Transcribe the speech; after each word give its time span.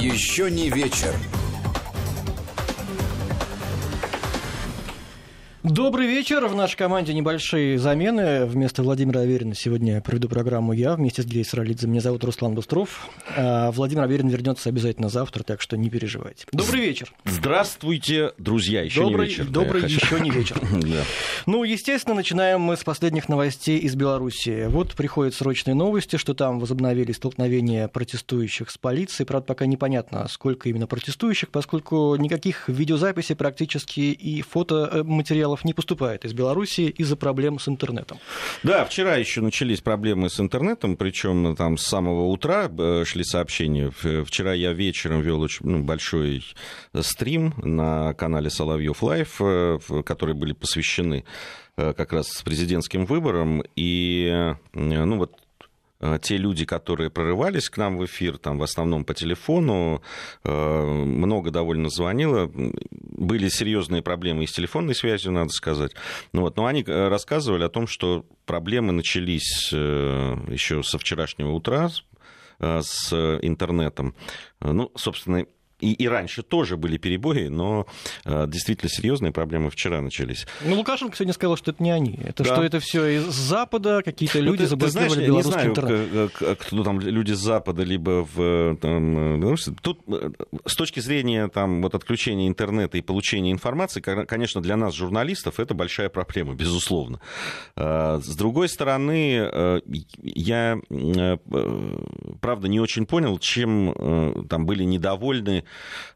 Еще 0.00 0.48
не 0.48 0.70
вечер. 0.70 1.12
Добрый 5.70 6.06
вечер. 6.06 6.46
В 6.46 6.56
нашей 6.56 6.76
команде 6.76 7.12
небольшие 7.12 7.78
замены. 7.78 8.46
Вместо 8.46 8.82
Владимира 8.82 9.20
Аверина 9.20 9.54
сегодня 9.54 10.00
проведу 10.00 10.26
программу 10.26 10.72
я 10.72 10.94
вместе 10.94 11.20
с 11.20 11.26
Геей 11.26 11.44
Саралидзе. 11.44 11.86
Меня 11.86 12.00
зовут 12.00 12.24
Руслан 12.24 12.54
Бустров. 12.54 13.10
А 13.36 13.70
Владимир 13.72 14.04
Аверин 14.04 14.28
вернется 14.28 14.70
обязательно 14.70 15.10
завтра, 15.10 15.42
так 15.42 15.60
что 15.60 15.76
не 15.76 15.90
переживайте. 15.90 16.46
Добрый 16.52 16.80
вечер. 16.80 17.12
Здравствуйте, 17.26 18.32
друзья. 18.38 18.80
Еще 18.80 19.02
добрый, 19.02 19.26
не 19.26 19.30
вечер. 19.30 19.44
Добрый 19.46 19.82
да, 19.82 19.88
еще 19.88 20.20
не 20.20 20.30
вечер. 20.30 20.58
Да. 20.88 21.04
Ну, 21.44 21.64
естественно, 21.64 22.14
начинаем 22.14 22.62
мы 22.62 22.76
с 22.76 22.82
последних 22.82 23.28
новостей 23.28 23.78
из 23.78 23.94
Беларуси. 23.94 24.66
Вот 24.68 24.94
приходят 24.94 25.34
срочные 25.34 25.74
новости, 25.74 26.16
что 26.16 26.32
там 26.32 26.60
возобновили 26.60 27.12
столкновения 27.12 27.88
протестующих 27.88 28.70
с 28.70 28.78
полицией. 28.78 29.26
Правда, 29.26 29.46
пока 29.48 29.66
непонятно, 29.66 30.26
сколько 30.30 30.70
именно 30.70 30.86
протестующих, 30.86 31.50
поскольку 31.50 32.16
никаких 32.16 32.68
видеозаписей 32.68 33.36
практически 33.36 34.00
и 34.00 34.40
фотоматериалов 34.40 35.57
не 35.64 35.74
поступает 35.74 36.24
из 36.24 36.32
Беларуси 36.32 36.82
из-за 36.82 37.16
проблем 37.16 37.58
с 37.58 37.68
интернетом. 37.68 38.18
Да, 38.62 38.84
вчера 38.84 39.16
еще 39.16 39.40
начались 39.40 39.80
проблемы 39.80 40.30
с 40.30 40.40
интернетом, 40.40 40.96
причем 40.96 41.54
там 41.56 41.76
с 41.78 41.82
самого 41.84 42.26
утра 42.26 42.70
э, 42.76 43.04
шли 43.06 43.24
сообщения. 43.24 43.88
Ф- 43.88 44.26
Вчера 44.28 44.52
я 44.54 44.72
вечером 44.72 45.20
вел 45.20 45.40
очень 45.40 45.66
ну, 45.66 45.82
большой 45.82 46.44
стрим 47.00 47.54
на 47.58 48.14
канале 48.14 48.50
Соловьев 48.50 49.02
Live, 49.02 49.36
э, 49.40 49.78
которые 50.04 50.34
были 50.36 50.52
посвящены 50.52 51.24
э, 51.76 51.92
как 51.92 52.12
раз 52.12 52.42
президентским 52.42 53.06
выборам. 53.06 53.62
И 53.76 54.28
э, 54.30 54.54
ну 54.74 55.16
вот 55.18 55.32
э, 55.32 55.36
те 56.22 56.36
люди, 56.36 56.64
которые 56.64 57.10
прорывались 57.10 57.68
к 57.68 57.76
нам 57.76 57.98
в 57.98 58.04
эфир, 58.04 58.38
там 58.38 58.58
в 58.58 58.62
основном 58.62 59.04
по 59.04 59.14
телефону, 59.14 60.02
э, 60.44 60.84
много 60.84 61.50
довольно 61.50 61.88
звонило, 61.90 62.50
были 62.52 63.48
серьезные 63.48 64.02
проблемы 64.02 64.44
и 64.44 64.46
с 64.46 64.52
телефонной 64.52 64.94
связью, 64.94 65.32
надо 65.32 65.50
сказать. 65.50 65.92
Ну 66.32 66.42
вот, 66.42 66.56
но 66.56 66.66
они 66.66 66.84
э, 66.86 67.08
рассказывали 67.08 67.64
о 67.64 67.68
том, 67.68 67.86
что 67.86 68.24
проблемы 68.46 68.92
начались 68.92 69.70
э, 69.72 70.36
еще 70.48 70.82
со 70.82 70.98
вчерашнего 70.98 71.50
утра 71.50 71.90
э, 72.60 72.80
с 72.82 73.12
интернетом. 73.42 74.14
Э, 74.60 74.72
Ну, 74.72 74.92
собственно, 74.94 75.46
и, 75.80 75.92
и 75.92 76.08
раньше 76.08 76.42
тоже 76.42 76.76
были 76.76 76.96
перебои, 76.96 77.48
но 77.48 77.86
э, 78.24 78.46
действительно 78.48 78.90
серьезные 78.90 79.32
проблемы 79.32 79.70
вчера 79.70 80.00
начались. 80.00 80.46
Ну, 80.64 80.74
Лукашенко 80.76 81.16
сегодня 81.16 81.32
сказал, 81.34 81.56
что 81.56 81.70
это 81.70 81.82
не 81.82 81.90
они. 81.90 82.18
Это 82.24 82.42
Да. 82.44 82.54
что 82.54 82.62
это 82.64 82.80
все 82.80 83.06
из 83.18 83.24
Запада, 83.26 84.02
какие-то 84.04 84.38
Ну, 84.38 84.44
люди 84.44 84.66
ты- 84.66 84.76
ты 84.76 84.88
знаешь, 84.88 85.12
заблокировали 85.12 85.20
я 85.20 85.22
не 85.22 85.26
белорусский 85.28 85.52
знаю, 85.52 85.70
интернет. 85.70 86.32
к- 86.32 86.54
кто 86.66 86.84
там, 86.84 87.00
люди 87.00 87.32
с 87.32 87.38
Запада, 87.38 87.82
либо 87.84 88.26
в 88.34 88.40
э, 88.40 88.76
там, 88.80 89.34
э, 89.34 89.38
Беларуси. 89.38 89.74
Тут 89.82 90.00
э, 90.08 90.30
с 90.66 90.74
точки 90.74 91.00
зрения 91.00 91.48
там, 91.48 91.82
вот, 91.82 91.94
отключения 91.94 92.48
интернета 92.48 92.98
и 92.98 93.00
получения 93.00 93.52
информации, 93.52 94.00
ко- 94.00 94.26
конечно, 94.26 94.60
для 94.60 94.76
нас, 94.76 94.94
журналистов, 94.94 95.60
это 95.60 95.74
большая 95.74 96.08
проблема, 96.08 96.54
безусловно. 96.54 97.20
Э, 97.76 98.20
С 98.22 98.36
другой 98.36 98.68
стороны, 98.68 99.48
э, 99.52 99.80
я, 100.22 100.78
э, 100.90 101.36
э, 101.52 101.98
правда, 102.40 102.68
не 102.68 102.80
очень 102.80 103.06
понял, 103.06 103.38
чем 103.38 103.90
э, 103.96 104.42
там 104.48 104.66
были 104.66 104.84
недовольны 104.84 105.64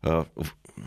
uh, 0.04 0.24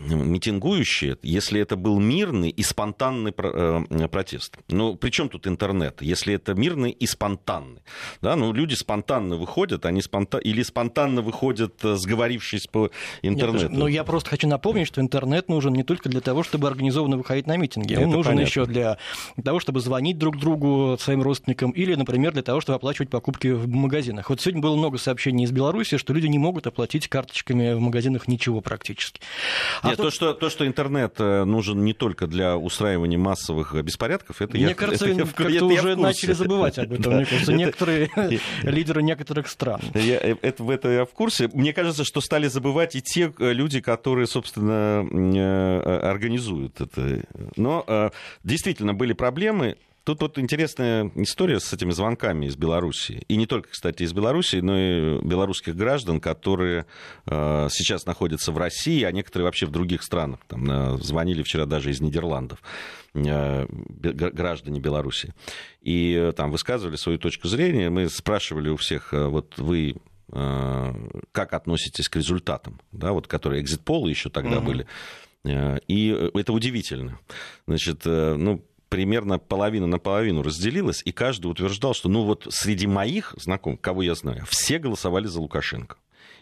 митингующие, 0.08 1.16
если 1.22 1.60
это 1.60 1.76
был 1.76 1.98
мирный 1.98 2.50
и 2.50 2.62
спонтанный 2.62 3.32
э, 3.36 4.08
протест. 4.08 4.56
Ну, 4.68 4.96
при 4.96 5.10
чем 5.10 5.28
тут 5.28 5.46
интернет, 5.46 6.02
если 6.02 6.34
это 6.34 6.54
мирный 6.54 6.90
и 6.90 7.06
спонтанный? 7.06 7.82
Да, 8.20 8.36
ну, 8.36 8.52
люди 8.52 8.74
спонтанно 8.74 9.36
выходят, 9.36 9.86
они 9.86 10.02
спонта... 10.02 10.38
или 10.38 10.62
спонтанно 10.62 11.22
выходят, 11.22 11.84
э, 11.84 11.96
сговорившись 11.96 12.66
по 12.66 12.90
Нет, 13.22 13.34
интернету. 13.34 13.70
но 13.70 13.88
я 13.88 14.04
просто 14.04 14.30
хочу 14.30 14.48
напомнить, 14.48 14.86
что 14.86 15.00
интернет 15.00 15.48
нужен 15.48 15.72
не 15.72 15.82
только 15.82 16.08
для 16.08 16.20
того, 16.20 16.42
чтобы 16.42 16.68
организованно 16.68 17.16
выходить 17.16 17.46
на 17.46 17.56
митинги. 17.56 17.94
Он 17.94 18.02
Это 18.02 18.08
нужен 18.10 18.32
понятно. 18.32 18.48
еще 18.48 18.66
для 18.66 18.98
того, 19.42 19.60
чтобы 19.60 19.80
звонить 19.80 20.18
друг 20.18 20.38
другу, 20.38 20.96
своим 21.00 21.22
родственникам, 21.22 21.70
или, 21.70 21.94
например, 21.94 22.32
для 22.32 22.42
того, 22.42 22.60
чтобы 22.60 22.76
оплачивать 22.76 23.10
покупки 23.10 23.48
в 23.48 23.68
магазинах. 23.68 24.30
Вот 24.30 24.40
сегодня 24.40 24.60
было 24.60 24.76
много 24.76 24.98
сообщений 24.98 25.44
из 25.44 25.52
Беларуси, 25.52 25.96
что 25.96 26.12
люди 26.12 26.26
не 26.26 26.38
могут 26.38 26.66
оплатить 26.66 27.08
карточками 27.08 27.74
в 27.74 27.80
магазинах 27.80 28.28
ничего 28.28 28.60
практически. 28.60 29.20
А 29.86 29.90
Нет, 29.90 29.96
тут- 29.98 30.06
то, 30.06 30.10
что, 30.10 30.34
то, 30.34 30.50
что 30.50 30.66
интернет 30.66 31.14
э, 31.18 31.44
нужен 31.44 31.84
не 31.84 31.92
только 31.92 32.26
для 32.26 32.56
устраивания 32.56 33.18
массовых 33.18 33.74
э, 33.74 33.82
беспорядков, 33.82 34.42
это 34.42 34.56
Мне 34.56 34.66
я, 34.68 34.74
кажется, 34.74 35.06
это 35.06 35.14
я 35.20 35.24
как-то 35.26 35.42
это 35.44 35.52
я 35.52 35.64
уже 35.64 35.80
курсе. 35.82 35.96
начали 35.96 36.32
забывать 36.32 36.78
об 36.78 36.92
этом. 36.92 37.02
Да. 37.12 37.16
Мне 37.16 37.26
кажется, 37.26 37.52
Это- 37.52 37.58
некоторые 37.58 38.10
лидеры 38.62 39.02
некоторых 39.02 39.48
стран. 39.48 39.80
Я, 39.94 40.16
э, 40.16 40.36
это, 40.42 40.62
в 40.62 40.70
это 40.70 40.88
я 40.90 41.04
в 41.04 41.10
курсе. 41.10 41.48
Мне 41.52 41.72
кажется, 41.72 42.04
что 42.04 42.20
стали 42.20 42.48
забывать 42.48 42.96
и 42.96 43.02
те 43.02 43.32
люди, 43.38 43.80
которые, 43.80 44.26
собственно, 44.26 45.00
организуют 46.10 46.80
это. 46.80 47.22
Но 47.56 48.10
действительно 48.44 48.94
были 48.94 49.12
проблемы. 49.12 49.76
Тут 50.06 50.22
вот 50.22 50.38
интересная 50.38 51.10
история 51.16 51.58
с 51.58 51.72
этими 51.72 51.90
звонками 51.90 52.46
из 52.46 52.54
Беларуси. 52.54 53.24
И 53.26 53.36
не 53.36 53.46
только, 53.46 53.70
кстати, 53.70 54.04
из 54.04 54.12
Беларуси, 54.12 54.56
но 54.56 54.78
и 54.78 55.18
белорусских 55.20 55.74
граждан, 55.74 56.20
которые 56.20 56.86
э, 57.26 57.66
сейчас 57.72 58.06
находятся 58.06 58.52
в 58.52 58.58
России, 58.58 59.02
а 59.02 59.10
некоторые 59.10 59.46
вообще 59.46 59.66
в 59.66 59.72
других 59.72 60.04
странах. 60.04 60.38
Там 60.46 60.70
э, 60.70 60.98
звонили 61.02 61.42
вчера 61.42 61.66
даже 61.66 61.90
из 61.90 62.00
Нидерландов 62.00 62.62
э, 63.14 63.66
граждане 63.68 64.78
Беларуси. 64.78 65.34
И 65.82 66.32
там 66.36 66.52
высказывали 66.52 66.94
свою 66.94 67.18
точку 67.18 67.48
зрения. 67.48 67.90
Мы 67.90 68.08
спрашивали 68.08 68.68
у 68.68 68.76
всех, 68.76 69.12
вот 69.12 69.58
вы 69.58 69.96
как 70.28 71.52
относитесь 71.52 72.08
к 72.08 72.16
результатам, 72.16 72.80
да, 72.92 73.12
вот 73.12 73.26
которые 73.26 73.60
экзит-полы 73.62 74.10
еще 74.10 74.28
тогда 74.28 74.60
Мгм. 74.60 74.64
были. 74.66 74.86
И 75.86 76.30
это 76.34 76.52
удивительно. 76.52 77.20
Значит, 77.68 78.04
ну, 78.04 78.64
примерно 78.88 79.38
половина 79.38 79.86
на 79.86 79.98
половину 79.98 80.42
разделилась, 80.42 81.02
и 81.04 81.12
каждый 81.12 81.46
утверждал, 81.46 81.94
что 81.94 82.08
ну 82.08 82.24
вот 82.24 82.46
среди 82.50 82.86
моих 82.86 83.34
знакомых, 83.36 83.80
кого 83.80 84.02
я 84.02 84.14
знаю, 84.14 84.44
все 84.48 84.78
голосовали 84.78 85.26
за 85.26 85.40
Лукашенко. 85.40 85.96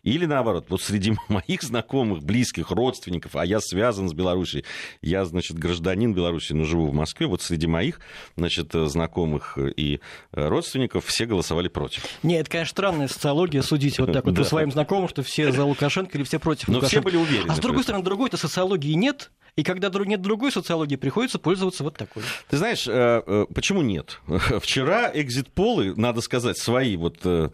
Или 0.04 0.26
наоборот, 0.26 0.66
вот 0.68 0.82
среди 0.82 1.14
моих 1.28 1.62
знакомых, 1.62 2.22
близких, 2.22 2.70
родственников, 2.70 3.36
а 3.36 3.44
я 3.44 3.60
связан 3.60 4.08
с 4.08 4.12
Белоруссией, 4.12 4.64
я, 5.02 5.24
значит, 5.24 5.58
гражданин 5.58 6.14
Беларуси, 6.14 6.52
но 6.52 6.64
живу 6.64 6.88
в 6.88 6.94
Москве, 6.94 7.26
вот 7.26 7.42
среди 7.42 7.66
моих, 7.66 8.00
значит, 8.36 8.74
э, 8.74 8.86
знакомых 8.86 9.58
и 9.58 10.00
э, 10.32 10.48
родственников 10.48 11.06
все 11.06 11.24
голосовали 11.24 11.68
против. 11.68 12.04
Нет, 12.22 12.42
это, 12.42 12.50
конечно, 12.50 12.70
странная 12.70 13.08
социология 13.08 13.62
судить 13.62 13.98
вот 13.98 14.12
так 14.12 14.26
вот 14.26 14.36
по 14.36 14.44
своим 14.44 14.70
знакомым, 14.70 15.08
что 15.08 15.22
все 15.22 15.50
за 15.50 15.64
Лукашенко 15.64 16.16
или 16.18 16.24
все 16.24 16.38
против 16.38 16.68
Но 16.68 16.80
все 16.82 17.00
были 17.00 17.16
уверены. 17.16 17.50
А 17.50 17.56
с 17.56 17.58
другой 17.58 17.82
стороны, 17.82 18.04
другой-то 18.04 18.36
социологии 18.36 18.92
нет, 18.92 19.30
и 19.56 19.62
когда 19.62 19.88
нет 20.04 20.20
другой 20.20 20.50
социологии, 20.50 20.96
приходится 20.96 21.38
пользоваться 21.38 21.84
вот 21.84 21.96
такой. 21.96 22.24
Ты 22.50 22.56
знаешь, 22.56 22.88
э, 22.88 23.22
э, 23.24 23.46
почему 23.54 23.82
нет? 23.82 24.20
Вчера 24.26 25.10
экзит-полы, 25.14 25.94
надо 25.96 26.20
сказать, 26.22 26.58
свои 26.58 26.96
вот, 26.96 27.18
э, 27.24 27.50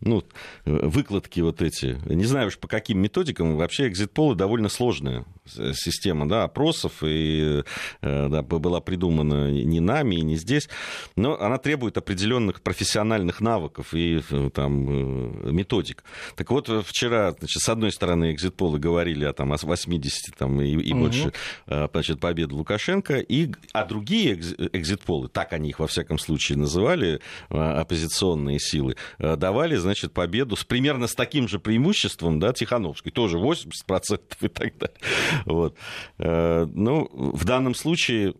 ну, 0.00 0.24
выкладки 0.64 1.40
вот 1.40 1.60
эти, 1.60 1.98
не 2.06 2.24
знаю 2.24 2.48
уж 2.48 2.58
по 2.58 2.68
каким 2.68 3.00
методикам, 3.00 3.56
вообще 3.56 3.88
экзит-полы 3.88 4.34
довольно 4.34 4.70
сложная 4.70 5.26
система, 5.74 6.28
да, 6.28 6.44
опросов, 6.44 7.02
и 7.02 7.64
да, 8.02 8.42
была 8.42 8.80
придумана 8.80 9.50
не 9.50 9.80
нами 9.80 10.16
и 10.16 10.22
не 10.22 10.36
здесь, 10.36 10.68
но 11.16 11.40
она 11.40 11.58
требует 11.58 11.98
определенных 11.98 12.62
профессиональных 12.62 13.40
навыков 13.40 13.88
и 13.92 14.22
там 14.54 15.52
методик. 15.52 16.04
Так 16.36 16.50
вот, 16.50 16.68
вчера, 16.86 17.32
значит, 17.32 17.62
с 17.62 17.68
одной 17.68 17.90
стороны, 17.90 18.32
экзит-полы 18.32 18.78
говорили 18.78 19.24
о, 19.24 19.32
там, 19.32 19.52
о 19.52 19.56
80 19.60 20.36
там, 20.36 20.60
и, 20.60 20.70
и 20.70 20.94
Мгм. 20.94 21.09
Больше 21.10 21.32
э, 21.66 21.88
значит, 21.92 22.20
победы 22.20 22.54
Лукашенко, 22.54 23.18
и, 23.18 23.52
а 23.72 23.84
другие 23.84 24.36
экз- 24.36 24.70
экзит-полы, 24.72 25.28
так 25.28 25.52
они 25.52 25.70
их 25.70 25.78
во 25.78 25.86
всяком 25.86 26.18
случае 26.18 26.58
называли, 26.58 27.20
э, 27.50 27.56
оппозиционные 27.56 28.58
силы, 28.58 28.96
э, 29.18 29.36
давали, 29.36 29.76
значит, 29.76 30.12
победу 30.12 30.56
с, 30.56 30.64
примерно 30.64 31.06
с 31.06 31.14
таким 31.14 31.48
же 31.48 31.58
преимуществом, 31.58 32.40
да, 32.40 32.52
Тихановской, 32.52 33.12
тоже 33.12 33.38
80% 33.38 34.20
и 34.40 34.48
так 34.48 34.78
далее. 34.78 34.96
Вот. 35.44 35.76
Ну, 36.18 37.08
в 37.12 37.44
данном 37.44 37.74
случае 37.74 38.34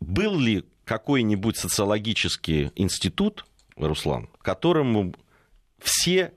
был 0.00 0.38
ли 0.38 0.64
какой-нибудь 0.84 1.56
социологический 1.56 2.70
институт, 2.76 3.44
Руслан, 3.76 4.28
которому 4.42 5.14
все 5.78 6.32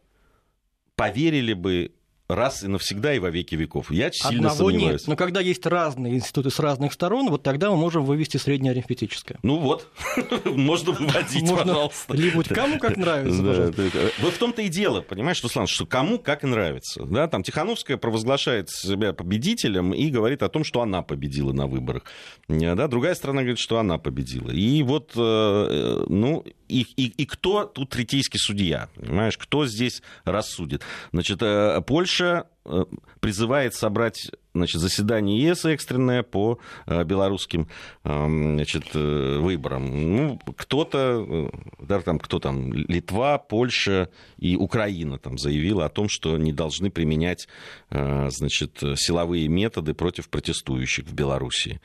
поверили 0.95 1.53
бы 1.53 1.91
раз 2.35 2.63
и 2.63 2.67
навсегда 2.67 3.13
и 3.13 3.19
во 3.19 3.29
веки 3.29 3.55
веков. 3.55 3.91
Я 3.91 4.11
сильно 4.11 4.51
Одного 4.51 4.69
сомневаюсь. 4.69 5.01
Нет. 5.01 5.07
Но 5.07 5.15
когда 5.15 5.39
есть 5.39 5.65
разные 5.65 6.15
институты 6.15 6.49
с 6.49 6.59
разных 6.59 6.93
сторон, 6.93 7.29
вот 7.29 7.43
тогда 7.43 7.69
мы 7.71 7.77
можем 7.77 8.05
вывести 8.05 8.37
среднеарифметическое. 8.37 9.39
Ну 9.43 9.57
вот, 9.57 9.87
можно 10.45 10.93
выводить, 10.93 11.49
пожалуйста. 11.49 12.13
Либо 12.15 12.43
кому 12.43 12.79
как 12.79 12.97
нравится, 12.97 13.43
пожалуйста. 13.43 14.11
Вот 14.19 14.33
в 14.33 14.37
том-то 14.37 14.61
и 14.61 14.69
дело, 14.69 15.01
понимаешь, 15.01 15.41
Руслан, 15.43 15.67
что 15.67 15.85
кому 15.85 16.19
как 16.19 16.43
нравится. 16.43 17.03
Да, 17.05 17.27
там 17.27 17.43
Тихановская 17.43 17.97
провозглашает 17.97 18.69
себя 18.69 19.13
победителем 19.13 19.93
и 19.93 20.09
говорит 20.09 20.43
о 20.43 20.49
том, 20.49 20.63
что 20.63 20.81
она 20.81 21.01
победила 21.01 21.51
на 21.53 21.67
выборах. 21.67 22.03
Да, 22.47 22.87
другая 22.87 23.15
сторона 23.15 23.41
говорит, 23.41 23.59
что 23.59 23.79
она 23.79 23.97
победила. 23.97 24.51
И 24.51 24.83
вот, 24.83 25.11
э, 25.15 26.05
ну, 26.07 26.43
и, 26.67 26.87
и, 26.95 27.07
и 27.07 27.25
кто 27.25 27.65
тут 27.65 27.89
третейский 27.89 28.39
судья, 28.39 28.89
понимаешь, 28.95 29.37
кто 29.37 29.65
здесь 29.65 30.01
рассудит? 30.23 30.83
Значит, 31.11 31.41
э, 31.41 31.75
Польша 32.21 32.47
э, 32.65 32.85
призывает 33.19 33.73
собрать 33.73 34.31
значит, 34.53 34.79
заседание 34.81 35.41
ЕС 35.41 35.65
экстренное 35.65 36.23
по 36.23 36.59
э, 36.85 37.03
белорусским 37.03 37.67
значит, 38.03 38.93
выборам. 38.93 40.15
Ну, 40.15 40.39
кто-то, 40.57 41.51
да, 41.79 42.01
там, 42.01 42.19
кто 42.19 42.39
там, 42.39 42.73
Литва, 42.73 43.37
Польша 43.37 44.09
и 44.37 44.55
Украина 44.55 45.17
там 45.17 45.37
заявила 45.37 45.85
о 45.85 45.89
том, 45.89 46.07
что 46.09 46.37
не 46.37 46.53
должны 46.53 46.91
применять 46.91 47.47
значит, 47.89 48.77
силовые 48.95 49.47
методы 49.47 49.93
против 49.93 50.29
протестующих 50.29 51.05
в 51.05 51.13
Беларуси. 51.13 51.81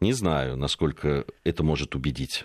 Не 0.00 0.12
знаю, 0.12 0.56
насколько 0.56 1.24
это 1.44 1.62
может 1.62 1.94
убедить 1.94 2.44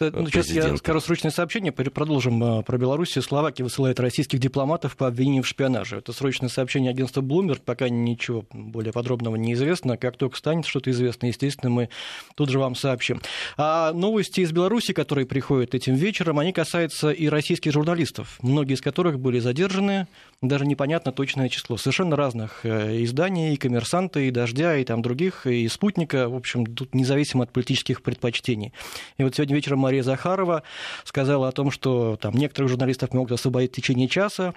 ну, 0.00 0.26
сейчас 0.26 0.50
я 0.50 0.76
скажу 0.76 1.00
срочное 1.00 1.30
сообщение, 1.30 1.72
продолжим 1.72 2.42
э, 2.42 2.62
про 2.62 2.78
Белоруссию. 2.78 3.22
Словакия 3.22 3.64
высылает 3.64 4.00
российских 4.00 4.38
дипломатов 4.38 4.96
по 4.96 5.06
обвинению 5.06 5.42
в 5.42 5.46
шпионаже. 5.46 5.98
Это 5.98 6.12
срочное 6.12 6.48
сообщение 6.48 6.90
агентства 6.90 7.20
Bloomberg, 7.20 7.60
пока 7.64 7.88
ничего 7.88 8.44
более 8.52 8.92
подробного 8.92 9.36
не 9.36 9.54
известно. 9.54 9.96
Как 9.96 10.16
только 10.16 10.36
станет 10.36 10.66
что-то 10.66 10.90
известно, 10.90 11.26
естественно, 11.26 11.70
мы 11.70 11.88
тут 12.34 12.50
же 12.50 12.58
вам 12.58 12.74
сообщим. 12.74 13.20
А 13.56 13.92
новости 13.92 14.40
из 14.40 14.52
Беларуси, 14.52 14.92
которые 14.92 15.26
приходят 15.26 15.74
этим 15.74 15.94
вечером, 15.94 16.38
они 16.38 16.52
касаются 16.52 17.10
и 17.10 17.28
российских 17.28 17.72
журналистов, 17.72 18.38
многие 18.42 18.74
из 18.74 18.80
которых 18.80 19.18
были 19.18 19.38
задержаны, 19.38 20.06
даже 20.40 20.66
непонятно 20.66 21.12
точное 21.12 21.48
число. 21.48 21.76
Совершенно 21.76 22.16
разных 22.16 22.60
э, 22.64 23.02
изданий, 23.04 23.54
и 23.54 23.56
«Коммерсанта», 23.56 24.20
и 24.20 24.30
«Дождя», 24.30 24.76
и 24.76 24.84
там 24.84 25.02
других, 25.02 25.46
и 25.46 25.66
«Спутника». 25.68 26.28
В 26.28 26.36
общем, 26.36 26.64
тут 26.66 26.94
независимо 26.94 27.44
от 27.44 27.52
политических 27.52 28.02
предпочтений. 28.02 28.72
И 29.16 29.24
вот 29.24 29.34
сегодня 29.34 29.56
вечером 29.56 29.80
Мария 29.88 30.02
Захарова 30.02 30.62
сказала 31.04 31.48
о 31.48 31.52
том, 31.52 31.70
что 31.70 32.18
там 32.20 32.34
некоторых 32.34 32.70
журналистов 32.70 33.14
могут 33.14 33.32
освободить 33.32 33.72
в 33.72 33.76
течение 33.76 34.06
часа. 34.06 34.52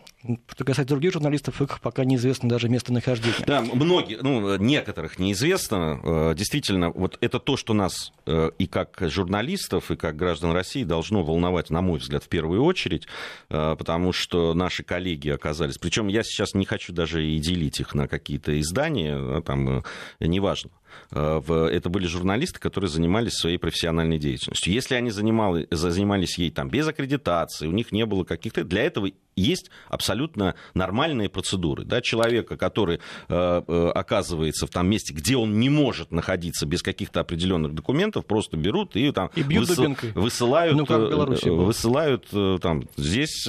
Что 0.47 0.65
касается 0.65 0.89
других 0.93 1.13
журналистов, 1.13 1.61
их 1.61 1.79
пока 1.79 2.03
неизвестно 2.03 2.49
даже 2.49 2.67
местонахождение. 2.67 3.45
Да, 3.47 3.61
многие, 3.61 4.19
ну, 4.21 4.57
некоторых 4.57 5.19
неизвестно. 5.19 6.01
Э, 6.03 6.33
действительно, 6.35 6.89
вот 6.89 7.17
это 7.21 7.39
то, 7.39 7.55
что 7.55 7.73
нас 7.73 8.11
э, 8.25 8.51
и 8.57 8.67
как 8.67 8.97
журналистов, 8.99 9.89
и 9.89 9.95
как 9.95 10.17
граждан 10.17 10.51
России 10.51 10.83
должно 10.83 11.23
волновать, 11.23 11.69
на 11.69 11.81
мой 11.81 11.99
взгляд, 11.99 12.25
в 12.25 12.27
первую 12.27 12.63
очередь, 12.63 13.07
потому 13.47 14.11
что 14.11 14.53
наши 14.53 14.83
коллеги 14.83 15.29
оказались. 15.29 15.77
Причем 15.77 16.09
я 16.09 16.23
сейчас 16.23 16.53
не 16.53 16.65
хочу 16.65 16.91
даже 16.91 17.25
и 17.25 17.39
делить 17.39 17.79
их 17.79 17.95
на 17.95 18.07
какие-то 18.09 18.59
издания, 18.59 19.41
там, 19.41 19.79
э, 19.79 19.83
неважно. 20.19 20.71
Э, 21.11 21.69
это 21.71 21.89
были 21.89 22.07
журналисты, 22.07 22.59
которые 22.59 22.89
занимались 22.89 23.33
своей 23.33 23.57
профессиональной 23.57 24.17
деятельностью. 24.17 24.73
Если 24.73 24.95
они 24.95 25.11
занимали, 25.11 25.67
занимались 25.71 26.37
ей 26.37 26.51
там 26.51 26.69
без 26.69 26.87
аккредитации, 26.87 27.67
у 27.67 27.71
них 27.71 27.91
не 27.91 28.05
было 28.05 28.23
каких-то... 28.23 28.63
Для 28.63 28.83
этого 28.83 29.09
есть 29.35 29.69
абсолютно 29.89 30.55
нормальные 30.73 31.29
процедуры. 31.29 31.83
Да? 31.83 32.01
Человека, 32.01 32.57
который 32.57 32.99
э, 33.29 33.61
э, 33.67 33.91
оказывается 33.93 34.67
в 34.67 34.69
том 34.69 34.87
месте, 34.87 35.13
где 35.13 35.37
он 35.37 35.59
не 35.59 35.69
может 35.69 36.11
находиться 36.11 36.65
без 36.65 36.81
каких-то 36.81 37.21
определенных 37.21 37.73
документов, 37.73 38.25
просто 38.25 38.57
берут 38.57 38.95
и, 38.95 39.11
там, 39.11 39.29
и 39.35 39.43
бьют 39.43 39.69
высыл, 39.69 39.95
высылают, 40.15 40.77
ну, 40.77 41.65
высылают 41.65 42.27
там, 42.61 42.83
здесь 42.97 43.47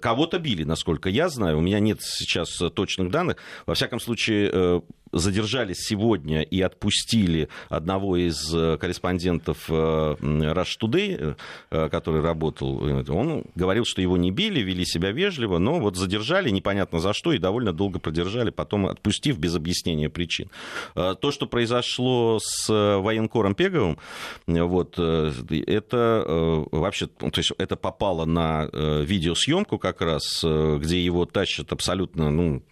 кого-то 0.00 0.38
били, 0.38 0.64
насколько 0.64 1.08
я 1.08 1.28
знаю. 1.28 1.58
У 1.58 1.60
меня 1.60 1.80
нет 1.80 2.02
сейчас 2.02 2.50
точных 2.74 3.10
данных. 3.10 3.36
Во 3.66 3.74
всяком 3.74 4.00
случае, 4.00 4.82
задержали 5.18 5.72
сегодня 5.74 6.42
и 6.42 6.60
отпустили 6.60 7.48
одного 7.68 8.16
из 8.16 8.54
э, 8.54 8.78
корреспондентов 8.78 9.64
э, 9.68 9.72
Rush 9.72 10.74
Today, 10.80 11.36
э, 11.70 11.88
который 11.88 12.20
работал. 12.20 12.82
Он 13.10 13.44
говорил, 13.54 13.84
что 13.84 14.02
его 14.02 14.16
не 14.16 14.30
били, 14.30 14.60
вели 14.60 14.84
себя 14.84 15.12
вежливо, 15.12 15.58
но 15.58 15.78
вот 15.78 15.96
задержали 15.96 16.50
непонятно 16.50 17.00
за 17.00 17.12
что 17.12 17.32
и 17.32 17.38
довольно 17.38 17.72
долго 17.72 17.98
продержали, 17.98 18.50
потом 18.50 18.86
отпустив 18.86 19.38
без 19.38 19.54
объяснения 19.54 20.08
причин. 20.08 20.50
То, 20.94 21.30
что 21.30 21.46
произошло 21.46 22.38
с 22.40 22.68
военкором 22.68 23.54
Пеговым, 23.54 23.98
вот, 24.46 24.98
это 24.98 26.64
вообще, 26.70 27.06
то 27.06 27.30
есть 27.36 27.52
это 27.58 27.76
попало 27.76 28.24
на 28.24 28.66
видеосъемку 28.66 29.78
как 29.78 30.00
раз, 30.00 30.42
где 30.42 31.04
его 31.04 31.24
тащат 31.26 31.72
абсолютно 31.72 32.30
ну, 32.30 32.62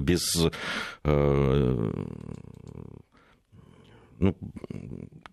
без 0.00 0.48
ну, 4.18 4.34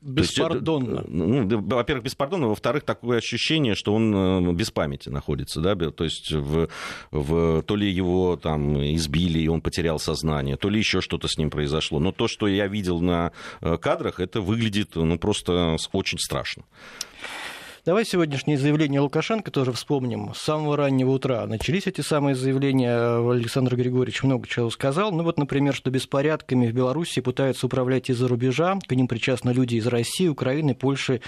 беспардонно. 0.02 1.00
Есть, 1.00 1.08
ну, 1.10 1.62
во-первых, 1.62 2.04
беспардонно, 2.04 2.48
во-вторых, 2.48 2.84
такое 2.84 3.20
ощущение, 3.20 3.76
что 3.76 3.94
он 3.94 4.14
э, 4.14 4.54
без 4.54 4.72
памяти 4.72 5.10
находится, 5.10 5.62
да, 5.62 5.76
то 5.76 6.04
есть 6.04 6.32
в, 6.32 6.68
в, 7.12 7.62
то 7.64 7.76
ли 7.76 7.90
его 7.90 8.36
там 8.36 8.84
избили, 8.96 9.40
и 9.40 9.48
он 9.48 9.62
потерял 9.62 10.00
сознание, 10.00 10.58
то 10.58 10.70
ли 10.70 10.80
еще 10.80 11.02
что-то 11.02 11.28
с 11.28 11.38
ним 11.38 11.50
произошло. 11.50 12.00
Но 12.00 12.12
то, 12.12 12.28
что 12.28 12.48
я 12.48 12.68
видел 12.68 13.00
на 13.00 13.32
э, 13.62 13.78
кадрах, 13.78 14.20
это 14.20 14.42
выглядит 14.42 14.96
ну, 14.96 15.18
просто 15.18 15.78
очень 15.94 16.20
страшно. 16.20 16.64
Давай 17.86 18.06
сегодняшнее 18.06 18.58
заявление 18.58 19.02
Лукашенко 19.02 19.52
тоже 19.52 19.74
вспомним. 19.74 20.34
С 20.34 20.38
самого 20.38 20.78
раннего 20.78 21.12
утра 21.12 21.46
начались 21.46 21.86
эти 21.86 22.00
самые 22.00 22.34
заявления. 22.34 23.30
Александр 23.30 23.76
Григорьевич 23.76 24.24
много 24.24 24.48
чего 24.48 24.70
сказал. 24.70 25.12
Ну 25.12 25.24
вот, 25.24 25.38
например, 25.38 25.76
что 25.76 25.92
беспорядками 25.92 26.68
в 26.68 26.74
Беларуси 26.74 27.20
пытаются 27.20 27.66
управлять 27.66 28.10
из-за 28.10 28.30
рубежа. 28.30 28.80
К 28.88 28.94
ним 28.94 29.10
причастны 29.10 29.50
люди 29.50 29.76
из 29.76 29.86
России, 29.86 30.30
Украины, 30.30 30.76
Польши 30.76 31.20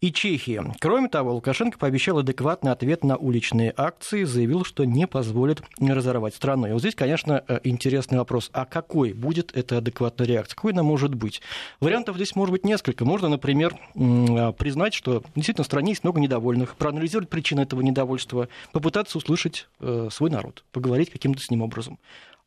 и 0.00 0.12
Чехии. 0.12 0.62
Кроме 0.78 1.08
того, 1.08 1.34
Лукашенко 1.34 1.78
пообещал 1.78 2.18
адекватный 2.18 2.70
ответ 2.70 3.02
на 3.02 3.16
уличные 3.16 3.74
акции, 3.76 4.22
заявил, 4.22 4.64
что 4.64 4.84
не 4.84 5.08
позволит 5.08 5.64
разорвать 5.80 6.36
страну. 6.36 6.68
И 6.68 6.70
вот 6.70 6.78
здесь, 6.78 6.94
конечно, 6.94 7.42
э, 7.48 7.58
интересный 7.64 8.18
вопрос. 8.18 8.50
А 8.52 8.66
какой 8.66 9.14
будет 9.14 9.50
эта 9.56 9.78
адекватная 9.78 10.28
реакция? 10.28 10.54
Какой 10.54 10.74
она 10.74 10.84
может 10.84 11.16
быть? 11.16 11.42
Вариантов 11.80 12.14
здесь 12.14 12.36
может 12.36 12.52
быть 12.52 12.64
несколько. 12.64 13.04
Можно, 13.04 13.28
например, 13.28 13.74
а, 13.96 14.52
признать, 14.52 14.94
что 14.94 15.24
действительно 15.34 15.64
стране 15.64 15.87
стране 15.88 15.92
есть 15.92 16.04
много 16.04 16.20
недовольных, 16.20 16.76
проанализировать 16.76 17.28
причины 17.28 17.60
этого 17.62 17.80
недовольства, 17.80 18.48
попытаться 18.72 19.18
услышать 19.18 19.68
э, 19.80 20.08
свой 20.10 20.30
народ, 20.30 20.64
поговорить 20.72 21.10
каким-то 21.10 21.40
с 21.40 21.50
ним 21.50 21.62
образом. 21.62 21.98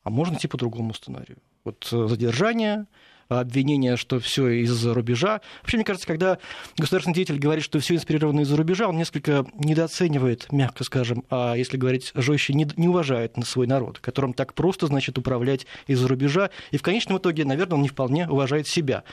А 0.03 0.09
можно 0.09 0.35
идти 0.35 0.47
по 0.47 0.57
другому 0.57 0.93
сценарию. 0.93 1.37
Вот 1.63 1.87
э, 1.91 2.07
задержание, 2.07 2.85
обвинение, 3.39 3.97
что 3.97 4.19
все 4.19 4.47
из-за 4.49 4.93
рубежа. 4.93 5.41
Вообще, 5.61 5.77
мне 5.77 5.85
кажется, 5.85 6.07
когда 6.07 6.37
государственный 6.77 7.15
деятель 7.15 7.39
говорит, 7.39 7.63
что 7.63 7.79
все 7.79 7.95
инспирировано 7.95 8.41
из-за 8.41 8.57
рубежа, 8.57 8.87
он 8.87 8.97
несколько 8.97 9.45
недооценивает, 9.55 10.51
мягко 10.51 10.83
скажем, 10.83 11.23
а 11.29 11.55
если 11.55 11.77
говорить 11.77 12.11
жестче, 12.15 12.53
не, 12.53 12.67
не 12.75 12.87
уважает 12.87 13.37
на 13.37 13.45
свой 13.45 13.67
народ, 13.67 13.99
которым 13.99 14.33
так 14.33 14.53
просто, 14.53 14.87
значит, 14.87 15.17
управлять 15.17 15.65
из-за 15.87 16.07
рубежа. 16.07 16.49
И 16.71 16.77
в 16.77 16.81
конечном 16.81 17.17
итоге, 17.17 17.45
наверное, 17.45 17.75
он 17.75 17.81
не 17.81 17.89
вполне 17.89 18.27
уважает 18.27 18.67
себя. 18.67 19.03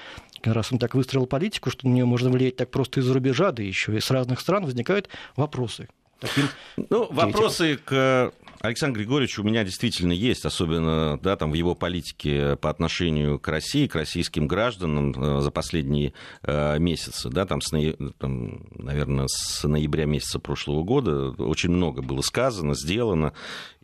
Раз 0.42 0.72
он 0.72 0.78
так 0.78 0.94
выстроил 0.94 1.26
политику, 1.26 1.70
что 1.70 1.86
на 1.86 1.92
нее 1.92 2.04
можно 2.04 2.30
влиять 2.30 2.56
так 2.56 2.70
просто 2.70 3.00
из-за 3.00 3.14
рубежа, 3.14 3.52
да 3.52 3.62
еще 3.62 3.96
и 3.96 4.00
с 4.00 4.10
разных 4.10 4.40
стран, 4.40 4.64
возникают 4.64 5.08
вопросы. 5.36 5.88
Таким 6.20 6.48
ну, 6.90 7.06
вопросы 7.12 7.78
к 7.84 8.32
Александру 8.60 9.00
Григорьевичу 9.00 9.42
у 9.42 9.44
меня 9.44 9.62
действительно 9.62 10.12
есть, 10.12 10.44
особенно 10.44 11.18
да, 11.22 11.36
там, 11.36 11.52
в 11.52 11.54
его 11.54 11.74
политике 11.74 12.56
по 12.56 12.70
отношению 12.70 13.38
к 13.38 13.46
России, 13.48 13.86
к 13.86 13.94
российским 13.94 14.48
гражданам 14.48 15.12
э, 15.12 15.40
за 15.40 15.50
последние 15.52 16.12
э, 16.42 16.78
месяцы. 16.78 17.28
Да, 17.28 17.46
там, 17.46 17.60
с, 17.60 17.70
там, 18.18 18.66
наверное, 18.74 19.26
с 19.28 19.66
ноября 19.66 20.06
месяца 20.06 20.40
прошлого 20.40 20.82
года 20.82 21.30
очень 21.38 21.70
много 21.70 22.02
было 22.02 22.20
сказано, 22.20 22.74
сделано, 22.74 23.32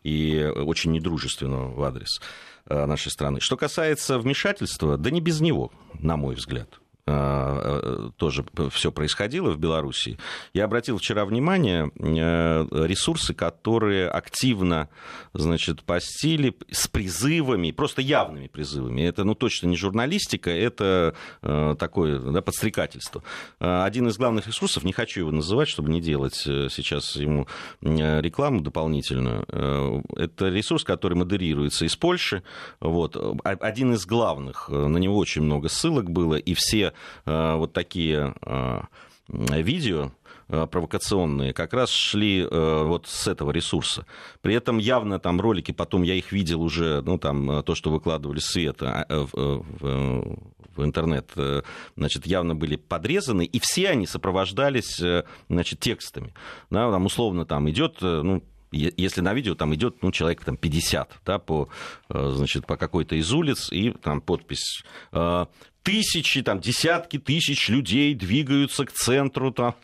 и 0.03 0.43
очень 0.43 0.91
недружественно 0.91 1.69
в 1.69 1.81
адрес 1.81 2.19
э, 2.65 2.85
нашей 2.85 3.11
страны. 3.11 3.39
Что 3.39 3.55
касается 3.55 4.19
вмешательства, 4.19 4.97
да 4.97 5.09
не 5.09 5.21
без 5.21 5.39
него, 5.39 5.71
на 5.93 6.17
мой 6.17 6.35
взгляд. 6.35 6.81
Э, 7.07 8.09
тоже 8.17 8.45
все 8.71 8.91
происходило 8.91 9.51
в 9.51 9.57
Беларуси. 9.57 10.17
Я 10.53 10.65
обратил 10.65 10.97
вчера 10.97 11.25
внимание, 11.25 11.91
ресурсы, 11.95 13.33
которые 13.33 14.09
активно, 14.09 14.89
значит, 15.33 15.83
постили 15.83 16.55
с 16.71 16.87
призывами, 16.87 17.71
просто 17.71 18.01
явными 18.01 18.47
призывами. 18.47 19.01
Это, 19.01 19.23
ну, 19.23 19.35
точно 19.35 19.67
не 19.67 19.77
журналистика, 19.77 20.49
это 20.49 21.15
такое 21.41 22.19
да, 22.19 22.41
подстрекательство. 22.41 23.23
Один 23.59 24.07
из 24.07 24.17
главных 24.17 24.47
ресурсов, 24.47 24.83
не 24.83 24.93
хочу 24.93 25.21
его 25.21 25.31
называть, 25.31 25.67
чтобы 25.67 25.89
не 25.89 26.01
делать 26.01 26.35
сейчас 26.35 27.15
ему 27.15 27.47
рекламу 27.81 28.61
дополнительную, 28.61 29.45
это 30.15 30.49
ресурс, 30.49 30.83
который 30.83 31.15
модерируется 31.15 31.85
из 31.85 31.95
Польши. 31.95 32.43
Вот. 32.79 33.17
Один 33.43 33.93
из 33.93 34.05
главных, 34.05 34.69
на 34.69 34.97
него 34.97 35.17
очень 35.17 35.41
много 35.41 35.69
ссылок 35.69 36.09
было, 36.09 36.35
и 36.35 36.53
все 36.53 36.77
э, 36.87 36.94
вот 37.25 37.73
такие 37.73 38.33
э, 38.41 38.81
видео, 39.27 40.11
э, 40.47 40.67
провокационные 40.67 41.53
как 41.53 41.73
раз 41.73 41.89
шли 41.89 42.45
вот 42.45 43.07
с 43.07 43.27
этого 43.27 43.51
ресурса. 43.51 44.05
При 44.41 44.53
этом 44.53 44.77
явно 44.77 45.19
там 45.19 45.41
ролики, 45.41 45.71
потом 45.71 46.03
я 46.03 46.13
их 46.13 46.31
видел 46.31 46.61
уже, 46.61 47.01
ну 47.01 47.17
там 47.17 47.63
то, 47.63 47.75
что 47.75 47.89
выкладывали 47.89 48.39
Света 48.39 49.05
в, 49.09 49.29
в, 49.33 50.37
в 50.75 50.83
интернет, 50.83 51.31
значит, 51.95 52.27
явно 52.27 52.53
были 52.53 52.75
подрезаны, 52.75 53.45
и 53.45 53.59
все 53.59 53.89
они 53.89 54.05
сопровождались, 54.05 55.01
значит, 55.49 55.79
текстами. 55.79 56.33
Да, 56.69 56.91
там 56.91 57.05
условно 57.05 57.45
там 57.45 57.69
идет, 57.69 58.01
ну, 58.01 58.43
если 58.75 59.21
на 59.21 59.33
видео 59.33 59.55
там 59.55 59.73
идет 59.73 60.01
ну, 60.03 60.11
человек 60.11 60.43
там, 60.43 60.57
50 60.57 61.21
да, 61.25 61.39
по, 61.39 61.69
значит, 62.09 62.65
по 62.65 62.77
какой-то 62.77 63.15
из 63.15 63.31
улиц, 63.31 63.71
и 63.71 63.91
там 63.91 64.21
подпись 64.21 64.83
тысячи, 65.85 66.41
там, 66.41 66.59
десятки 66.59 67.19
тысяч 67.19 67.69
людей 67.69 68.15
двигаются 68.15 68.85
к 68.85 68.91
центру, 68.91 69.51
там, 69.51 69.75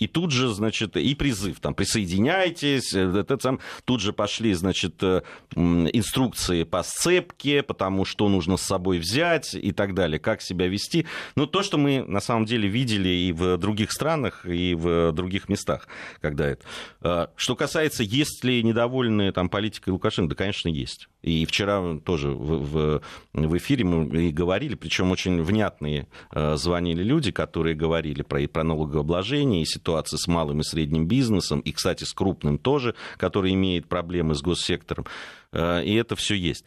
и 0.00 0.08
тут 0.08 0.32
же, 0.32 0.48
значит, 0.48 0.96
и 0.96 1.14
призыв, 1.14 1.60
там, 1.60 1.74
присоединяйтесь, 1.74 2.92
это, 2.92 3.36
там, 3.36 3.60
тут 3.84 4.00
же 4.00 4.12
пошли, 4.12 4.52
значит, 4.52 4.96
э, 5.02 5.22
инструкции 5.54 6.64
по 6.64 6.82
сцепке, 6.82 7.62
потому 7.62 8.04
что 8.04 8.28
нужно 8.28 8.56
с 8.56 8.62
собой 8.62 8.98
взять 8.98 9.54
и 9.54 9.70
так 9.70 9.94
далее, 9.94 10.18
как 10.18 10.42
себя 10.42 10.66
вести. 10.66 11.06
Ну, 11.36 11.46
то, 11.46 11.62
что 11.62 11.78
мы, 11.78 12.02
на 12.02 12.20
самом 12.20 12.46
деле, 12.46 12.68
видели 12.68 13.08
и 13.08 13.32
в 13.32 13.56
других 13.56 13.92
странах, 13.92 14.44
и 14.44 14.74
в 14.74 15.12
других 15.12 15.48
местах, 15.48 15.86
когда 16.20 16.48
это. 16.48 16.64
Э, 17.00 17.26
что 17.36 17.54
касается, 17.54 18.02
есть 18.02 18.42
ли 18.42 18.60
недовольные 18.62 19.30
там 19.30 19.48
политикой 19.48 19.90
Лукашенко, 19.90 20.30
да, 20.30 20.34
конечно, 20.34 20.68
есть. 20.68 21.08
И 21.24 21.46
вчера 21.46 21.98
тоже 22.04 22.28
в, 22.28 22.64
в, 22.64 23.02
в 23.32 23.56
эфире 23.56 23.84
мы 23.84 24.26
и 24.26 24.30
говорили, 24.30 24.74
причем 24.74 25.10
очень 25.10 25.42
внятные 25.42 26.06
э, 26.32 26.56
звонили 26.56 27.02
люди, 27.02 27.32
которые 27.32 27.74
говорили 27.74 28.20
про, 28.20 28.42
и 28.42 28.46
про 28.46 28.62
налогообложение, 28.62 29.62
и 29.62 29.64
ситуацию 29.64 30.18
с 30.18 30.26
малым 30.26 30.60
и 30.60 30.64
средним 30.64 31.06
бизнесом, 31.06 31.60
и, 31.60 31.72
кстати, 31.72 32.04
с 32.04 32.12
крупным 32.12 32.58
тоже, 32.58 32.94
который 33.16 33.54
имеет 33.54 33.88
проблемы 33.88 34.34
с 34.34 34.42
госсектором. 34.42 35.06
Э, 35.52 35.82
и 35.82 35.94
это 35.94 36.14
все 36.14 36.34
есть. 36.34 36.66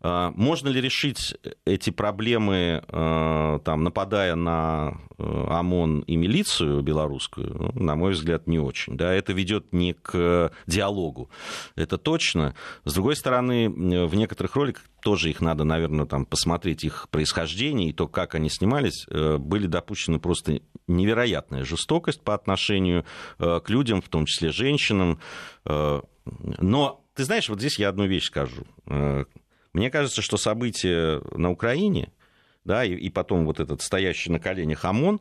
А, 0.00 0.32
можно 0.36 0.68
ли 0.68 0.80
решить 0.80 1.34
эти 1.64 1.90
проблемы, 1.90 2.84
а, 2.88 3.58
там, 3.60 3.82
нападая 3.82 4.36
на 4.36 5.00
э, 5.18 5.22
ОМОН 5.22 6.00
и 6.02 6.16
милицию 6.16 6.82
белорусскую? 6.82 7.72
Ну, 7.74 7.82
на 7.82 7.96
мой 7.96 8.12
взгляд, 8.12 8.46
не 8.46 8.60
очень. 8.60 8.96
Да? 8.96 9.12
Это 9.12 9.32
ведет 9.32 9.72
не 9.72 9.94
к 9.94 10.52
диалогу. 10.66 11.30
Это 11.74 11.98
точно. 11.98 12.54
С 12.84 12.94
другой 12.94 13.16
стороны, 13.16 13.68
в 13.68 14.14
некоторых 14.14 14.54
роликах 14.54 14.84
тоже 15.02 15.30
их 15.30 15.40
надо, 15.40 15.64
наверное, 15.64 16.06
там, 16.06 16.26
посмотреть 16.26 16.84
их 16.84 17.08
происхождение 17.10 17.90
и 17.90 17.92
то, 17.92 18.06
как 18.06 18.36
они 18.36 18.50
снимались, 18.50 19.04
э, 19.10 19.38
были 19.38 19.66
допущены 19.66 20.20
просто 20.20 20.60
невероятная 20.86 21.64
жестокость 21.64 22.22
по 22.22 22.34
отношению 22.34 23.04
э, 23.38 23.60
к 23.64 23.68
людям, 23.68 24.00
в 24.00 24.08
том 24.08 24.26
числе 24.26 24.52
женщинам. 24.52 25.20
Но, 25.64 27.04
ты 27.14 27.24
знаешь, 27.24 27.48
вот 27.48 27.58
здесь 27.58 27.78
я 27.78 27.88
одну 27.88 28.06
вещь 28.06 28.24
скажу 28.24 28.64
мне 29.78 29.90
кажется, 29.90 30.22
что 30.22 30.36
события 30.36 31.22
на 31.34 31.52
Украине, 31.52 32.10
да, 32.64 32.84
и, 32.84 32.94
и 32.94 33.10
потом 33.10 33.46
вот 33.46 33.60
этот 33.60 33.80
стоящий 33.80 34.30
на 34.30 34.40
коленях 34.40 34.84
ОМОН, 34.84 35.20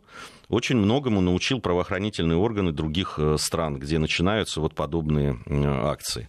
очень 0.49 0.77
многому 0.77 1.21
научил 1.21 1.61
правоохранительные 1.61 2.37
органы 2.37 2.71
других 2.71 3.19
э, 3.19 3.37
стран, 3.37 3.77
где 3.77 3.99
начинаются 3.99 4.59
вот 4.59 4.73
подобные 4.73 5.39
акции. 5.47 6.27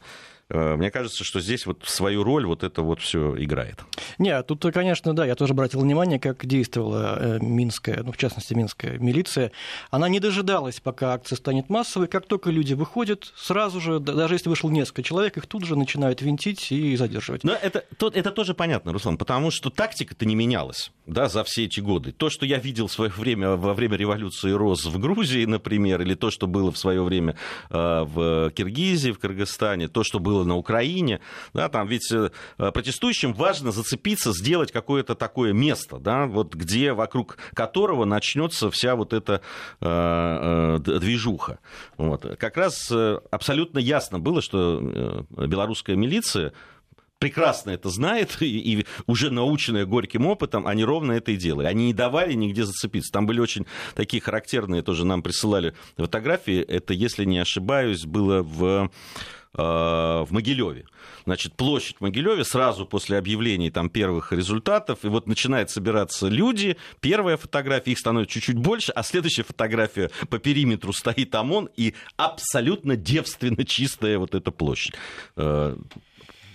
Э, 0.50 0.76
мне 0.76 0.90
кажется, 0.90 1.24
что 1.24 1.40
здесь 1.40 1.66
вот 1.66 1.84
свою 1.84 2.24
роль 2.24 2.46
вот 2.46 2.62
это 2.62 2.82
вот 2.82 3.00
все 3.00 3.34
играет. 3.42 3.84
Не, 4.18 4.42
тут, 4.42 4.64
конечно, 4.72 5.14
да, 5.14 5.26
я 5.26 5.34
тоже 5.34 5.52
обратил 5.52 5.80
внимание, 5.80 6.18
как 6.18 6.46
действовала 6.46 7.18
э, 7.18 7.38
минская, 7.40 8.02
ну, 8.02 8.12
в 8.12 8.16
частности, 8.16 8.54
минская 8.54 8.98
милиция. 8.98 9.52
Она 9.90 10.08
не 10.08 10.20
дожидалась, 10.20 10.80
пока 10.80 11.12
акция 11.12 11.36
станет 11.36 11.68
массовой. 11.68 12.08
Как 12.08 12.26
только 12.26 12.50
люди 12.50 12.74
выходят, 12.74 13.32
сразу 13.36 13.80
же, 13.80 14.00
даже 14.00 14.34
если 14.34 14.48
вышло 14.48 14.70
несколько 14.70 15.02
человек, 15.02 15.36
их 15.36 15.46
тут 15.46 15.64
же 15.64 15.76
начинают 15.76 16.22
винтить 16.22 16.72
и 16.72 16.96
задерживать. 16.96 17.44
Но 17.44 17.52
это, 17.52 17.84
это 18.12 18.30
тоже 18.30 18.54
понятно, 18.54 18.92
Руслан, 18.92 19.18
потому 19.18 19.50
что 19.50 19.70
тактика-то 19.70 20.24
не 20.24 20.34
менялась 20.34 20.90
да, 21.08 21.28
за 21.28 21.42
все 21.44 21.64
эти 21.64 21.80
годы. 21.80 22.12
То, 22.12 22.30
что 22.30 22.46
я 22.46 22.58
видел 22.58 22.86
в 22.86 22.92
свое 22.92 23.10
время 23.10 23.56
во 23.56 23.74
время 23.74 23.96
революции 23.96 24.50
РОС 24.50 24.86
в 24.86 24.98
Грузии, 24.98 25.44
например, 25.44 26.02
или 26.02 26.14
то, 26.14 26.30
что 26.30 26.46
было 26.46 26.70
в 26.70 26.78
свое 26.78 27.02
время 27.02 27.36
э, 27.70 28.04
в 28.04 28.50
Киргизии, 28.50 29.10
в 29.10 29.18
Кыргызстане, 29.18 29.88
то, 29.88 30.04
что 30.04 30.20
было 30.20 30.37
было 30.38 30.44
на 30.44 30.56
Украине, 30.56 31.20
да, 31.52 31.68
там 31.68 31.88
ведь 31.88 32.10
э, 32.12 32.30
протестующим 32.56 33.32
важно 33.32 33.72
зацепиться, 33.72 34.32
сделать 34.32 34.72
какое-то 34.72 35.14
такое 35.14 35.52
место, 35.52 35.98
да, 35.98 36.26
вот 36.26 36.54
где 36.54 36.92
вокруг 36.92 37.38
которого 37.54 38.04
начнется 38.04 38.70
вся 38.70 38.94
вот 38.94 39.12
эта 39.12 39.40
э, 39.80 40.78
э, 40.86 40.98
движуха. 41.00 41.58
Вот. 41.96 42.36
Как 42.38 42.56
раз 42.56 42.92
абсолютно 43.30 43.78
ясно 43.78 44.18
было, 44.18 44.42
что 44.42 45.26
белорусская 45.30 45.96
милиция 45.96 46.52
прекрасно 47.18 47.70
это 47.70 47.88
знает, 47.88 48.36
и, 48.40 48.46
и 48.46 48.86
уже 49.06 49.30
наученная 49.30 49.86
горьким 49.86 50.26
опытом, 50.26 50.66
они 50.66 50.84
ровно 50.84 51.12
это 51.12 51.32
и 51.32 51.36
делали. 51.36 51.66
Они 51.66 51.86
не 51.86 51.94
давали 51.94 52.34
нигде 52.34 52.64
зацепиться. 52.64 53.12
Там 53.12 53.26
были 53.26 53.40
очень 53.40 53.66
такие 53.96 54.22
характерные, 54.22 54.82
тоже 54.82 55.04
нам 55.04 55.22
присылали 55.22 55.74
фотографии. 55.96 56.60
Это, 56.60 56.94
если 56.94 57.24
не 57.24 57.38
ошибаюсь, 57.38 58.04
было 58.04 58.42
в 58.42 58.68
Э, 58.78 58.88
в 59.62 60.28
Могилеве. 60.30 60.86
Значит, 61.24 61.54
площадь 61.54 61.96
в 61.98 62.00
Могилеве 62.00 62.44
сразу 62.44 62.86
после 62.86 63.18
объявлений 63.18 63.70
там 63.70 63.90
первых 63.90 64.32
результатов, 64.32 65.00
и 65.02 65.08
вот 65.08 65.26
начинают 65.26 65.70
собираться 65.70 66.28
люди, 66.28 66.76
первая 67.00 67.36
фотография, 67.36 67.92
их 67.92 67.98
становится 67.98 68.34
чуть-чуть 68.34 68.56
больше, 68.56 68.92
а 68.92 69.02
следующая 69.02 69.42
фотография 69.42 70.10
по 70.30 70.38
периметру 70.38 70.92
стоит 70.92 71.34
ОМОН, 71.34 71.70
и 71.76 71.94
абсолютно 72.16 72.96
девственно 72.96 73.64
чистая 73.64 74.18
вот 74.18 74.34
эта 74.34 74.50
площадь. 74.50 74.94
Э, 75.36 75.76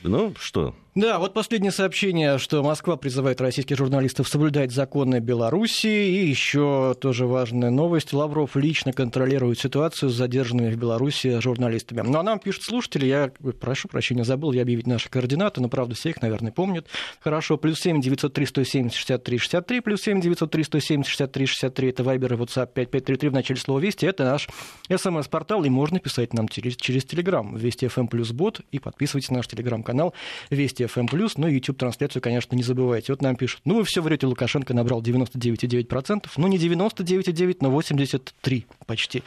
ну, 0.03 0.33
что, 0.39 0.75
да, 0.95 1.17
вот 1.17 1.33
последнее 1.33 1.71
сообщение, 1.71 2.38
что 2.38 2.62
Москва 2.62 2.97
призывает 2.97 3.41
российских 3.41 3.77
журналистов 3.77 4.27
соблюдать 4.27 4.71
законы 4.71 5.19
Беларуси. 5.19 5.88
И 5.88 6.27
еще 6.27 6.95
тоже 7.01 7.25
важная 7.25 7.71
новость. 7.71 8.13
Лавров 8.13 8.55
лично 8.55 8.93
контролирует 8.93 9.57
ситуацию 9.57 10.09
с 10.09 10.13
задержанными 10.13 10.71
в 10.71 10.77
Беларуси 10.77 11.39
журналистами. 11.39 12.01
Ну, 12.01 12.19
а 12.19 12.21
нам 12.21 12.38
пишут 12.38 12.65
слушатели, 12.65 13.07
я 13.07 13.31
прошу 13.59 13.88
прощения, 13.88 14.23
забыл 14.23 14.51
я 14.51 14.62
объявить 14.62 14.85
наши 14.85 15.09
координаты, 15.09 15.62
но, 15.62 15.67
правда, 15.67 15.95
все 15.95 16.12
их, 16.12 16.21
наверное, 16.21 16.51
помнят. 16.51 16.85
Хорошо, 17.21 17.57
плюс 17.57 17.79
7 17.79 18.00
903 18.00 18.45
170 18.45 18.95
63 18.95 19.38
63, 19.39 19.79
плюс 19.79 20.01
7 20.03 20.21
903 20.21 20.63
170 20.63 21.09
63 21.09 21.45
63, 21.47 21.89
это 21.89 22.03
Вайбер 22.03 22.33
и 22.33 22.38
WhatsApp 22.38 22.67
5533 22.67 23.29
в 23.29 23.33
начале 23.33 23.59
слова 23.59 23.79
«Вести», 23.79 24.05
это 24.05 24.25
наш 24.25 24.47
смс-портал, 24.95 25.63
и 25.63 25.69
можно 25.69 26.00
писать 26.00 26.33
нам 26.33 26.47
через, 26.47 26.75
через 26.75 27.03
Телеграм, 27.03 27.55
Вести 27.55 27.88
ФМ 27.88 28.05
плюс 28.05 28.31
бот, 28.31 28.62
и 28.71 28.77
подписывайтесь 28.77 29.31
на 29.31 29.38
наш 29.38 29.47
Телеграм-канал 29.47 30.13
Вести 30.51 30.83
Вести 30.84 31.00
FM+, 31.00 31.32
ну 31.38 31.48
и 31.48 31.54
YouTube-трансляцию, 31.56 32.22
конечно, 32.22 32.56
не 32.56 32.63
забывайте. 32.63 33.12
Вот 33.12 33.22
нам 33.22 33.36
пишут, 33.36 33.62
ну 33.66 33.75
вы 33.75 33.84
все 33.84 34.02
врете, 34.02 34.28
Лукашенко 34.28 34.74
набрал 34.74 35.02
99,9%, 35.02 36.25
ну 36.38 36.48
не 36.48 36.58
99,9, 36.58 37.58
но 37.62 37.70
83 37.70 38.66
почти. 38.86 39.24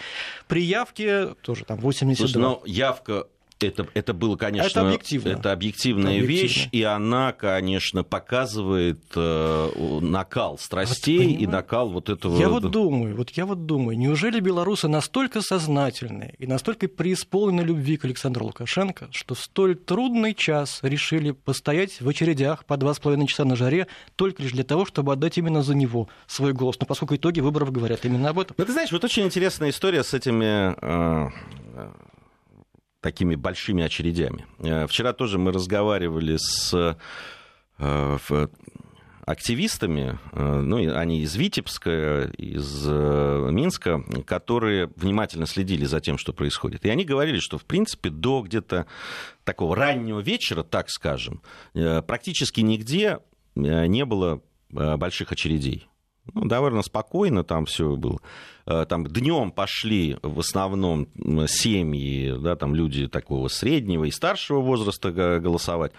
При 0.48 0.62
явке 0.62 1.34
тоже 1.42 1.64
там 1.64 1.78
82. 1.78 2.26
Слушай, 2.26 2.42
но 2.42 2.62
явка 2.64 3.26
это, 3.60 3.86
это 3.94 4.12
было, 4.12 4.36
конечно, 4.36 4.80
это, 4.80 4.88
объективно. 4.88 5.28
это 5.30 5.52
объективная 5.52 6.18
это 6.18 6.26
вещь, 6.26 6.68
и 6.72 6.82
она, 6.82 7.32
конечно, 7.32 8.04
показывает 8.04 9.02
э, 9.14 9.98
накал 10.02 10.58
страстей 10.58 11.32
вот, 11.32 11.40
и 11.40 11.46
накал 11.46 11.88
вот 11.88 12.10
этого. 12.10 12.38
Я 12.38 12.48
вот 12.48 12.70
думаю, 12.70 13.16
вот 13.16 13.30
я 13.30 13.46
вот 13.46 13.66
думаю, 13.66 13.96
неужели 13.96 14.40
белорусы 14.40 14.88
настолько 14.88 15.40
сознательные 15.40 16.34
и 16.38 16.46
настолько 16.46 16.88
преисполнены 16.88 17.62
любви 17.62 17.96
к 17.96 18.04
Александру 18.04 18.46
Лукашенко, 18.46 19.08
что 19.10 19.34
в 19.34 19.40
столь 19.40 19.76
трудный 19.76 20.34
час 20.34 20.80
решили 20.82 21.30
постоять 21.30 22.00
в 22.00 22.08
очередях 22.08 22.64
по 22.66 22.76
два 22.76 22.92
с 22.92 22.98
половиной 22.98 23.26
часа 23.26 23.44
на 23.44 23.56
жаре 23.56 23.86
только 24.16 24.42
лишь 24.42 24.52
для 24.52 24.64
того, 24.64 24.84
чтобы 24.84 25.12
отдать 25.12 25.38
именно 25.38 25.62
за 25.62 25.74
него 25.74 26.08
свой 26.26 26.52
голос. 26.52 26.78
Но 26.78 26.86
поскольку 26.86 27.16
итоги 27.16 27.40
выборов 27.40 27.72
говорят 27.72 28.04
именно 28.04 28.30
об 28.30 28.38
этом. 28.38 28.54
Ну, 28.58 28.64
ты 28.64 28.72
знаешь, 28.72 28.92
вот 28.92 29.02
очень 29.02 29.24
интересная 29.24 29.70
история 29.70 30.04
с 30.04 30.12
этими 30.12 30.74
э, 30.80 31.30
такими 33.06 33.36
большими 33.36 33.84
очередями. 33.84 34.46
Э, 34.58 34.88
вчера 34.88 35.12
тоже 35.12 35.38
мы 35.38 35.52
разговаривали 35.52 36.38
с 36.38 36.98
э, 37.78 38.18
активистами, 39.24 40.18
ну, 40.32 40.76
они 40.96 41.20
из 41.20 41.36
Витебска, 41.36 42.30
из 42.36 42.86
Минска, 42.86 44.02
которые 44.24 44.90
внимательно 44.96 45.46
следили 45.46 45.84
за 45.84 46.00
тем, 46.00 46.16
что 46.16 46.32
происходит. 46.32 46.84
И 46.84 46.88
они 46.88 47.04
говорили, 47.04 47.38
что, 47.38 47.58
в 47.58 47.64
принципе, 47.64 48.10
до 48.10 48.42
где-то 48.42 48.86
такого 49.44 49.76
раннего 49.76 50.20
вечера, 50.20 50.62
так 50.62 50.90
скажем, 50.90 51.42
практически 51.74 52.60
нигде 52.60 53.18
не 53.56 54.04
было 54.04 54.42
больших 54.70 55.32
очередей 55.32 55.88
ну, 56.34 56.44
довольно 56.46 56.82
спокойно 56.82 57.44
там 57.44 57.66
все 57.66 57.96
было. 57.96 58.20
Э, 58.66 58.86
там 58.88 59.06
днем 59.06 59.50
пошли 59.50 60.18
в 60.22 60.40
основном 60.40 61.08
семьи, 61.48 62.34
да, 62.38 62.56
там 62.56 62.74
люди 62.74 63.08
такого 63.08 63.48
среднего 63.48 64.04
и 64.04 64.10
старшего 64.10 64.60
возраста 64.60 65.10
голосовать. 65.12 65.92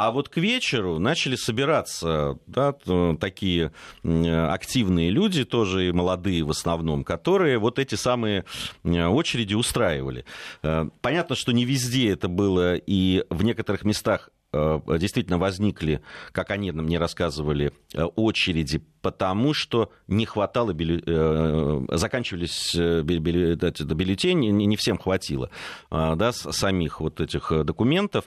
А 0.00 0.12
вот 0.12 0.30
к 0.30 0.38
вечеру 0.38 0.98
начали 0.98 1.36
собираться 1.36 2.38
да, 2.46 2.72
такие 3.20 3.70
активные 4.02 5.10
люди, 5.10 5.44
тоже 5.44 5.88
и 5.88 5.92
молодые 5.92 6.42
в 6.42 6.50
основном, 6.50 7.04
которые 7.04 7.58
вот 7.58 7.78
эти 7.78 7.96
самые 7.96 8.46
очереди 8.82 9.52
устраивали. 9.52 10.24
Э, 10.62 10.88
понятно, 11.02 11.36
что 11.36 11.52
не 11.52 11.66
везде 11.66 12.10
это 12.12 12.28
было, 12.28 12.76
и 12.76 13.26
в 13.28 13.44
некоторых 13.44 13.84
местах 13.84 14.30
действительно 14.52 15.38
возникли, 15.38 16.00
как 16.32 16.50
они 16.50 16.72
мне 16.72 16.98
рассказывали, 16.98 17.72
э, 17.94 18.02
очереди, 18.02 18.82
потому 19.00 19.54
что 19.54 19.92
не 20.08 20.26
хватало, 20.26 20.72
бюлле... 20.72 21.02
Э, 21.06 21.86
заканчивались 21.92 22.74
бюллетени, 22.74 24.48
не 24.48 24.76
всем 24.76 24.98
хватило 24.98 25.50
да, 25.90 26.32
самих 26.32 27.00
вот 27.00 27.20
этих 27.20 27.52
документов, 27.64 28.24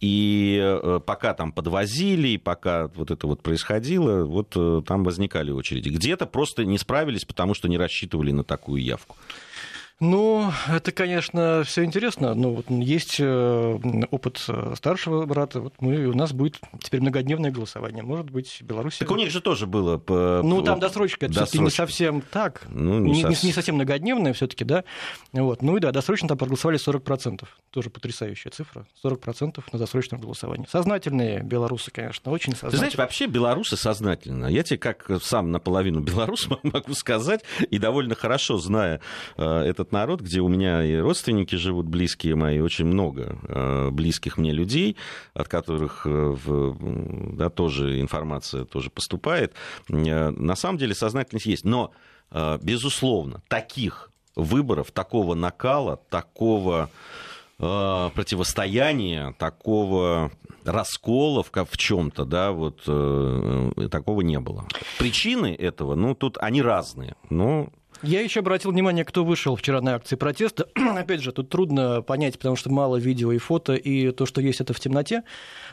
и 0.00 0.78
пока 1.06 1.34
там 1.34 1.52
подвозили, 1.52 2.36
пока 2.36 2.88
вот 2.88 3.10
это 3.10 3.26
вот 3.26 3.42
происходило, 3.42 4.24
вот 4.24 4.56
там 4.86 5.04
возникали 5.04 5.50
очереди. 5.50 5.88
Где-то 5.88 6.26
просто 6.26 6.64
не 6.64 6.78
справились, 6.78 7.24
потому 7.24 7.54
что 7.54 7.68
не 7.68 7.78
рассчитывали 7.78 8.32
на 8.32 8.44
такую 8.44 8.82
явку. 8.82 9.16
Ну, 9.98 10.52
это, 10.68 10.92
конечно, 10.92 11.62
все 11.64 11.82
интересно. 11.82 12.34
Но 12.34 12.52
вот 12.52 12.70
есть 12.70 13.16
э, 13.18 13.78
опыт 14.10 14.44
э, 14.46 14.74
старшего 14.76 15.24
брата. 15.24 15.60
Вот 15.60 15.72
мы, 15.80 16.04
у 16.04 16.12
нас 16.12 16.34
будет 16.34 16.60
теперь 16.82 17.00
многодневное 17.00 17.50
голосование. 17.50 18.02
Может 18.02 18.28
быть, 18.28 18.60
Беларусь. 18.60 18.98
Так 18.98 19.10
у 19.10 19.16
них 19.16 19.30
же 19.30 19.40
тоже 19.40 19.66
было. 19.66 19.96
По... 19.96 20.42
Ну, 20.44 20.60
там 20.60 20.80
досрочка. 20.80 21.24
Это 21.24 21.34
все-таки 21.34 21.60
не 21.60 21.70
совсем 21.70 22.20
так. 22.20 22.66
Ну, 22.68 22.98
не, 22.98 23.22
не, 23.22 23.36
не 23.42 23.52
совсем 23.52 23.76
многодневное 23.76 24.34
все-таки, 24.34 24.64
да. 24.64 24.84
Вот. 25.32 25.62
Ну 25.62 25.78
и 25.78 25.80
да, 25.80 25.92
досрочно 25.92 26.28
там 26.28 26.36
проголосовали 26.36 26.78
40%. 26.78 27.44
Тоже 27.70 27.88
потрясающая 27.88 28.50
цифра. 28.50 28.86
40% 29.02 29.64
на 29.72 29.78
досрочном 29.78 30.20
голосовании. 30.20 30.66
Сознательные 30.70 31.42
белорусы, 31.42 31.90
конечно, 31.90 32.32
очень 32.32 32.52
сознательные. 32.52 32.70
Ты 32.72 32.76
знаете, 32.76 32.98
вообще 32.98 33.26
белорусы 33.28 33.78
сознательно. 33.78 34.44
Я 34.44 34.62
тебе 34.62 34.78
как 34.78 35.10
сам 35.22 35.52
наполовину 35.52 36.00
белорус 36.00 36.48
могу 36.62 36.92
сказать, 36.92 37.44
и 37.70 37.78
довольно 37.78 38.14
хорошо 38.14 38.58
зная 38.58 39.00
э, 39.38 39.60
этот 39.60 39.85
этот 39.86 39.92
народ, 39.92 40.20
где 40.20 40.40
у 40.40 40.48
меня 40.48 40.84
и 40.84 40.96
родственники 40.96 41.54
живут 41.56 41.86
близкие 41.86 42.34
мои, 42.34 42.58
очень 42.60 42.86
много 42.86 43.38
э, 43.48 43.90
близких 43.90 44.36
мне 44.36 44.52
людей, 44.52 44.96
от 45.34 45.48
которых 45.48 46.06
э, 46.06 46.36
да, 47.32 47.50
тоже 47.50 48.00
информация 48.00 48.64
тоже 48.64 48.90
поступает. 48.90 49.52
Э, 49.88 50.30
на 50.30 50.56
самом 50.56 50.78
деле 50.78 50.94
сознательность 50.94 51.46
есть. 51.46 51.64
Но, 51.64 51.92
безусловно, 52.62 53.42
таких 53.48 54.10
выборов, 54.34 54.90
такого 54.90 55.34
накала, 55.34 55.96
такого 56.10 56.90
противостояния, 57.58 59.34
такого 59.38 60.30
раскола 60.64 61.42
в 61.42 61.76
чем-то, 61.76 62.24
да, 62.24 62.50
вот 62.52 62.82
такого 63.90 64.20
не 64.20 64.40
было. 64.40 64.66
Причины 64.98 65.54
этого, 65.54 65.94
ну, 65.94 66.14
тут 66.14 66.36
они 66.38 66.60
разные, 66.60 67.14
но 67.30 67.70
я 68.02 68.20
еще 68.20 68.40
обратил 68.40 68.70
внимание, 68.70 69.04
кто 69.04 69.24
вышел 69.24 69.56
вчера 69.56 69.80
на 69.80 69.94
акции 69.94 70.16
протеста. 70.16 70.68
Опять 70.96 71.22
же, 71.22 71.32
тут 71.32 71.48
трудно 71.48 72.02
понять, 72.02 72.38
потому 72.38 72.56
что 72.56 72.70
мало 72.70 72.96
видео 72.96 73.32
и 73.32 73.38
фото, 73.38 73.74
и 73.74 74.10
то, 74.10 74.26
что 74.26 74.40
есть, 74.40 74.60
это 74.60 74.72
в 74.74 74.80
темноте, 74.80 75.22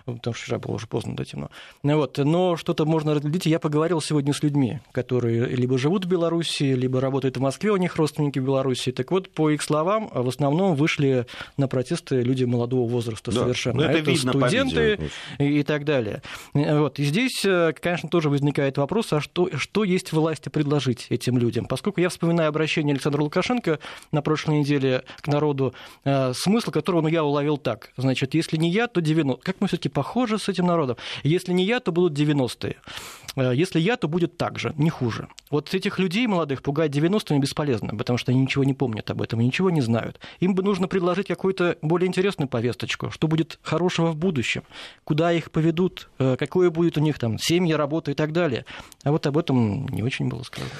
потому 0.05 0.33
что 0.33 0.43
вчера 0.43 0.59
было 0.59 0.75
уже 0.75 0.87
поздно, 0.87 1.15
да, 1.15 1.25
темно. 1.25 1.49
Вот. 1.83 2.17
Но 2.17 2.55
что-то 2.55 2.85
можно 2.85 3.13
разглядеть. 3.13 3.45
Я 3.45 3.59
поговорил 3.59 4.01
сегодня 4.01 4.33
с 4.33 4.41
людьми, 4.43 4.79
которые 4.91 5.47
либо 5.47 5.77
живут 5.77 6.05
в 6.05 6.07
Беларуси, 6.07 6.63
либо 6.63 7.01
работают 7.01 7.37
в 7.37 7.41
Москве, 7.41 7.71
у 7.71 7.77
них 7.77 7.95
родственники 7.95 8.39
в 8.39 8.45
Беларуси. 8.45 8.91
Так 8.91 9.11
вот, 9.11 9.29
по 9.29 9.49
их 9.49 9.61
словам, 9.61 10.09
в 10.13 10.27
основном 10.27 10.75
вышли 10.75 11.25
на 11.57 11.67
протесты 11.67 12.21
люди 12.21 12.43
молодого 12.43 12.87
возраста 12.87 13.31
да, 13.31 13.41
совершенно. 13.41 13.77
Ну, 13.77 13.83
это, 13.83 13.99
это 13.99 14.11
видно 14.11 14.31
студенты 14.31 15.11
и, 15.39 15.59
и 15.59 15.63
так 15.63 15.85
далее. 15.85 16.21
Вот. 16.53 16.99
И 16.99 17.03
здесь, 17.03 17.43
э, 17.45 17.73
конечно, 17.79 18.09
тоже 18.09 18.29
возникает 18.29 18.77
вопрос, 18.77 19.11
а 19.13 19.21
что, 19.21 19.49
что 19.57 19.83
есть 19.83 20.11
власти 20.11 20.49
предложить 20.49 21.07
этим 21.09 21.37
людям? 21.37 21.65
Поскольку 21.65 22.01
я 22.01 22.09
вспоминаю 22.13 22.49
обращение 22.49 22.93
Александра 22.93 23.21
Лукашенко 23.21 23.79
на 24.11 24.21
прошлой 24.21 24.59
неделе 24.59 25.03
к 25.21 25.27
народу, 25.27 25.73
э, 26.05 26.33
смысл 26.33 26.71
которого 26.71 27.01
ну, 27.01 27.07
я 27.09 27.23
уловил 27.23 27.57
так. 27.57 27.91
Значит, 27.97 28.33
если 28.33 28.57
не 28.57 28.69
я, 28.69 28.87
то 28.87 29.01
90. 29.01 29.43
Как 29.43 29.57
мы 29.59 29.67
все 29.67 29.77
таки 29.77 29.89
похожи 29.89 30.39
с 30.39 30.47
этим 30.49 30.65
народом? 30.65 30.97
Если 31.23 31.53
не 31.53 31.65
я, 31.65 31.79
то 31.79 31.91
будут 31.91 32.17
90-е. 32.17 32.77
Э, 33.35 33.51
если 33.53 33.79
я, 33.79 33.97
то 33.97 34.07
будет 34.07 34.37
так 34.37 34.59
же, 34.59 34.73
не 34.77 34.89
хуже. 34.89 35.27
Вот 35.49 35.73
этих 35.73 35.99
людей 35.99 36.27
молодых 36.27 36.61
пугать 36.61 36.91
90-ми 36.91 37.39
бесполезно, 37.39 37.95
потому 37.95 38.17
что 38.17 38.31
они 38.31 38.41
ничего 38.41 38.63
не 38.63 38.73
помнят 38.73 39.09
об 39.11 39.21
этом, 39.21 39.39
ничего 39.39 39.69
не 39.69 39.81
знают. 39.81 40.19
Им 40.39 40.55
бы 40.55 40.63
нужно 40.63 40.87
предложить 40.87 41.27
какую-то 41.27 41.77
более 41.81 42.07
интересную 42.07 42.47
повесточку, 42.47 43.09
что 43.11 43.27
будет 43.27 43.59
хорошего 43.61 44.07
в 44.07 44.15
будущем, 44.15 44.63
куда 45.03 45.31
их 45.31 45.51
поведут, 45.51 46.09
э, 46.19 46.35
какое 46.37 46.69
будет 46.69 46.97
у 46.97 47.01
них 47.01 47.19
там 47.19 47.37
семья, 47.37 47.77
работа 47.77 48.11
и 48.11 48.13
так 48.13 48.31
далее. 48.31 48.65
А 49.03 49.11
вот 49.11 49.25
об 49.27 49.37
этом 49.37 49.87
не 49.87 50.03
очень 50.03 50.27
было 50.29 50.43
сказано. 50.43 50.71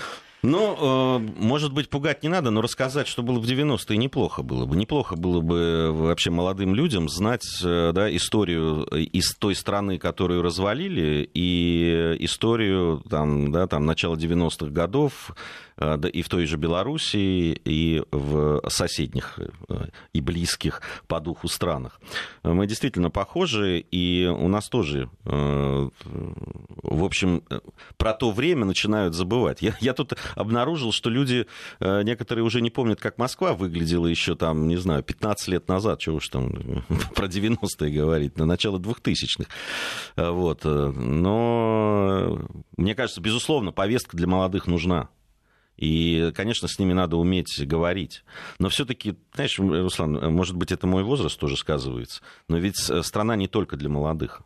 Ну, 0.43 0.75
э, 0.77 1.19
может 1.38 1.71
быть, 1.71 1.89
пугать 1.89 2.21
не 2.21 2.27
надо, 2.27 2.51
но 2.51 2.62
рассказать, 2.62 3.08
что 3.08 3.23
было 3.23 3.39
в 3.39 3.45
90-е, 3.45 3.97
неплохо 3.97 4.43
было 4.43 4.65
бы. 4.65 4.75
Неплохо 4.75 5.15
было 5.15 5.39
бы 5.39 5.91
вообще 5.93 6.32
молодым 6.32 6.75
людям 6.75 7.08
знать 7.08 7.45
э, 7.63 7.91
да, 7.93 8.13
историю 8.13 8.84
из 8.84 9.36
той 9.36 9.56
страны, 9.56 9.97
которую 9.97 10.41
развалили, 10.41 11.29
и 11.34 12.17
историю 12.19 13.01
там, 13.10 13.53
да, 13.53 13.67
там, 13.67 13.86
начала 13.86 14.15
90-х 14.15 14.69
годов, 14.69 15.32
Э, 15.72 15.72
и 15.79 16.21
в 16.21 16.29
той 16.29 16.45
же 16.45 16.57
Белоруссии, 16.57 17.59
и 17.65 18.03
в 18.12 18.62
соседних 18.69 19.39
э, 19.69 19.88
и 20.13 20.21
близких 20.21 20.81
по 21.07 21.19
духу 21.19 21.47
странах. 21.47 21.99
Мы 22.43 22.67
действительно 22.67 23.09
похожи, 23.09 23.79
и 23.79 24.25
у 24.25 24.47
нас 24.47 24.69
тоже, 24.69 25.09
э, 25.25 25.89
в 26.83 27.03
общем, 27.03 27.43
про 27.97 28.13
то 28.13 28.31
время 28.31 28.65
начинают 28.65 29.15
забывать. 29.15 29.62
Я, 29.62 29.75
я 29.79 29.93
тут 29.93 30.13
обнаружил, 30.36 30.91
что 30.91 31.09
люди, 31.09 31.47
некоторые 31.79 32.43
уже 32.43 32.62
не 32.62 32.69
помнят, 32.69 32.99
как 32.99 33.17
Москва 33.17 33.53
выглядела 33.53 34.07
еще 34.07 34.36
там, 34.36 34.67
не 34.67 34.77
знаю, 34.77 35.03
15 35.03 35.47
лет 35.47 35.67
назад, 35.67 35.99
чего 35.99 36.17
уж 36.17 36.29
там 36.29 36.51
про 37.15 37.27
90-е 37.27 37.91
говорить, 37.91 38.38
на 38.38 38.45
начало 38.45 38.79
2000-х. 38.79 39.49
Вот. 40.15 40.63
Но, 40.63 42.39
мне 42.77 42.95
кажется, 42.95 43.21
безусловно, 43.21 43.71
повестка 43.71 44.15
для 44.17 44.27
молодых 44.27 44.67
нужна. 44.67 45.09
И, 45.77 46.31
конечно, 46.36 46.67
с 46.67 46.79
ними 46.79 46.93
надо 46.93 47.17
уметь 47.17 47.59
говорить. 47.65 48.23
Но 48.59 48.69
все-таки, 48.69 49.15
знаешь, 49.33 49.57
Руслан, 49.59 50.33
может 50.33 50.55
быть, 50.55 50.71
это 50.71 50.88
мой 50.88 51.03
возраст 51.03 51.39
тоже 51.39 51.57
сказывается. 51.57 52.21
Но 52.47 52.57
ведь 52.57 52.77
страна 52.77 53.36
не 53.36 53.47
только 53.47 53.75
для 53.75 53.89
молодых. 53.89 54.43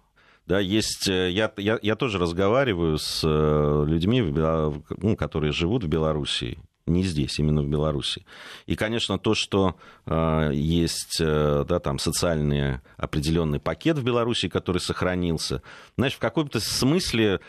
Да, 0.47 0.61
есть, 0.61 1.09
э, 1.09 1.29
я, 1.29 1.51
я, 1.57 1.77
я 1.81 1.95
тоже 1.97 2.19
разговариваю 2.19 2.97
с 2.97 3.21
э, 3.21 3.83
людьми, 3.85 4.21
ну, 4.21 5.17
которые 5.17 5.51
живут 5.51 5.83
в 5.83 5.89
Беларуси, 5.89 6.57
не 6.85 7.03
здесь, 7.03 7.37
именно 7.37 7.61
в 7.61 7.67
Беларуси. 7.67 8.25
И, 8.65 8.77
конечно, 8.77 9.19
то, 9.19 9.35
что 9.35 9.75
э, 10.05 10.51
есть 10.53 11.19
э, 11.19 11.65
да, 11.67 11.79
там, 11.79 11.99
социальный 11.99 12.79
определенный 12.95 13.59
пакет 13.59 13.97
в 13.97 14.03
Беларуси, 14.03 14.47
который 14.47 14.79
сохранился, 14.79 15.61
знаешь, 15.97 16.13
в 16.13 16.19
каком-то 16.19 16.61
смысле 16.61 17.41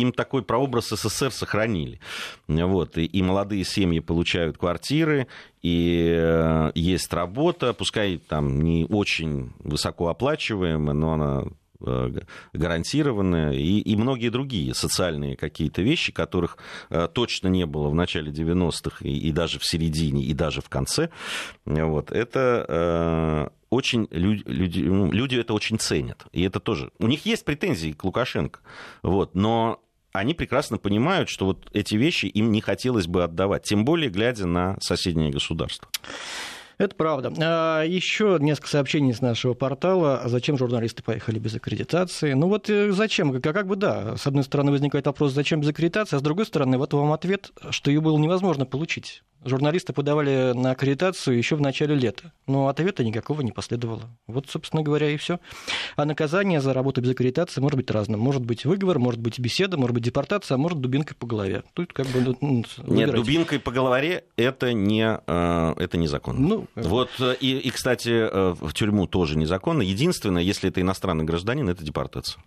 им 0.00 0.12
такой 0.12 0.42
прообраз 0.42 0.88
СССР 0.88 1.30
сохранили. 1.30 2.00
Вот, 2.46 2.98
и, 2.98 3.04
и 3.04 3.22
молодые 3.22 3.64
семьи 3.64 4.00
получают 4.00 4.58
квартиры, 4.58 5.26
и 5.62 6.14
э, 6.16 6.72
есть 6.74 7.12
работа, 7.12 7.72
пускай 7.72 8.18
там 8.18 8.62
не 8.62 8.86
очень 8.88 9.52
высокооплачиваемая, 9.58 10.94
но 10.94 11.12
она 11.12 11.44
э, 11.80 12.20
гарантированная, 12.52 13.52
и, 13.52 13.80
и 13.80 13.96
многие 13.96 14.28
другие 14.28 14.74
социальные 14.74 15.36
какие-то 15.36 15.82
вещи, 15.82 16.12
которых 16.12 16.58
э, 16.90 17.08
точно 17.12 17.48
не 17.48 17.66
было 17.66 17.88
в 17.88 17.94
начале 17.94 18.30
90-х, 18.30 19.04
и, 19.04 19.16
и 19.16 19.32
даже 19.32 19.58
в 19.58 19.64
середине, 19.64 20.22
и 20.22 20.32
даже 20.32 20.60
в 20.60 20.68
конце. 20.68 21.10
Вот, 21.64 22.12
это 22.12 23.50
очень 23.70 24.08
люди, 24.10 24.42
люди, 24.46 24.80
ну, 24.80 25.12
люди 25.12 25.36
это 25.36 25.52
очень 25.52 25.78
ценят. 25.78 26.26
И 26.32 26.42
это 26.42 26.60
тоже. 26.60 26.90
У 26.98 27.06
них 27.06 27.26
есть 27.26 27.44
претензии 27.44 27.92
к 27.92 28.02
Лукашенко. 28.04 28.60
Вот, 29.02 29.34
но 29.34 29.80
они 30.12 30.34
прекрасно 30.34 30.78
понимают, 30.78 31.28
что 31.28 31.46
вот 31.46 31.68
эти 31.72 31.94
вещи 31.94 32.26
им 32.26 32.50
не 32.50 32.60
хотелось 32.60 33.06
бы 33.06 33.24
отдавать, 33.24 33.64
тем 33.64 33.84
более 33.84 34.10
глядя 34.10 34.46
на 34.46 34.76
соседние 34.80 35.30
государства. 35.30 35.88
Это 36.78 36.94
правда. 36.94 37.32
А, 37.38 37.82
еще 37.82 38.38
несколько 38.40 38.68
сообщений 38.68 39.12
с 39.12 39.20
нашего 39.20 39.54
портала. 39.54 40.22
Зачем 40.26 40.56
журналисты 40.56 41.02
поехали 41.02 41.40
без 41.40 41.56
аккредитации? 41.56 42.34
Ну 42.34 42.48
вот 42.48 42.70
э, 42.70 42.92
зачем? 42.92 43.32
Как, 43.40 43.52
как 43.52 43.66
бы 43.66 43.74
да. 43.74 44.16
С 44.16 44.28
одной 44.28 44.44
стороны 44.44 44.70
возникает 44.70 45.06
вопрос, 45.06 45.32
зачем 45.32 45.60
без 45.60 45.68
аккредитации, 45.68 46.16
а 46.16 46.20
с 46.20 46.22
другой 46.22 46.46
стороны, 46.46 46.78
вот 46.78 46.94
вам 46.94 47.12
ответ, 47.12 47.50
что 47.70 47.90
ее 47.90 48.00
было 48.00 48.16
невозможно 48.16 48.64
получить. 48.64 49.24
Журналисты 49.44 49.92
подавали 49.92 50.52
на 50.52 50.72
аккредитацию 50.72 51.36
еще 51.36 51.54
в 51.54 51.60
начале 51.60 51.94
лета, 51.94 52.32
но 52.48 52.66
ответа 52.66 53.04
никакого 53.04 53.40
не 53.42 53.52
последовало. 53.52 54.02
Вот, 54.26 54.48
собственно 54.48 54.82
говоря, 54.82 55.10
и 55.10 55.16
все. 55.16 55.38
А 55.94 56.04
наказание 56.04 56.60
за 56.60 56.74
работу 56.74 57.00
без 57.00 57.10
аккредитации 57.10 57.60
может 57.60 57.76
быть 57.76 57.90
разным. 57.90 58.18
Может 58.18 58.44
быть 58.44 58.64
выговор, 58.64 58.98
может 58.98 59.20
быть 59.20 59.38
беседа, 59.38 59.76
может 59.76 59.94
быть 59.94 60.02
депортация, 60.02 60.56
а 60.56 60.58
может 60.58 60.80
дубинкой 60.80 61.16
по 61.16 61.26
голове. 61.26 61.62
Тут 61.74 61.92
как 61.92 62.06
бы 62.08 62.36
ну, 62.40 62.64
Нет, 62.86 63.12
дубинкой 63.12 63.60
по 63.60 63.70
голове 63.70 64.24
это 64.36 64.72
не, 64.72 65.20
э, 65.24 65.74
это 65.76 65.96
незаконно. 65.96 66.40
Ну, 66.40 66.66
вот, 66.74 67.10
э, 67.20 67.36
и, 67.40 67.58
и, 67.58 67.70
кстати, 67.70 68.10
э, 68.10 68.54
в 68.60 68.72
тюрьму 68.72 69.06
тоже 69.06 69.36
незаконно. 69.36 69.82
Единственное, 69.82 70.42
если 70.42 70.68
это 70.70 70.80
иностранный 70.80 71.24
гражданин, 71.24 71.68
это 71.68 71.84
депортация. 71.84 72.42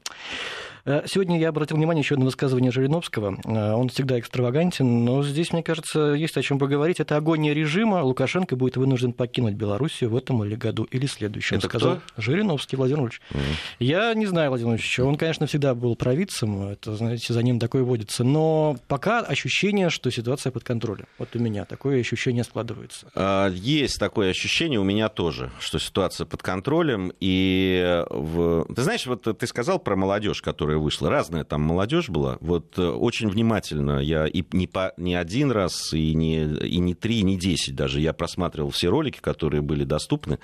Э, 0.86 1.04
сегодня 1.06 1.40
я 1.40 1.50
обратил 1.50 1.78
внимание 1.78 2.02
еще 2.02 2.16
на 2.16 2.26
высказывание 2.26 2.72
Жириновского. 2.72 3.38
Э, 3.46 3.74
он 3.74 3.90
всегда 3.90 4.20
экстравагантен, 4.20 5.06
но 5.06 5.24
здесь, 5.24 5.54
мне 5.54 5.64
кажется, 5.64 6.14
есть 6.14 6.38
о 6.38 6.42
чем 6.42 6.60
поговорить. 6.60 7.00
Это 7.00 7.18
агония 7.18 7.54
режима. 7.54 8.04
Лукашенко 8.04 8.56
будет 8.56 8.78
вынужден 8.78 9.14
покинуть 9.14 9.56
Белоруссию 9.56 10.10
в 10.10 10.16
этом 10.16 10.44
или 10.44 10.56
году, 10.56 10.84
или 10.86 11.06
следующем. 11.06 11.58
Это 11.58 11.68
сказал 11.68 11.98
кто? 11.98 12.22
Жириновский 12.22 12.76
Владимир 12.76 12.92
Владимирович. 12.92 13.22
Mm. 13.32 13.40
Я 13.80 14.14
не 14.14 14.26
знаю 14.26 14.50
Владимир 14.50 14.70
Владимирович. 14.70 15.00
Он, 15.00 15.16
конечно, 15.16 15.48
всегда 15.48 15.76
был 15.76 15.96
провидцем. 15.96 16.70
Это, 16.70 16.96
знаете, 16.96 17.34
за 17.34 17.44
ним 17.44 17.60
такое 17.60 17.84
водится. 17.84 18.24
Но 18.24 18.78
пока 18.88 19.20
ощущение, 19.20 19.90
что 19.90 20.10
ситуация 20.10 20.52
под 20.52 20.64
контролем. 20.64 21.06
Вот 21.18 21.36
у 21.36 21.40
меня 21.40 21.66
такое 21.66 22.00
ощущение 22.00 22.44
складывается. 22.44 23.10
А, 23.16 23.50
есть 23.50 24.00
такое 24.00 24.32
ощущение 24.32 24.80
у 24.80 24.84
меня 24.84 25.10
тоже, 25.10 25.52
что 25.60 25.80
ситуация 25.80 26.26
под 26.26 26.42
контролем. 26.42 27.12
И 27.20 28.04
в... 28.10 28.66
ты 28.74 28.82
знаешь, 28.82 29.06
вот 29.06 29.24
ты 29.38 29.48
сказал 29.48 29.80
про 29.80 29.96
молодежь, 29.96 30.42
которая 30.42 30.71
которая 30.72 30.84
вышла. 30.84 31.10
Разная 31.10 31.44
там 31.44 31.62
молодежь 31.62 32.10
была. 32.10 32.38
Вот 32.40 32.78
э, 32.78 32.88
очень 32.88 33.30
внимательно 33.30 34.00
я 34.00 34.26
и 34.26 34.44
не, 34.54 34.68
по, 34.68 34.94
не 34.98 35.16
один 35.16 35.52
раз, 35.52 35.94
и 35.94 36.14
не, 36.16 36.44
и 36.44 36.80
не 36.80 36.94
три, 36.94 37.20
и 37.20 37.24
не 37.24 37.38
десять 37.38 37.76
даже. 37.76 38.00
Я 38.00 38.14
просматривал 38.14 38.70
все 38.70 38.90
ролики, 38.90 39.20
которые 39.20 39.62
были 39.62 39.84
доступны 39.84 40.40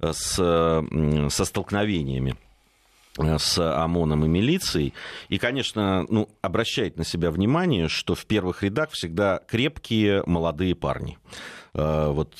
э, 0.00 0.12
с, 0.12 0.34
со 0.34 1.44
столкновениями 1.44 2.36
э, 3.18 3.38
с 3.38 3.58
ОМОНом 3.58 4.24
и 4.24 4.28
милицией. 4.28 4.94
И, 5.28 5.38
конечно, 5.38 6.04
ну, 6.08 6.28
обращает 6.42 6.96
на 6.96 7.04
себя 7.04 7.30
внимание, 7.30 7.88
что 7.88 8.14
в 8.14 8.26
первых 8.26 8.62
рядах 8.62 8.90
всегда 8.92 9.40
крепкие 9.46 10.22
молодые 10.26 10.74
парни 10.74 11.18
вот 11.74 12.34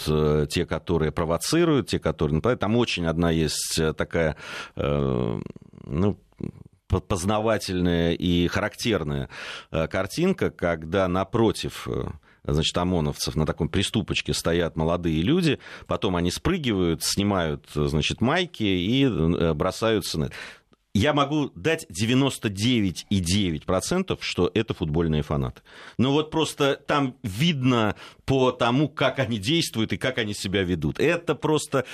те, 0.50 0.66
которые 0.66 1.12
провоцируют, 1.12 1.88
те, 1.88 1.98
которые 2.00 2.36
нападают. 2.36 2.60
Там 2.60 2.76
очень 2.76 3.06
одна 3.06 3.30
есть 3.30 3.78
такая, 3.96 4.36
ну, 4.74 6.16
познавательная 6.88 8.12
и 8.12 8.48
характерная 8.48 9.28
э, 9.70 9.86
картинка, 9.88 10.50
когда 10.50 11.06
напротив 11.08 11.86
э, 11.86 12.08
значит, 12.44 12.76
ОМОНовцев 12.76 13.36
на 13.36 13.46
таком 13.46 13.68
приступочке 13.68 14.32
стоят 14.32 14.76
молодые 14.76 15.22
люди, 15.22 15.58
потом 15.86 16.16
они 16.16 16.30
спрыгивают, 16.30 17.02
снимают, 17.02 17.66
значит, 17.74 18.20
майки 18.20 18.62
и 18.62 19.04
э, 19.04 19.52
бросаются 19.54 20.18
на 20.18 20.30
я 20.98 21.14
могу 21.14 21.52
дать 21.54 21.86
99,9%, 21.90 24.18
что 24.20 24.50
это 24.52 24.74
футбольные 24.74 25.22
фанаты. 25.22 25.62
Но 25.96 26.10
вот 26.12 26.32
просто 26.32 26.74
там 26.74 27.14
видно 27.22 27.94
по 28.24 28.50
тому, 28.52 28.88
как 28.88 29.20
они 29.20 29.38
действуют 29.38 29.92
и 29.92 29.96
как 29.96 30.18
они 30.18 30.34
себя 30.34 30.62
ведут. 30.62 31.00
Это 31.00 31.34
просто 31.34 31.86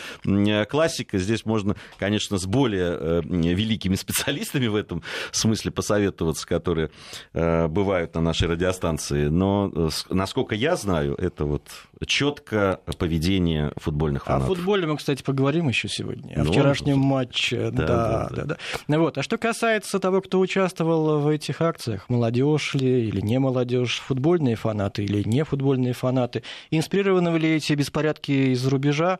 классика. 0.68 1.18
Здесь 1.18 1.44
можно, 1.44 1.76
конечно, 1.98 2.38
с 2.38 2.46
более 2.46 2.96
э, 2.98 3.20
великими 3.22 3.94
специалистами 3.94 4.66
в 4.66 4.74
этом 4.74 5.04
смысле 5.32 5.70
посоветоваться, 5.70 6.46
которые 6.46 6.88
э, 7.34 7.68
бывают 7.68 8.14
на 8.14 8.22
нашей 8.22 8.48
радиостанции. 8.48 9.26
Но, 9.26 9.70
э, 9.74 9.90
насколько 10.10 10.54
я 10.54 10.76
знаю, 10.76 11.14
это 11.14 11.44
вот 11.44 11.68
четко 12.06 12.80
поведение 12.98 13.72
футбольных 13.76 14.24
фанатов. 14.24 14.50
О 14.50 14.54
футболе 14.54 14.86
мы, 14.86 14.96
кстати, 14.96 15.22
поговорим 15.22 15.68
еще 15.68 15.88
сегодня. 15.88 16.34
О 16.34 16.44
ну, 16.44 16.50
вчерашнем 16.50 16.98
матче. 16.98 17.70
Да, 17.70 17.86
да, 17.86 17.86
да. 17.86 18.28
да. 18.30 18.44
да. 18.44 18.56
Вот. 18.98 19.18
А 19.18 19.22
что 19.22 19.38
касается 19.38 19.98
того, 19.98 20.20
кто 20.20 20.40
участвовал 20.40 21.20
в 21.20 21.28
этих 21.28 21.60
акциях, 21.60 22.08
молодежь 22.08 22.74
ли 22.74 23.08
или 23.08 23.20
не 23.20 23.38
молодежь, 23.38 24.02
футбольные 24.06 24.56
фанаты 24.56 25.04
или 25.04 25.22
не 25.28 25.44
футбольные 25.44 25.92
фанаты, 25.92 26.42
инспирированы 26.70 27.36
ли 27.36 27.56
эти 27.56 27.72
беспорядки 27.72 28.52
из-за 28.52 28.70
рубежа? 28.70 29.18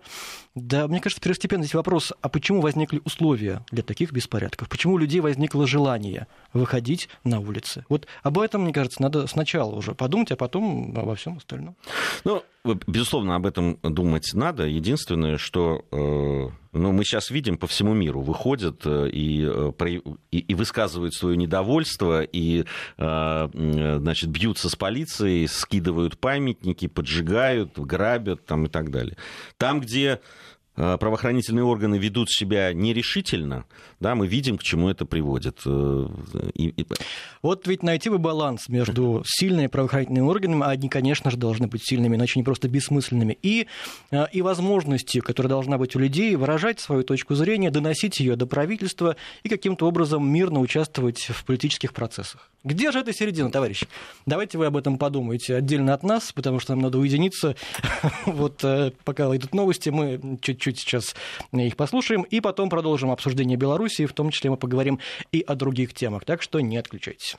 Да, 0.54 0.86
мне 0.86 1.00
кажется, 1.00 1.20
первостепенный 1.20 1.64
здесь 1.64 1.74
вопрос, 1.74 2.12
а 2.20 2.28
почему 2.28 2.60
возникли 2.60 3.00
условия 3.04 3.64
для 3.72 3.82
таких 3.82 4.12
беспорядков? 4.12 4.68
Почему 4.68 4.94
у 4.94 4.98
людей 4.98 5.20
возникло 5.20 5.66
желание 5.66 6.28
выходить 6.52 7.08
на 7.24 7.40
улицы? 7.40 7.84
Вот 7.88 8.06
об 8.22 8.38
этом, 8.38 8.62
мне 8.62 8.72
кажется, 8.72 9.02
надо 9.02 9.26
сначала 9.26 9.74
уже 9.74 9.96
подумать, 9.96 10.30
а 10.30 10.36
потом 10.36 10.96
обо 10.96 11.16
всем 11.16 11.38
остальном. 11.38 11.76
Ну, 12.24 12.44
безусловно, 12.86 13.34
об 13.34 13.46
этом 13.46 13.78
думать 13.82 14.30
надо. 14.32 14.64
Единственное, 14.64 15.38
что 15.38 15.84
э, 15.90 16.48
ну, 16.72 16.92
мы 16.92 17.04
сейчас 17.04 17.30
видим 17.30 17.58
по 17.58 17.66
всему 17.66 17.92
миру, 17.92 18.22
выходят 18.22 18.82
э, 18.86 19.08
и, 19.10 19.44
э, 19.44 19.72
и, 20.30 20.38
и 20.38 20.54
высказывают 20.54 21.14
свое 21.14 21.36
недовольство, 21.36 22.22
и 22.22 22.64
значит, 22.96 24.30
бьются 24.30 24.68
с 24.68 24.76
полицией, 24.76 25.48
скидывают 25.48 26.16
памятники, 26.18 26.86
поджигают, 26.86 27.78
грабят 27.78 28.46
там, 28.46 28.66
и 28.66 28.68
так 28.68 28.90
далее. 28.90 29.16
Там, 29.58 29.80
где 29.80 30.20
правоохранительные 30.74 31.64
органы 31.64 31.96
ведут 31.96 32.30
себя 32.30 32.72
нерешительно, 32.72 33.64
да, 34.04 34.14
мы 34.14 34.26
видим, 34.26 34.58
к 34.58 34.62
чему 34.62 34.90
это 34.90 35.06
приводит. 35.06 35.60
Э, 35.64 36.06
и, 36.54 36.68
и... 36.68 36.86
Вот 37.42 37.66
ведь 37.66 37.82
найти 37.82 38.10
бы 38.10 38.18
баланс 38.18 38.68
между 38.68 39.22
сильными 39.26 39.68
правоохранительными 39.68 40.26
органами, 40.26 40.62
а 40.62 40.70
они, 40.70 40.88
конечно 40.90 41.30
же, 41.30 41.36
должны 41.36 41.68
быть 41.68 41.82
сильными, 41.84 42.16
иначе 42.16 42.38
не 42.38 42.44
просто 42.44 42.68
бессмысленными, 42.68 43.38
и, 43.42 43.66
э, 44.10 44.26
и 44.30 44.42
возможностью, 44.42 45.22
которая 45.22 45.48
должна 45.48 45.78
быть 45.78 45.96
у 45.96 45.98
людей, 45.98 46.36
выражать 46.36 46.80
свою 46.80 47.02
точку 47.02 47.34
зрения, 47.34 47.70
доносить 47.70 48.20
ее 48.20 48.36
до 48.36 48.46
правительства 48.46 49.16
и 49.42 49.48
каким-то 49.48 49.86
образом 49.86 50.30
мирно 50.30 50.60
участвовать 50.60 51.20
в 51.30 51.44
политических 51.44 51.94
процессах. 51.94 52.50
Где 52.62 52.92
же 52.92 52.98
эта 52.98 53.12
середина, 53.12 53.50
товарищи? 53.50 53.86
Давайте 54.26 54.58
вы 54.58 54.66
об 54.66 54.76
этом 54.76 54.98
подумаете 54.98 55.54
отдельно 55.56 55.94
от 55.94 56.02
нас, 56.02 56.32
потому 56.32 56.60
что 56.60 56.72
нам 56.72 56.82
надо 56.82 56.98
уединиться. 56.98 57.56
Вот 58.26 58.64
пока 59.04 59.24
идут 59.36 59.54
новости, 59.54 59.90
мы 59.90 60.38
чуть 60.40 60.60
чуть 60.64 60.78
сейчас 60.78 61.14
их 61.52 61.76
послушаем, 61.76 62.22
и 62.22 62.40
потом 62.40 62.70
продолжим 62.70 63.10
обсуждение 63.10 63.56
Беларуси, 63.56 64.06
в 64.06 64.12
том 64.12 64.30
числе 64.30 64.50
мы 64.50 64.56
поговорим 64.56 64.98
и 65.30 65.40
о 65.40 65.54
других 65.54 65.92
темах, 65.92 66.24
так 66.24 66.42
что 66.42 66.60
не 66.60 66.76
отключайтесь. 66.78 67.36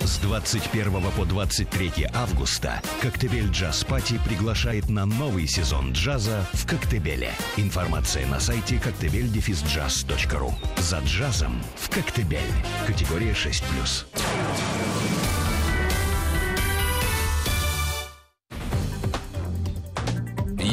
С 0.00 0.18
21 0.18 1.10
по 1.16 1.24
23 1.24 2.06
августа 2.14 2.80
Коктебель 3.00 3.48
Джаз 3.50 3.84
Пати 3.84 4.20
приглашает 4.24 4.88
на 4.88 5.06
новый 5.06 5.46
сезон 5.46 5.92
джаза 5.92 6.46
в 6.52 6.66
Коктебеле. 6.66 7.32
Информация 7.56 8.26
на 8.26 8.38
сайте 8.38 8.78
коктебельдефисджаз.ру. 8.78 10.52
За 10.78 10.98
джазом 11.00 11.60
в 11.76 11.90
Коктебель. 11.90 12.40
Категория 12.86 13.32
6+. 13.32 15.23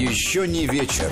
Еще 0.01 0.47
не 0.47 0.65
вечер. 0.65 1.11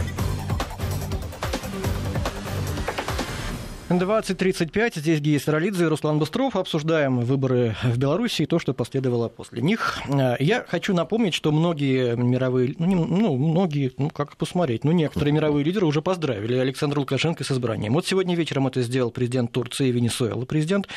20.35. 3.98 5.00
Здесь 5.00 5.20
Гея 5.20 5.40
Саралидзе 5.40 5.86
и 5.86 5.88
Руслан 5.88 6.20
Быстров. 6.20 6.56
Обсуждаем 6.56 7.22
выборы 7.22 7.76
в 7.84 7.98
Беларуси 7.98 8.44
и 8.44 8.46
то, 8.46 8.60
что 8.60 8.76
последовало 8.76 9.30
после 9.30 9.64
них. 9.64 9.98
Э, 10.08 10.36
я 10.40 10.64
хочу 10.68 10.94
напомнить, 10.94 11.34
что 11.34 11.52
многие 11.52 12.16
мировые, 12.16 12.76
ну, 12.78 12.86
не, 12.86 12.94
ну 12.94 13.36
многие, 13.36 13.92
ну, 13.98 14.12
как 14.12 14.38
посмотреть, 14.38 14.84
ну, 14.84 14.92
некоторые 14.92 15.34
мировые 15.34 15.64
лидеры 15.64 15.88
уже 15.88 16.04
поздравили 16.04 16.54
Александра 16.54 17.00
Лукашенко 17.00 17.44
с 17.44 17.52
избранием. 17.52 17.94
Вот 17.94 18.06
сегодня 18.06 18.36
вечером 18.36 18.68
это 18.68 18.84
сделал 18.84 19.10
президент 19.10 19.52
Турции 19.52 19.88
и 19.88 19.92
Венесуэлы, 19.92 20.46
президент. 20.46 20.88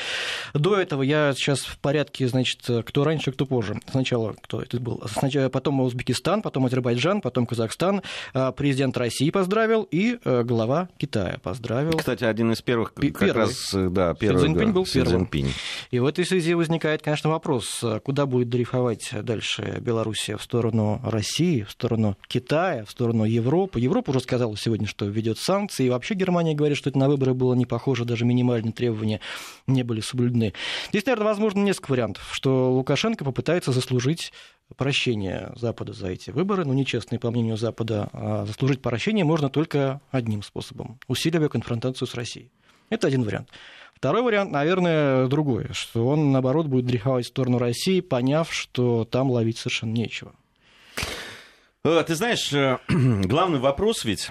До 0.53 0.77
этого 0.77 1.03
я 1.03 1.33
сейчас 1.35 1.61
в 1.61 1.79
порядке, 1.79 2.29
значит, 2.29 2.61
кто 2.85 3.05
раньше, 3.05 3.33
кто 3.33 3.47
позже. 3.47 3.81
Сначала 3.91 4.35
кто 4.35 4.61
это 4.61 4.79
был? 4.79 5.03
Сначала, 5.07 5.49
потом 5.49 5.81
Узбекистан, 5.81 6.43
потом 6.43 6.67
Азербайджан, 6.67 7.23
потом 7.23 7.47
Казахстан. 7.47 8.03
Э, 8.35 8.53
президент 8.55 8.99
России 8.99 9.31
поздравил 9.31 9.89
и 9.91 10.19
э, 10.23 10.43
глава 10.45 10.91
Китая 10.99 11.39
поздравил. 11.43 11.97
Кстати, 11.97 12.25
один 12.25 12.53
из 12.53 12.61
первых 12.61 12.82
первых 12.91 13.19
как 13.19 13.29
Первый. 13.29 13.41
раз, 13.41 13.75
э, 13.75 13.89
да, 13.89 14.15
первый 14.15 14.39
Си 14.39 14.47
Цзиньпинь 14.47 14.67
да, 14.67 14.73
был 14.73 14.87
Си 14.87 14.93
первым. 14.95 15.21
Цзиньпинь. 15.21 15.53
И 15.91 15.99
в 15.99 16.07
этой 16.07 16.25
связи 16.25 16.55
возникает, 16.55 17.03
конечно, 17.03 17.31
вопрос, 17.31 17.85
куда 18.05 18.27
будет 18.27 18.49
дрейфовать 18.49 19.11
дальше 19.23 19.79
Белоруссия 19.81 20.37
в 20.37 20.43
сторону 20.43 21.01
России, 21.05 21.63
в 21.63 21.71
сторону 21.71 22.17
Китая, 22.27 22.85
в 22.85 22.91
сторону 22.91 23.25
Европы. 23.25 23.81
Европа 23.81 24.11
уже 24.11 24.21
сказала 24.21 24.57
сегодня, 24.57 24.87
что 24.87 25.07
введет 25.07 25.39
санкции, 25.39 25.87
и 25.87 25.91
вообще 25.91 26.15
Германия 26.15 26.55
говорит, 26.55 26.77
что 26.77 26.91
это 26.91 26.99
на 26.99 27.09
выборы 27.09 27.35
было 27.35 27.55
не 27.55 27.67
похоже, 27.67 28.05
даже 28.05 28.25
минимальные 28.25 28.73
требования 28.73 29.21
не 29.67 29.83
были 29.83 30.01
соблюдены. 30.01 30.53
Здесь, 30.91 31.07
наверное, 31.07 31.27
возможно 31.29 31.61
несколько 31.61 31.93
вариантов, 31.93 32.29
что 32.33 32.73
Лукашенко 32.73 33.25
попытается 33.25 33.73
заслужить 33.73 34.33
прощение 34.77 35.53
Запада 35.57 35.93
за 35.93 36.09
эти 36.09 36.31
выборы, 36.31 36.65
но 36.65 36.73
нечестные, 36.73 37.19
по 37.19 37.31
мнению 37.31 37.57
Запада, 37.57 38.09
а 38.13 38.47
заслужить 38.47 38.81
прощение 38.81 39.25
можно 39.25 39.49
только 39.49 40.01
одним 40.11 40.43
способом, 40.43 40.99
усиливая 41.09 41.49
конфронтацию 41.49 42.09
с 42.09 42.15
Россией. 42.15 42.51
Это 42.93 43.07
один 43.07 43.23
вариант. 43.23 43.49
Второй 43.95 44.21
вариант, 44.21 44.53
наверное, 44.53 45.27
другой, 45.27 45.69
что 45.73 46.07
он, 46.09 46.31
наоборот, 46.31 46.67
будет 46.67 46.85
дрейфовать 46.85 47.25
в 47.25 47.29
сторону 47.29 47.57
России, 47.57 48.01
поняв, 48.01 48.53
что 48.53 49.07
там 49.07 49.31
ловить 49.31 49.57
совершенно 49.57 49.93
нечего. 49.93 50.35
Э, 51.85 52.05
Ты 52.07 52.15
знаешь, 52.15 52.53
э, 52.53 52.79
главный 52.89 53.61
вопрос 53.61 54.05
ведь, 54.05 54.29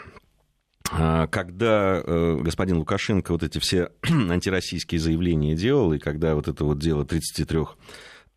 э, 0.91 1.27
когда 1.31 2.03
господин 2.03 2.77
Лукашенко 2.77 3.31
вот 3.31 3.41
эти 3.41 3.57
все 3.57 3.89
антироссийские 4.03 4.99
заявления 4.99 5.55
делал, 5.55 5.91
и 5.93 5.97
когда 5.97 6.35
вот 6.35 6.47
это 6.47 6.63
вот 6.63 6.77
дело 6.77 7.03
33 7.03 7.59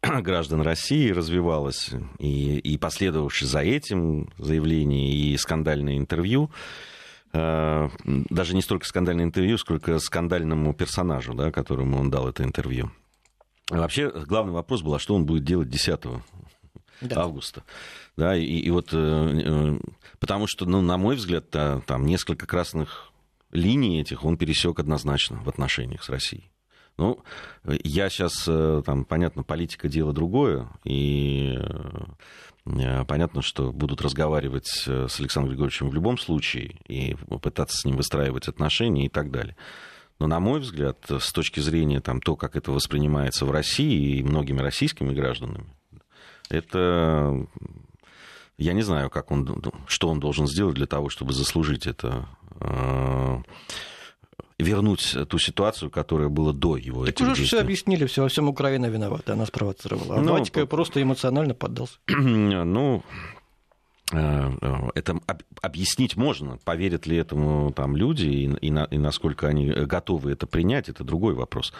граждан 0.22 0.62
России 0.62 1.10
развивалось, 1.10 1.90
и, 2.18 2.56
и 2.56 2.78
последовавшее 2.78 3.46
за 3.46 3.60
этим 3.60 4.32
заявление 4.38 5.12
и 5.12 5.36
скандальное 5.36 5.98
интервью, 5.98 6.50
даже 7.34 8.54
не 8.54 8.62
столько 8.62 8.86
скандальное 8.86 9.24
интервью, 9.24 9.58
сколько 9.58 9.98
скандальному 9.98 10.72
персонажу, 10.72 11.34
да, 11.34 11.50
которому 11.50 11.98
он 11.98 12.10
дал 12.10 12.28
это 12.28 12.44
интервью. 12.44 12.90
А 13.70 13.78
Вообще, 13.78 14.10
главный 14.10 14.52
вопрос 14.52 14.82
был, 14.82 14.94
а 14.94 14.98
что 14.98 15.14
он 15.14 15.24
будет 15.26 15.44
делать 15.44 15.68
10 15.68 16.00
Да. 17.00 17.22
августа. 17.22 17.64
Да, 18.16 18.36
и, 18.36 18.44
и 18.44 18.70
вот, 18.70 18.90
э, 18.92 18.96
э, 18.96 19.78
потому 20.20 20.46
что, 20.46 20.64
ну, 20.66 20.80
на 20.80 20.96
мой 20.96 21.16
взгляд, 21.16 21.50
та- 21.50 21.80
там 21.80 22.06
несколько 22.06 22.46
красных 22.46 23.10
линий 23.50 24.00
этих 24.00 24.24
он 24.24 24.36
пересек 24.36 24.78
однозначно 24.78 25.40
в 25.42 25.48
отношениях 25.48 26.04
с 26.04 26.08
Россией. 26.08 26.50
Ну, 26.96 27.24
э, 27.64 27.76
я 27.82 28.08
сейчас, 28.10 28.44
там, 28.84 29.04
понятно, 29.04 29.42
политика 29.42 29.88
дело 29.88 30.12
другое, 30.12 30.68
и 30.84 31.56
э, 31.58 32.04
понятно, 32.64 33.42
что 33.42 33.72
будут 33.72 34.00
разговаривать 34.00 34.84
э, 34.86 35.06
с 35.08 35.20
Александром 35.20 35.50
Григорьевичем 35.50 35.90
в 35.90 35.94
любом 35.94 36.16
случае 36.16 36.76
и 36.86 37.14
пытаться 37.42 37.76
с 37.76 37.84
ним 37.84 37.96
выстраивать 37.96 38.48
отношения 38.48 39.06
и 39.06 39.08
так 39.10 39.30
далее. 39.30 39.56
Но, 40.18 40.26
на 40.26 40.40
мой 40.40 40.60
взгляд, 40.60 40.98
с 41.08 41.32
точки 41.32 41.60
зрения 41.60 42.00
там, 42.00 42.20
то, 42.20 42.36
как 42.36 42.56
это 42.56 42.72
воспринимается 42.72 43.44
в 43.44 43.50
России 43.50 44.18
и 44.18 44.22
многими 44.22 44.60
российскими 44.60 45.12
гражданами, 45.12 45.66
это 46.48 47.46
я 48.56 48.72
не 48.72 48.82
знаю, 48.82 49.10
как 49.10 49.30
он, 49.30 49.62
что 49.86 50.08
он 50.08 50.20
должен 50.20 50.46
сделать 50.46 50.76
для 50.76 50.86
того, 50.86 51.08
чтобы 51.08 51.32
заслужить 51.32 51.86
это, 51.86 52.28
э, 52.60 53.42
вернуть 54.58 55.16
ту 55.28 55.38
ситуацию, 55.38 55.90
которая 55.90 56.28
была 56.28 56.52
до 56.52 56.76
его 56.76 57.04
Так 57.04 57.14
этих 57.14 57.24
уже 57.26 57.32
все 57.34 57.40
действий. 57.42 57.58
объяснили, 57.60 58.06
все 58.06 58.22
во 58.22 58.28
всем 58.28 58.48
Украина 58.48 58.86
виновата, 58.86 59.32
она 59.34 59.46
спровоцировала. 59.46 60.16
А 60.16 60.20
Ну, 60.20 60.32
Батька 60.38 60.60
по- 60.60 60.66
просто 60.66 61.02
эмоционально 61.02 61.54
поддался. 61.54 61.98
Ну, 62.08 63.02
э, 64.12 64.52
э, 64.60 64.74
это 64.94 65.18
об- 65.26 65.42
объяснить 65.62 66.16
можно. 66.16 66.58
Поверят 66.64 67.06
ли 67.06 67.16
этому 67.16 67.72
там 67.72 67.96
люди 67.96 68.26
и, 68.26 68.44
и 68.66 68.70
на- 68.70 68.84
и 68.90 68.98
насколько 68.98 69.48
они 69.48 69.70
готовы 69.70 70.32
это 70.32 70.46
принять, 70.46 70.88
это 70.88 71.04
другой 71.04 71.34
вопрос. 71.34 71.72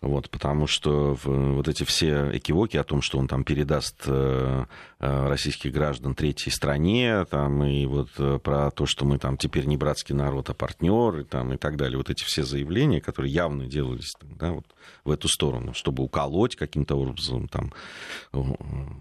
Вот, 0.00 0.30
потому 0.30 0.68
что 0.68 1.16
вот 1.24 1.66
эти 1.66 1.82
все 1.82 2.30
экивоки 2.32 2.76
о 2.76 2.84
том, 2.84 3.02
что 3.02 3.18
он 3.18 3.26
там 3.26 3.42
передаст 3.42 4.04
э, 4.06 4.64
э, 5.00 5.28
российских 5.28 5.72
граждан 5.72 6.14
третьей 6.14 6.52
стране, 6.52 7.24
там, 7.24 7.64
и 7.64 7.84
вот 7.84 8.10
э, 8.18 8.38
про 8.38 8.70
то, 8.70 8.86
что 8.86 9.04
мы 9.04 9.18
там 9.18 9.36
теперь 9.36 9.64
не 9.64 9.76
братский 9.76 10.14
народ, 10.14 10.50
а 10.50 10.54
партнеры, 10.54 11.24
там, 11.24 11.52
и 11.52 11.56
так 11.56 11.76
далее, 11.76 11.98
вот 11.98 12.10
эти 12.10 12.22
все 12.22 12.44
заявления, 12.44 13.00
которые 13.00 13.32
явно 13.32 13.66
делались 13.66 14.14
да, 14.22 14.52
вот, 14.52 14.66
в 15.04 15.10
эту 15.10 15.26
сторону, 15.26 15.74
чтобы 15.74 16.04
уколоть 16.04 16.54
каким-то 16.54 16.94
образом, 16.94 17.48
там, 17.48 17.72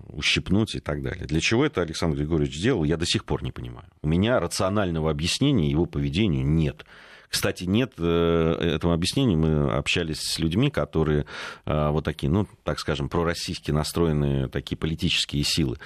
ущипнуть 0.09 0.73
и 0.73 0.79
так 0.79 1.03
далее. 1.03 1.27
Для 1.27 1.41
чего 1.41 1.63
это 1.63 1.83
Александр 1.83 2.17
Григорьевич 2.17 2.59
делал, 2.59 2.83
я 2.83 2.97
до 2.97 3.05
сих 3.05 3.23
пор 3.23 3.43
не 3.43 3.51
понимаю. 3.51 3.87
У 4.01 4.07
меня 4.07 4.39
рационального 4.39 5.11
объяснения 5.11 5.69
его 5.69 5.85
поведению 5.85 6.47
нет. 6.47 6.85
Кстати, 7.29 7.65
нет 7.65 7.93
э, 7.97 8.57
этому 8.75 8.93
объяснению. 8.93 9.37
Мы 9.37 9.71
общались 9.71 10.21
с 10.21 10.39
людьми, 10.39 10.69
которые 10.69 11.25
э, 11.65 11.89
вот 11.89 12.05
такие, 12.05 12.31
ну, 12.31 12.47
так 12.63 12.79
скажем, 12.79 13.09
пророссийски 13.09 13.71
настроенные 13.71 14.47
такие 14.47 14.77
политические 14.77 15.43
силы 15.43 15.77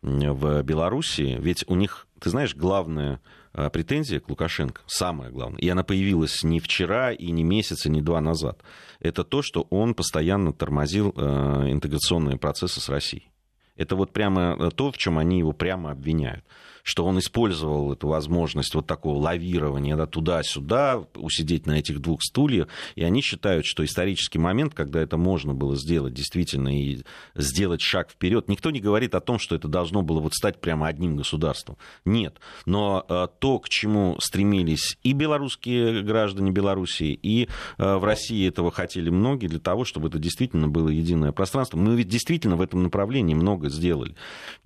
в 0.00 0.62
Белоруссии. 0.62 1.36
Ведь 1.40 1.64
у 1.68 1.74
них, 1.74 2.06
ты 2.20 2.30
знаешь, 2.30 2.54
главная 2.54 3.20
э, 3.52 3.68
претензия 3.70 4.20
к 4.20 4.30
Лукашенко, 4.30 4.80
самая 4.86 5.30
главная, 5.30 5.60
и 5.60 5.68
она 5.68 5.82
появилась 5.82 6.42
не 6.42 6.58
вчера, 6.58 7.12
и 7.12 7.30
не 7.30 7.44
месяц, 7.44 7.84
и 7.84 7.90
не 7.90 8.00
два 8.00 8.20
назад, 8.20 8.62
это 9.00 9.24
то, 9.24 9.42
что 9.42 9.66
он 9.70 9.94
постоянно 9.94 10.52
тормозил 10.52 11.10
интеграционные 11.10 12.38
процессы 12.38 12.80
с 12.80 12.88
Россией. 12.88 13.30
Это 13.76 13.94
вот 13.94 14.12
прямо 14.12 14.70
то, 14.70 14.90
в 14.90 14.98
чем 14.98 15.18
они 15.18 15.38
его 15.38 15.52
прямо 15.52 15.92
обвиняют. 15.92 16.44
Что 16.88 17.04
он 17.04 17.18
использовал 17.18 17.92
эту 17.92 18.08
возможность 18.08 18.74
вот 18.74 18.86
такого 18.86 19.18
лавирования 19.18 19.94
да, 19.94 20.06
туда-сюда, 20.06 21.04
усидеть 21.16 21.66
на 21.66 21.78
этих 21.78 22.00
двух 22.00 22.22
стульях. 22.22 22.68
И 22.94 23.04
они 23.04 23.20
считают, 23.20 23.66
что 23.66 23.84
исторический 23.84 24.38
момент, 24.38 24.72
когда 24.72 24.98
это 24.98 25.18
можно 25.18 25.52
было 25.52 25.76
сделать 25.76 26.14
действительно 26.14 26.74
и 26.74 27.02
сделать 27.34 27.82
шаг 27.82 28.10
вперед, 28.10 28.48
никто 28.48 28.70
не 28.70 28.80
говорит 28.80 29.14
о 29.14 29.20
том, 29.20 29.38
что 29.38 29.54
это 29.54 29.68
должно 29.68 30.00
было 30.00 30.20
вот 30.20 30.32
стать 30.32 30.62
прямо 30.62 30.86
одним 30.86 31.18
государством. 31.18 31.76
Нет. 32.06 32.40
Но 32.64 33.04
э, 33.06 33.28
то, 33.38 33.58
к 33.58 33.68
чему 33.68 34.16
стремились 34.18 34.96
и 35.02 35.12
белорусские 35.12 36.02
граждане 36.02 36.52
Белоруссии, 36.52 37.12
и 37.22 37.48
э, 37.76 37.96
в 37.96 38.02
России 38.02 38.48
этого 38.48 38.70
хотели 38.70 39.10
многие, 39.10 39.48
для 39.48 39.60
того, 39.60 39.84
чтобы 39.84 40.08
это 40.08 40.18
действительно 40.18 40.68
было 40.68 40.88
единое 40.88 41.32
пространство. 41.32 41.76
Мы 41.76 41.96
ведь 41.96 42.08
действительно 42.08 42.56
в 42.56 42.62
этом 42.62 42.82
направлении 42.82 43.34
много 43.34 43.68
сделали. 43.68 44.14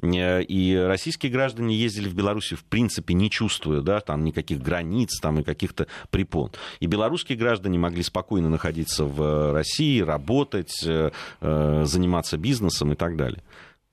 Э, 0.01 0.41
И 0.45 0.77
российские 0.77 1.33
граждане 1.33 1.75
ездили 1.75 2.12
в 2.13 2.17
Белоруссию, 2.17 2.59
в 2.59 2.65
принципе, 2.65 3.15
не 3.15 3.31
чувствуя 3.31 3.81
да, 3.81 4.01
там 4.01 4.25
никаких 4.25 4.61
границ 4.61 5.19
там, 5.21 5.41
и 5.41 5.43
каких-то 5.43 5.87
препон. 6.11 6.51
И 6.81 6.87
белорусские 6.87 7.39
граждане 7.39 7.79
могли 7.79 8.03
спокойно 8.03 8.49
находиться 8.49 9.05
в 9.05 9.53
России, 9.53 10.01
работать, 10.01 10.85
э, 10.85 11.11
э, 11.41 11.83
заниматься 11.85 12.37
бизнесом 12.37 12.93
и 12.93 12.95
так 12.95 13.17
далее. 13.17 13.43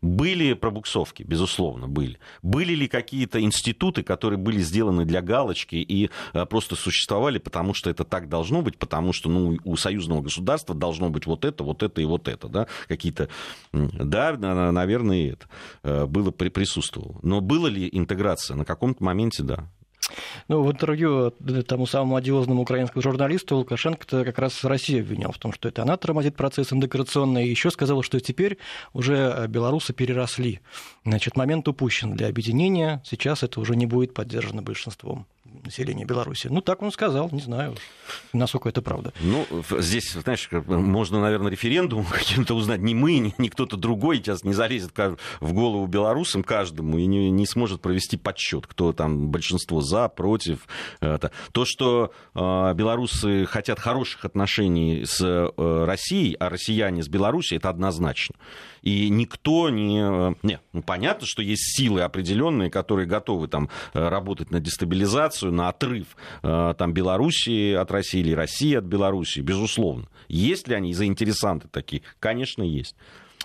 Были 0.02 0.54
пробуксовки, 0.54 1.24
безусловно, 1.24 1.90
были. 1.90 2.20
Были 2.42 2.74
ли 2.74 2.88
какие-то 2.88 3.42
институты, 3.42 4.02
которые 4.02 4.40
были 4.40 4.60
сделаны 4.60 5.04
для 5.04 5.22
галочки 5.22 5.76
и 5.76 6.10
э, 6.34 6.46
просто 6.46 6.76
существовали, 6.76 7.38
потому 7.38 7.74
что 7.74 7.90
это 7.90 8.06
так 8.06 8.30
должно 8.30 8.62
быть, 8.62 8.78
потому 8.78 9.12
что 9.12 9.30
ну, 9.30 9.58
у 9.66 9.76
союзного 9.76 10.22
государства 10.22 10.74
должно 10.74 11.10
быть 11.10 11.26
вот 11.26 11.44
это, 11.44 11.66
вот 11.66 11.84
это 11.84 12.00
и 12.00 12.06
вот 12.06 12.30
это, 12.30 12.48
да, 12.48 12.68
какие-то... 12.88 13.28
Да, 13.74 14.38
на- 14.38 14.72
наверное, 14.72 15.34
это 15.34 15.48
э, 15.84 16.06
было, 16.06 16.32
при- 16.32 16.50
присутствовало. 16.50 17.20
Но 17.22 17.42
была 17.42 17.70
ли 17.70 17.90
интеграция? 17.92 18.56
На 18.56 18.64
каком-то 18.64 19.04
моменте, 19.04 19.44
да. 19.44 19.68
Ну, 20.48 20.64
в 20.64 20.72
интервью 20.72 21.32
тому 21.68 21.86
самому 21.86 22.16
одиозному 22.16 22.62
украинскому 22.62 23.02
журналисту 23.02 23.58
Лукашенко 23.58 24.24
как 24.24 24.40
раз 24.40 24.64
Россию 24.64 25.02
обвинял 25.02 25.32
в 25.32 25.38
том, 25.38 25.54
что 25.54 25.70
это 25.70 25.84
она 25.84 25.98
тормозит 25.98 26.36
процесс 26.36 26.74
интеграционный, 26.74 27.48
и 27.48 27.50
еще 27.50 27.72
сказал, 27.72 28.02
что 28.04 28.20
теперь 28.20 28.58
уже 28.94 29.46
белорусы 29.48 29.94
переросли. 29.94 30.60
Значит, 31.06 31.36
момент 31.36 31.68
упущен 31.68 32.16
для 32.16 32.28
объединения, 32.28 33.02
сейчас 33.06 33.44
это 33.44 33.60
уже 33.60 33.76
не 33.76 33.86
будет 33.86 34.14
поддержано 34.14 34.62
большинством 34.62 35.28
населения 35.46 36.06
Беларуси. 36.06 36.48
Ну, 36.48 36.62
так 36.62 36.82
он 36.82 36.92
сказал, 36.92 37.30
не 37.32 37.42
знаю, 37.42 37.76
насколько 38.34 38.70
это 38.70 38.82
правда. 38.82 39.14
Ну, 39.22 39.46
здесь, 39.80 40.12
знаешь, 40.14 40.50
можно, 40.52 41.22
наверное, 41.22 41.52
референдум 41.52 42.06
каким-то 42.12 42.56
узнать. 42.56 42.82
Не 42.82 42.96
мы, 42.96 43.18
ни, 43.18 43.34
ни 43.38 43.48
кто-то 43.48 43.78
другой 43.78 44.18
сейчас 44.18 44.44
не 44.44 44.54
залезет 44.54 44.92
в 45.40 45.54
голову 45.54 45.88
белорусам 45.88 46.44
каждому 46.44 46.98
и 46.98 47.06
не, 47.06 47.30
не 47.30 47.46
сможет 47.46 47.82
провести 47.82 48.18
подсчет, 48.18 48.68
кто 48.68 48.94
там 48.94 49.30
большинство 49.30 49.82
за, 49.82 50.10
против. 50.10 50.68
Это. 51.00 51.32
То, 51.52 51.66
что 51.66 52.12
э, 52.36 52.74
белорусы 52.74 53.46
хотят 53.46 53.80
хороших 53.80 54.26
отношений 54.26 55.06
с 55.06 55.22
э, 55.22 55.86
Россией, 55.86 56.36
а 56.36 56.50
россияне 56.50 57.04
с 57.04 57.08
Белоруссией, 57.08 57.58
это 57.58 57.70
однозначно. 57.70 58.36
И 58.82 59.10
никто 59.10 59.70
не... 59.70 60.00
э, 60.02 60.34
Не, 60.44 60.60
ну, 60.74 60.82
понятно, 60.82 61.26
что 61.28 61.42
есть 61.42 61.76
силы 61.78 62.02
определенные, 62.02 62.70
которые 62.70 63.08
готовы 63.08 63.48
там 63.48 63.70
э, 63.94 64.08
работать 64.08 64.52
на 64.52 64.60
дестабилизацию, 64.60 65.52
на 65.52 65.70
отрыв 65.70 66.16
э, 66.44 66.74
там, 66.78 66.94
Белоруссии 66.94 67.74
от 67.74 67.92
России 67.92 68.20
или 68.20 68.34
России 68.34 68.76
от 68.76 68.86
Белоруссии, 68.86 69.42
безусловно. 69.42 70.08
Есть 70.28 70.68
ли 70.68 70.76
они 70.76 70.94
заинтересанты 70.94 71.68
такие? 71.70 72.04
Конечно, 72.20 72.64
есть. 72.64 72.96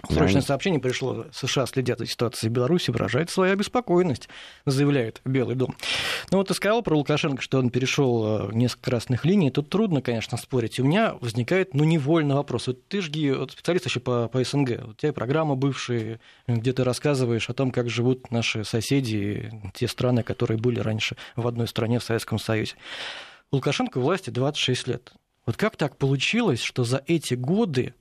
Срочное 0.08 0.42
сообщение 0.42 0.80
пришло. 0.80 1.26
США 1.32 1.66
следят 1.66 1.98
за 1.98 2.06
ситуацией 2.06 2.50
в 2.50 2.52
Беларуси, 2.52 2.90
выражает 2.90 3.30
свою 3.30 3.52
обеспокоенность, 3.52 4.28
заявляет 4.66 5.20
Белый 5.24 5.56
дом. 5.56 5.74
Ну 6.30 6.38
вот 6.38 6.48
ты 6.48 6.54
сказал 6.54 6.82
про 6.82 6.96
Лукашенко, 6.96 7.42
что 7.42 7.58
он 7.58 7.70
перешел 7.70 8.50
э, 8.50 8.52
несколько 8.52 8.90
красных 8.90 9.24
линий. 9.24 9.50
Тут 9.50 9.70
трудно, 9.70 10.02
конечно, 10.02 10.36
спорить. 10.36 10.78
у 10.80 10.84
меня 10.84 11.14
возникает, 11.20 11.74
ну, 11.74 11.84
невольно 11.84 12.36
вопрос. 12.36 12.66
Вот 12.66 12.86
ты 12.88 13.00
же 13.00 13.10
вот 13.36 13.52
специалист 13.52 13.86
еще 13.86 14.00
по, 14.00 14.28
по 14.28 14.42
СНГ. 14.42 14.88
У 14.88 14.92
тебя 14.94 15.12
программа 15.12 15.54
бывшая, 15.54 16.20
где 16.46 16.72
ты 16.72 16.84
рассказываешь 16.84 17.48
о 17.50 17.54
том, 17.54 17.70
как 17.70 17.88
живут 17.88 18.30
наши 18.30 18.64
соседи, 18.64 19.50
те 19.74 19.88
страны, 19.88 20.22
которые 20.22 20.58
были 20.58 20.80
раньше 20.80 21.16
в 21.36 21.46
одной 21.46 21.68
стране 21.68 21.98
в 21.98 22.04
Советском 22.04 22.38
Союзе. 22.38 22.74
Лукашенко 23.52 24.00
власти 24.00 24.30
26 24.30 24.88
лет. 24.88 25.12
Вот 25.46 25.56
как 25.56 25.76
так 25.76 25.96
получилось, 25.96 26.60
что 26.60 26.84
за 26.84 27.02
эти 27.06 27.34
годы 27.34 27.94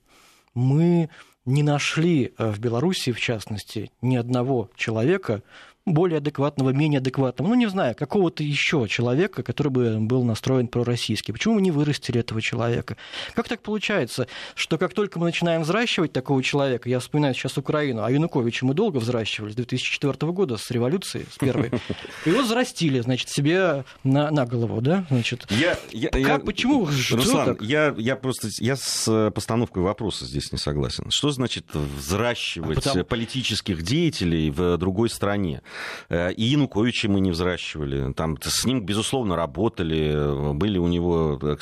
мы 0.54 1.10
не 1.44 1.62
нашли 1.62 2.32
э, 2.36 2.50
в 2.50 2.58
Беларуси, 2.58 3.12
в 3.12 3.20
частности, 3.20 3.90
ни 4.02 4.16
одного 4.16 4.70
человека, 4.76 5.42
более 5.86 6.18
адекватного, 6.18 6.70
менее 6.70 6.98
адекватного, 6.98 7.48
ну, 7.48 7.54
не 7.54 7.68
знаю, 7.68 7.94
какого-то 7.94 8.42
еще 8.42 8.86
человека, 8.88 9.42
который 9.42 9.68
бы 9.68 9.98
был 10.00 10.24
настроен 10.24 10.66
пророссийски. 10.68 11.32
Почему 11.32 11.54
мы 11.54 11.60
не 11.60 11.70
вырастили 11.70 12.20
этого 12.20 12.40
человека? 12.40 12.96
Как 13.34 13.48
так 13.48 13.60
получается, 13.60 14.26
что 14.54 14.78
как 14.78 14.94
только 14.94 15.18
мы 15.18 15.26
начинаем 15.26 15.62
взращивать 15.62 16.12
такого 16.12 16.42
человека, 16.42 16.88
я 16.88 17.00
вспоминаю 17.00 17.34
сейчас 17.34 17.58
Украину, 17.58 18.02
а 18.02 18.10
Януковича 18.10 18.64
мы 18.64 18.72
долго 18.72 18.96
взращивали, 18.96 19.52
с 19.52 19.56
2004 19.56 20.32
года, 20.32 20.56
с 20.56 20.70
революции, 20.70 21.26
с 21.30 21.36
первой, 21.36 21.70
его 22.24 22.42
взрастили, 22.42 23.00
значит, 23.00 23.28
себе 23.28 23.84
на, 24.04 24.30
на 24.30 24.46
голову, 24.46 24.80
да? 24.80 25.06
Значит, 25.10 25.46
я, 25.50 25.76
я, 25.92 26.08
как, 26.08 26.20
я, 26.20 26.38
почему? 26.38 26.86
Руслан, 26.86 27.58
я, 27.60 27.94
я 27.98 28.16
просто, 28.16 28.48
я 28.58 28.76
с 28.76 29.30
постановкой 29.34 29.82
вопроса 29.82 30.24
здесь 30.24 30.50
не 30.50 30.58
согласен. 30.58 31.10
Что 31.10 31.30
значит 31.30 31.66
взращивать 31.74 32.78
а 32.78 32.80
потому... 32.80 33.04
политических 33.04 33.82
деятелей 33.82 34.50
в 34.50 34.78
другой 34.78 35.10
стране? 35.10 35.60
Э, 36.08 36.32
и 36.32 36.42
Януковича 36.44 37.08
мы 37.08 37.20
не 37.20 37.30
взращивали. 37.30 38.12
Там, 38.12 38.36
с 38.40 38.64
ним, 38.64 38.84
безусловно, 38.84 39.36
работали. 39.36 40.52
Были 40.54 40.78
у 40.78 40.88
него 40.88 41.38
э, 41.42 41.56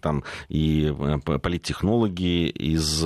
там 0.00 0.24
и 0.48 0.92
э, 0.96 1.18
политтехнологи 1.38 2.48
из 2.48 3.04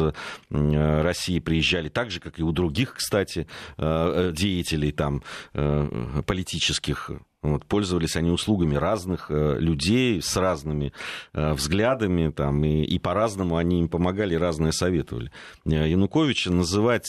России 0.50 1.38
приезжали, 1.38 1.88
так 1.88 2.10
же, 2.10 2.20
как 2.20 2.38
и 2.38 2.42
у 2.42 2.52
других, 2.52 2.94
кстати, 2.94 3.46
деятелей 3.78 4.92
там 4.92 5.22
политических. 5.52 7.10
Вот, 7.42 7.64
пользовались 7.66 8.14
они 8.14 8.30
услугами 8.30 8.76
разных 8.76 9.26
э, 9.28 9.56
людей 9.58 10.22
с 10.22 10.36
разными 10.36 10.92
э, 11.32 11.54
взглядами, 11.54 12.30
там, 12.30 12.64
и, 12.64 12.84
и 12.84 13.00
по-разному 13.00 13.56
они 13.56 13.80
им 13.80 13.88
помогали, 13.88 14.36
разное 14.36 14.70
советовали. 14.70 15.32
Э, 15.66 15.88
Януковича 15.88 16.52
называть 16.52 17.08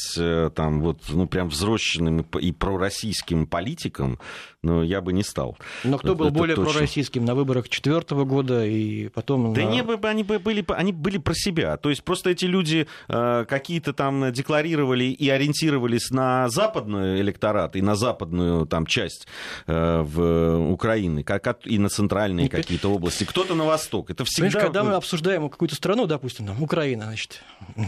там, 0.56 0.82
вот, 0.82 1.02
ну, 1.10 1.28
прям 1.28 1.50
взросленным 1.50 2.26
и 2.40 2.52
пророссийским 2.52 3.46
политиком, 3.46 4.18
но 4.64 4.82
я 4.82 5.02
бы 5.02 5.14
не 5.14 5.24
стал. 5.24 5.58
Но 5.84 5.98
кто 5.98 6.16
был 6.16 6.28
Это 6.28 6.36
более 6.36 6.56
точно. 6.56 6.72
пророссийским 6.72 7.26
на 7.26 7.36
выборах 7.36 7.70
четвертого 7.70 8.24
года 8.24 8.66
и 8.66 9.10
потом... 9.10 9.54
Да 9.54 9.62
на... 9.62 9.70
не, 9.70 9.82
они 9.82 10.24
были, 10.24 10.66
они 10.70 10.94
были 10.94 11.18
про 11.18 11.34
себя. 11.36 11.78
То 11.78 11.90
есть 11.90 12.04
просто 12.04 12.30
эти 12.30 12.46
люди 12.46 12.88
э, 13.10 13.46
какие-то 13.48 13.94
там 13.94 14.32
декларировали 14.32 15.04
и 15.06 15.30
ориентировались 15.30 16.10
на 16.12 16.50
западный 16.50 17.20
электорат 17.20 17.76
и 17.76 17.82
на 17.82 17.96
западную 17.96 18.66
там 18.66 18.86
часть 18.86 19.28
э, 19.68 20.02
в 20.02 20.72
Украины, 20.72 21.24
как, 21.24 21.60
и 21.66 21.78
на 21.78 21.90
центральные 21.90 22.50
какие-то 22.50 22.90
области. 22.90 23.26
Кто-то 23.26 23.56
на 23.56 23.66
восток. 23.66 24.10
Это 24.10 24.24
всегда... 24.24 24.48
Понимаешь, 24.48 24.66
когда 24.66 24.84
мы 24.84 24.96
обсуждаем 24.96 25.50
какую-то 25.50 25.76
страну, 25.76 26.08
допустим, 26.08 26.48
там, 26.48 26.62
Украина, 26.64 27.06
значит, 27.06 27.42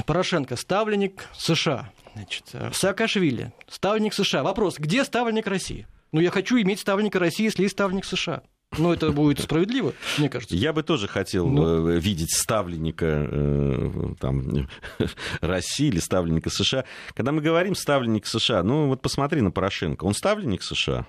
Порошенко 0.06 0.58
ставленник 0.58 1.30
США, 1.38 1.90
значит, 2.16 2.54
Саакашвили, 2.74 3.54
ставленник 3.70 4.14
США. 4.14 4.44
Вопрос, 4.44 4.78
где 4.78 5.06
ставленник 5.06 5.48
России? 5.48 5.88
Ну, 6.16 6.22
я 6.22 6.32
хочу 6.32 6.58
иметь 6.62 6.80
ставленника 6.80 7.20
России, 7.20 7.44
если 7.44 7.64
есть 7.64 7.74
ставленник 7.74 8.06
США. 8.06 8.42
Ну, 8.78 8.94
это 8.94 9.12
будет 9.12 9.42
справедливо, 9.42 9.94
мне 10.18 10.30
кажется. 10.30 10.56
Я 10.56 10.72
бы 10.72 10.82
тоже 10.82 11.10
хотел 11.10 11.50
ну. 11.50 11.90
Э, 11.90 12.00
видеть 12.00 12.32
ставленника 12.32 13.28
э, 13.30 14.14
там, 14.22 14.70
России 15.42 15.88
или 15.88 16.00
ставленника 16.00 16.50
США. 16.50 16.86
Когда 17.16 17.34
мы 17.34 17.42
говорим 17.42 17.76
ставленник 17.76 18.28
США, 18.28 18.64
ну 18.64 18.88
вот 18.88 19.02
посмотри 19.02 19.42
на 19.42 19.52
Порошенко. 19.52 20.06
Он 20.06 20.14
ставленник 20.14 20.64
США? 20.64 21.06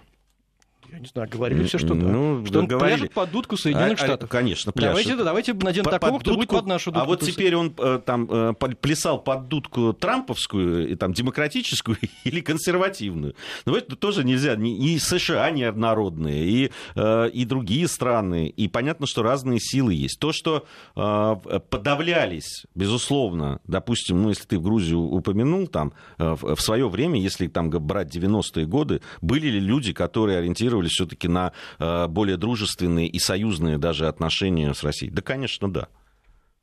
Я 0.93 0.99
не 0.99 1.07
знаю, 1.07 1.29
говорили 1.29 1.65
все, 1.65 1.79
что 1.79 1.89
да. 1.89 2.07
Ну, 2.07 2.47
что 2.47 2.61
он 2.61 2.67
говорили. 2.67 2.97
пляжет 2.97 3.13
под 3.13 3.31
дудку 3.31 3.57
Соединенных 3.57 4.01
а, 4.01 4.05
а 4.05 4.07
Штатов. 4.07 4.31
Конечно, 4.31 4.73
пляшет. 4.73 5.05
Давайте, 5.05 5.25
давайте 5.25 5.55
найдем 5.55 5.85
по, 5.85 5.91
такого, 5.91 6.13
под 6.13 6.21
кто 6.23 6.31
дудку, 6.31 6.41
будет 6.41 6.61
под 6.61 6.67
нашу 6.67 6.91
дудку. 6.91 7.05
А 7.05 7.07
вот 7.07 7.21
теперь 7.21 7.55
он 7.57 7.75
э, 7.77 8.01
там 8.05 8.29
э, 8.31 8.55
плясал 8.81 9.23
под 9.23 9.49
дудку 9.49 9.93
трамповскую, 9.93 10.91
и, 10.91 10.95
там, 10.95 11.13
демократическую 11.13 11.99
или 12.25 12.41
консервативную. 12.41 13.35
Но 13.65 13.77
это 13.77 13.97
тоже 13.97 14.25
нельзя. 14.25 14.55
И 14.55 14.99
США 14.99 15.51
неоднородные, 15.51 16.45
и, 16.45 16.73
э, 16.95 17.31
и 17.31 17.45
другие 17.45 17.89
страны. 17.89 18.49
И 18.49 18.69
понятно, 18.69 19.07
что 19.07 19.23
разные 19.23 19.61
силы 19.61 19.95
есть. 19.95 20.19
То, 20.19 20.33
что 20.33 20.67
подавлялись, 20.95 22.65
безусловно, 22.75 23.61
допустим, 23.67 24.23
ну, 24.23 24.31
если 24.31 24.45
ты 24.45 24.59
в 24.59 24.63
Грузию 24.63 25.01
упомянул, 25.01 25.67
там, 25.67 25.93
в 26.19 26.59
свое 26.61 26.89
время, 26.89 27.21
если 27.21 27.49
там 27.49 27.71
брать 27.71 28.15
90-е 28.15 28.67
годы, 28.67 29.01
были 29.21 29.49
ли 29.49 29.61
люди, 29.61 29.93
которые 29.93 30.39
ориентировались 30.39 30.76
ориентировались 30.77 30.93
все-таки 30.93 31.29
на 31.29 31.53
э, 31.79 32.07
более 32.09 32.37
дружественные 32.37 33.09
и 33.09 33.19
союзные 33.19 33.79
даже 33.79 34.09
отношения 34.09 34.73
с 34.75 34.83
Россией? 34.83 35.11
Да, 35.11 35.23
конечно, 35.23 35.71
да. 35.71 35.89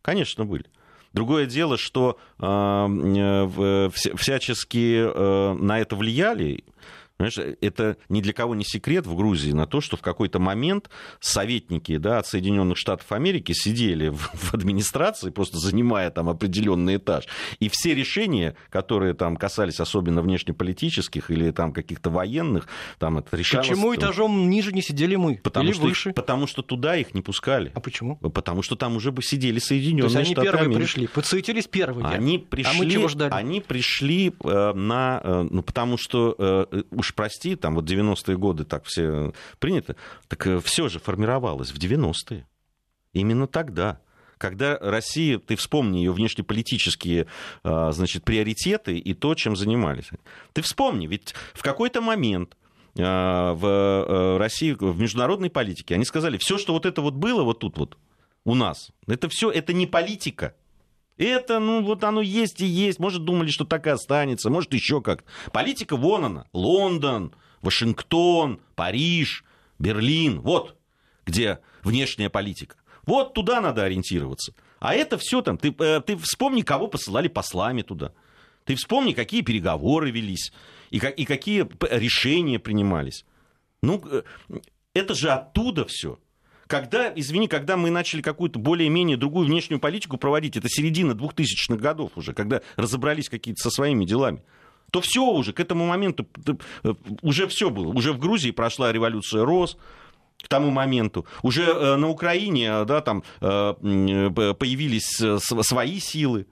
Конечно, 0.01 0.45
были. 0.45 0.65
Другое 1.13 1.45
дело, 1.45 1.77
что 1.77 2.17
э, 2.39 2.45
э, 2.45 3.89
всячески 3.93 5.61
на 5.61 5.79
это 5.79 5.95
влияли 5.95 6.63
Понимаешь, 7.17 7.55
это 7.61 7.97
ни 8.09 8.21
для 8.21 8.33
кого 8.33 8.55
не 8.55 8.65
секрет 8.65 9.05
в 9.05 9.15
Грузии 9.15 9.51
на 9.51 9.67
то, 9.67 9.81
что 9.81 9.97
в 9.97 10.01
какой-то 10.01 10.39
момент 10.39 10.89
советники 11.19 11.97
да, 11.97 12.17
от 12.17 12.27
Соединенных 12.27 12.77
Штатов 12.77 13.11
Америки 13.11 13.53
сидели 13.53 14.09
в, 14.09 14.17
в 14.33 14.53
администрации, 14.53 15.29
просто 15.29 15.59
занимая 15.59 16.09
там 16.09 16.27
определенный 16.27 16.97
этаж. 16.97 17.25
И 17.59 17.69
все 17.69 17.93
решения, 17.93 18.55
которые 18.69 19.13
там 19.13 19.37
касались 19.37 19.79
особенно 19.79 20.21
внешнеполитических 20.23 21.29
или 21.29 21.51
там 21.51 21.71
каких-то 21.71 22.09
военных, 22.09 22.67
там 22.97 23.19
это 23.19 23.37
решалось... 23.37 23.67
Почему 23.67 23.93
этажом 23.95 24.49
ниже 24.49 24.71
не 24.71 24.81
сидели 24.81 25.15
мы? 25.15 25.37
Потому, 25.37 25.67
или 25.67 25.73
что 25.73 25.83
выше? 25.83 26.09
Их, 26.09 26.15
потому 26.15 26.47
что 26.47 26.63
туда 26.63 26.95
их 26.97 27.13
не 27.13 27.21
пускали. 27.21 27.71
А 27.75 27.79
почему? 27.79 28.17
Потому 28.17 28.63
что 28.63 28.75
там 28.75 28.95
уже 28.95 29.11
бы 29.11 29.21
сидели 29.21 29.59
Соединенные 29.59 30.09
Штаты 30.09 30.17
Америки. 30.17 30.35
То 30.35 30.41
есть 30.41 30.49
они 30.49 30.57
первые 30.57 30.79
пришли, 30.79 31.07
подсуетились 31.07 31.67
первые. 31.67 32.07
Они 32.07 32.39
пришли, 32.39 32.75
а 32.75 32.83
мы 32.83 32.89
чего 32.89 33.07
ждали? 33.07 33.31
Они 33.31 33.61
пришли 33.61 34.33
э, 34.43 34.73
на... 34.73 35.21
Э, 35.23 35.47
ну, 35.49 35.61
потому 35.61 35.97
что 35.97 36.35
э, 36.37 36.81
уж 37.03 37.13
прости, 37.13 37.55
там 37.55 37.75
вот 37.75 37.89
90-е 37.89 38.37
годы 38.37 38.63
так 38.63 38.85
все 38.85 39.33
принято, 39.59 39.95
так 40.27 40.47
э, 40.47 40.59
все 40.61 40.87
же 40.87 40.99
формировалось 40.99 41.71
в 41.71 41.77
90-е. 41.77 42.47
Именно 43.13 43.47
тогда 43.47 43.99
когда 44.39 44.77
Россия, 44.81 45.39
ты 45.39 45.55
вспомни 45.55 45.99
ее 45.99 46.11
внешнеполитические 46.11 47.27
э, 47.63 47.91
значит, 47.93 48.25
приоритеты 48.25 48.97
и 48.97 49.13
то, 49.13 49.35
чем 49.35 49.55
занимались. 49.55 50.09
Ты 50.51 50.61
вспомни, 50.61 51.07
ведь 51.07 51.33
в 51.53 51.61
какой-то 51.61 52.01
момент 52.01 52.57
э, 52.97 53.03
в 53.03 54.37
России, 54.37 54.75
в 54.77 54.99
международной 54.99 55.49
политике, 55.49 55.95
они 55.95 56.03
сказали, 56.03 56.37
все, 56.37 56.57
что 56.57 56.73
вот 56.73 56.85
это 56.85 57.01
вот 57.01 57.13
было 57.13 57.43
вот 57.43 57.59
тут 57.59 57.77
вот 57.77 57.97
у 58.43 58.55
нас, 58.55 58.91
это 59.07 59.29
все, 59.29 59.49
это 59.49 59.71
не 59.71 59.87
политика, 59.87 60.55
это, 61.17 61.59
ну, 61.59 61.83
вот 61.83 62.03
оно 62.03 62.21
есть 62.21 62.61
и 62.61 62.65
есть. 62.65 62.99
Может, 62.99 63.23
думали, 63.23 63.49
что 63.49 63.65
так 63.65 63.87
и 63.87 63.91
останется, 63.91 64.49
может, 64.49 64.73
еще 64.73 65.01
как. 65.01 65.23
Политика 65.51 65.95
вон 65.95 66.25
она. 66.25 66.45
Лондон, 66.53 67.33
Вашингтон, 67.61 68.59
Париж, 68.75 69.43
Берлин. 69.79 70.41
Вот 70.41 70.75
где 71.25 71.59
внешняя 71.83 72.29
политика. 72.29 72.75
Вот 73.05 73.33
туда 73.33 73.61
надо 73.61 73.83
ориентироваться. 73.83 74.53
А 74.79 74.93
это 74.93 75.17
все 75.17 75.41
там. 75.41 75.57
Ты, 75.57 75.73
э, 75.79 76.01
ты 76.05 76.17
вспомни, 76.17 76.61
кого 76.61 76.87
посылали 76.87 77.27
послами 77.27 77.81
туда. 77.81 78.13
Ты 78.65 78.75
вспомни, 78.75 79.13
какие 79.13 79.41
переговоры 79.41 80.11
велись 80.11 80.51
и, 80.89 80.97
и 80.97 81.25
какие 81.25 81.67
решения 81.93 82.59
принимались. 82.59 83.25
Ну, 83.81 84.01
э, 84.05 84.23
это 84.93 85.15
же 85.15 85.31
оттуда 85.31 85.85
все. 85.85 86.19
Когда, 86.73 87.13
извини, 87.15 87.47
когда 87.47 87.77
мы 87.77 87.91
начали 87.91 88.23
какую-то 88.23 88.57
более-менее 88.57 89.15
другую 89.15 89.45
внешнюю 89.45 89.79
политику 89.79 90.17
проводить, 90.17 90.57
это 90.57 90.67
середина 90.69 91.11
2000-х 91.11 91.75
годов 91.75 92.13
уже, 92.15 92.33
когда 92.33 92.61
разобрались 92.77 93.29
какие-то 93.29 93.61
со 93.61 93.69
своими 93.69 94.05
делами, 94.05 94.41
то 94.89 94.99
все 94.99 95.23
уже, 95.23 95.53
к 95.53 95.59
этому 95.59 95.85
моменту 95.85 96.27
э, 96.83 96.95
уже 97.21 97.45
все 97.45 97.69
было. 97.69 97.93
Уже 97.93 98.11
в 98.11 98.17
Грузии 98.17 98.49
прошла 98.49 98.91
революция 98.91 99.45
РОС, 99.45 99.77
к 100.41 100.47
тому 100.47 100.71
моменту. 100.71 101.27
Уже 101.43 101.61
э, 101.61 101.95
на 101.95 102.09
Украине 102.09 102.85
да, 102.85 103.01
там, 103.01 103.23
э, 103.39 103.75
появились 103.79 105.21
свои 105.39 105.99
силы. 105.99 106.47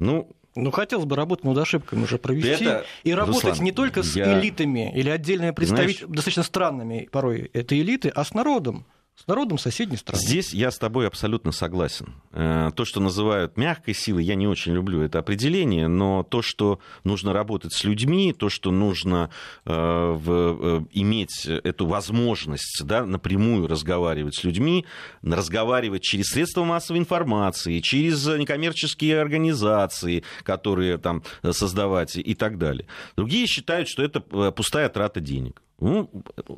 Ну, 0.00 0.32
ну, 0.54 0.70
хотелось 0.70 1.04
бы 1.04 1.16
работу 1.16 1.46
над 1.46 1.58
ошибками 1.58 2.02
уже 2.02 2.18
провести. 2.18 2.64
Это, 2.64 2.84
и 3.04 3.12
работать 3.12 3.44
Руслан, 3.44 3.64
не 3.64 3.72
только 3.72 4.02
с 4.02 4.16
я... 4.16 4.38
элитами 4.38 4.92
или 4.94 5.08
отдельными 5.08 5.52
представителями, 5.52 6.14
достаточно 6.14 6.42
странными 6.42 7.08
порой, 7.10 7.50
это 7.52 7.78
элиты, 7.78 8.08
а 8.08 8.24
с 8.24 8.34
народом 8.34 8.86
с 9.18 9.26
народом 9.26 9.58
соседней 9.58 9.96
страны. 9.96 10.22
Здесь 10.22 10.54
я 10.54 10.70
с 10.70 10.78
тобой 10.78 11.06
абсолютно 11.08 11.50
согласен. 11.50 12.14
Э, 12.30 12.70
то, 12.74 12.84
что 12.84 13.00
называют 13.00 13.56
мягкой 13.56 13.94
силой, 13.94 14.22
я 14.22 14.36
не 14.36 14.46
очень 14.46 14.72
люблю 14.72 15.02
это 15.02 15.18
определение, 15.18 15.88
но 15.88 16.22
то, 16.22 16.40
что 16.40 16.78
нужно 17.02 17.32
работать 17.32 17.72
с 17.72 17.82
людьми, 17.82 18.32
то, 18.32 18.48
что 18.48 18.70
нужно 18.70 19.30
э, 19.64 19.70
э, 19.72 20.80
иметь 20.92 21.46
эту 21.46 21.86
возможность 21.86 22.84
да, 22.84 23.04
напрямую 23.04 23.66
разговаривать 23.66 24.36
с 24.36 24.44
людьми, 24.44 24.86
разговаривать 25.22 26.02
через 26.02 26.26
средства 26.26 26.62
массовой 26.62 27.00
информации, 27.00 27.80
через 27.80 28.24
некоммерческие 28.24 29.20
организации, 29.20 30.22
которые 30.44 30.96
там 30.98 31.24
создавать 31.50 32.16
и 32.16 32.34
так 32.36 32.56
далее. 32.56 32.86
Другие 33.16 33.48
считают, 33.48 33.88
что 33.88 34.04
это 34.04 34.20
пустая 34.20 34.88
трата 34.88 35.18
денег. 35.18 35.60
Ну, 35.80 36.10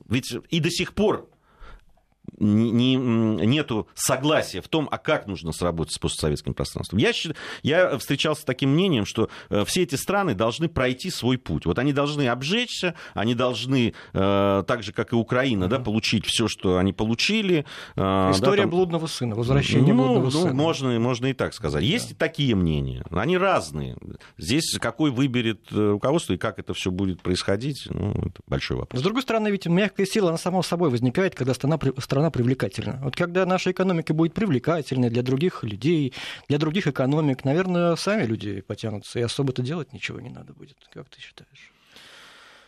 ведь 0.09 0.35
и 0.51 0.61
до 0.61 0.71
сих 0.71 0.95
пор 0.95 1.29
не, 2.39 2.97
нету 2.97 3.89
согласия 3.95 4.61
в 4.61 4.69
том, 4.69 4.89
а 4.91 4.99
как 4.99 5.27
нужно 5.27 5.53
сработать 5.53 5.95
с 5.95 5.99
постсоветским 5.99 6.55
пространством. 6.55 6.99
Я, 6.99 7.13
я 7.63 7.99
встречался 7.99 8.43
с 8.43 8.45
таким 8.45 8.71
мнением, 8.71 9.07
что 9.07 9.29
э, 9.49 9.65
все 9.65 9.83
эти 9.83 9.95
страны 9.95 10.35
должны 10.35 10.69
пройти 10.69 11.11
свой 11.11 11.39
путь. 11.39 11.67
Вот 11.67 11.79
они 11.79 11.93
должны 11.93 12.29
обжечься, 12.29 12.95
они 13.15 13.35
должны, 13.35 13.95
э, 14.13 14.65
так 14.67 14.83
же, 14.83 14.93
как 14.93 15.13
и 15.13 15.17
Украина, 15.17 15.65
mm-hmm. 15.65 15.69
да, 15.69 15.79
получить 15.79 16.27
все, 16.27 16.49
что 16.49 16.79
они 16.79 16.93
получили. 16.93 17.65
Э, 17.97 18.31
История 18.33 18.59
да, 18.59 18.63
там... 18.63 18.71
блудного 18.71 19.07
сына, 19.07 19.35
возвращение 19.35 19.95
ну, 19.95 20.05
блудного 20.05 20.25
ну, 20.25 20.31
сына. 20.31 20.55
Можно, 20.55 21.01
можно 21.01 21.27
и 21.27 21.33
так 21.33 21.55
сказать. 21.55 21.83
Есть 21.83 22.11
да. 22.11 22.13
и 22.13 22.15
такие 22.15 22.55
мнения. 22.55 23.05
Они 23.11 23.37
разные. 23.37 23.97
Здесь 24.39 24.79
какой 24.79 25.11
выберет 25.11 25.71
руководство 25.71 26.35
и 26.35 26.37
как 26.37 26.59
это 26.59 26.75
все 26.75 26.91
будет 26.91 27.23
происходить, 27.23 27.87
ну, 27.91 28.13
это 28.13 28.41
большой 28.47 28.77
вопрос. 28.77 29.01
С 29.01 29.03
другой 29.03 29.23
стороны, 29.23 29.49
ведь 29.49 29.67
мягкая 29.67 30.07
сила, 30.07 30.29
она 30.29 30.39
сама 30.39 30.63
собой 30.63 30.91
возникает, 30.91 31.35
когда 31.35 31.55
страна, 31.55 31.79
страна 31.99 32.20
привлекательна. 32.29 32.99
Вот 33.03 33.17
когда 33.17 33.47
наша 33.47 33.71
экономика 33.71 34.13
будет 34.13 34.35
привлекательной 34.35 35.09
для 35.09 35.23
других 35.23 35.65
людей, 35.65 36.13
для 36.49 36.59
других 36.59 36.87
экономик, 36.87 37.47
наверное, 37.47 37.97
сами 37.97 38.27
люди 38.27 38.61
потянутся, 38.61 39.19
и 39.19 39.23
особо-то 39.23 39.63
делать 39.63 39.95
ничего 39.95 40.21
не 40.21 40.29
надо 40.29 40.53
будет. 40.53 40.77
Как 40.93 41.09
ты 41.09 41.19
считаешь? 41.21 41.73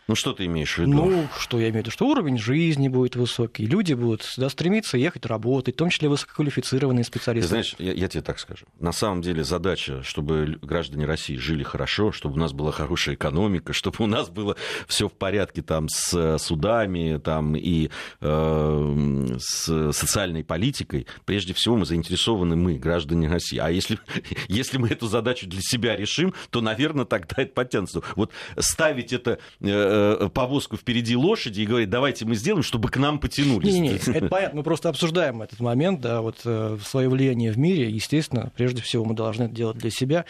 Ну, 0.07 0.15
что 0.15 0.33
ты 0.33 0.45
имеешь 0.45 0.75
в 0.75 0.79
виду? 0.79 0.91
Ну, 0.91 1.27
что 1.39 1.57
я 1.59 1.69
имею 1.69 1.75
в 1.75 1.85
виду? 1.85 1.91
Что 1.91 2.07
уровень 2.07 2.37
жизни 2.37 2.89
будет 2.89 3.15
высокий, 3.15 3.65
люди 3.65 3.93
будут 3.93 4.23
сюда 4.23 4.49
стремиться 4.49 4.97
ехать 4.97 5.25
работать, 5.25 5.75
в 5.75 5.77
том 5.77 5.89
числе 5.89 6.09
высококвалифицированные 6.09 7.05
специалисты. 7.05 7.47
Ты 7.47 7.49
знаешь, 7.49 7.75
я, 7.79 7.93
я 7.93 8.07
тебе 8.09 8.21
так 8.21 8.39
скажу. 8.39 8.65
На 8.79 8.91
самом 8.91 9.21
деле 9.21 9.43
задача, 9.45 10.03
чтобы 10.03 10.59
граждане 10.61 11.05
России 11.05 11.37
жили 11.37 11.63
хорошо, 11.63 12.11
чтобы 12.11 12.35
у 12.35 12.39
нас 12.39 12.51
была 12.51 12.71
хорошая 12.71 13.15
экономика, 13.15 13.71
чтобы 13.83 13.97
у 13.99 14.07
нас 14.07 14.29
было 14.29 14.57
все 14.87 15.07
в 15.07 15.13
порядке 15.13 15.61
там 15.61 15.87
с 15.87 16.37
судами 16.37 17.19
там, 17.23 17.55
и 17.55 17.89
э, 18.19 19.27
с 19.39 19.91
социальной 19.93 20.43
политикой. 20.43 21.07
Прежде 21.25 21.53
всего 21.53 21.77
мы 21.77 21.85
заинтересованы 21.85 22.57
мы, 22.57 22.77
граждане 22.77 23.29
России. 23.29 23.57
А 23.57 23.69
если, 23.69 23.97
если 24.49 24.77
мы 24.77 24.89
эту 24.89 25.07
задачу 25.07 25.47
для 25.47 25.61
себя 25.61 25.95
решим, 25.95 26.33
то, 26.49 26.59
наверное, 26.59 27.05
тогда 27.05 27.41
это 27.41 27.53
потянется. 27.53 28.01
Вот 28.15 28.31
ставить 28.57 29.13
это 29.13 29.39
э, 29.61 29.92
Э, 29.95 30.29
повозку 30.33 30.75
впереди 30.75 31.15
лошади 31.15 31.61
и 31.61 31.67
говорит, 31.67 31.91
давайте 31.91 32.25
мы 32.25 32.33
сделаем, 32.33 32.63
чтобы 32.63 32.89
к 32.89 32.97
нам 32.97 33.19
потянулись. 33.19 33.71
Не-не, 33.71 33.89
это 33.89 34.27
понятно, 34.27 34.57
мы 34.57 34.63
просто 34.63 34.89
обсуждаем 34.89 35.43
этот 35.43 35.59
момент, 35.59 36.01
да, 36.01 36.21
вот 36.21 36.37
э, 36.45 36.79
свое 36.83 37.09
влияние 37.09 37.51
в 37.51 37.59
мире, 37.59 37.91
естественно, 37.91 38.51
прежде 38.55 38.81
всего 38.81 39.05
мы 39.05 39.13
должны 39.13 39.43
это 39.43 39.53
делать 39.53 39.77
для 39.77 39.91
себя. 39.91 40.25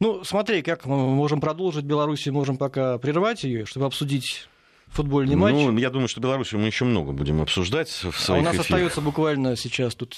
Ну, 0.00 0.24
смотри, 0.24 0.62
как 0.62 0.86
мы 0.86 0.96
можем 0.96 1.42
продолжить 1.42 1.84
Беларусь, 1.84 2.26
можем 2.28 2.56
пока 2.56 2.96
прервать 2.96 3.44
ее, 3.44 3.66
чтобы 3.66 3.84
обсудить 3.84 4.48
футбольный 4.92 5.36
матч. 5.36 5.54
Ну, 5.54 5.76
я 5.78 5.90
думаю, 5.90 6.08
что 6.08 6.20
Беларусь 6.20 6.52
мы 6.52 6.66
еще 6.66 6.84
много 6.84 7.12
будем 7.12 7.40
обсуждать 7.40 7.88
в 7.88 8.18
своих 8.18 8.28
А 8.28 8.32
у 8.32 8.42
нас 8.42 8.52
эфирах. 8.52 8.66
остается 8.66 9.00
буквально 9.00 9.56
сейчас 9.56 9.94
тут 9.94 10.16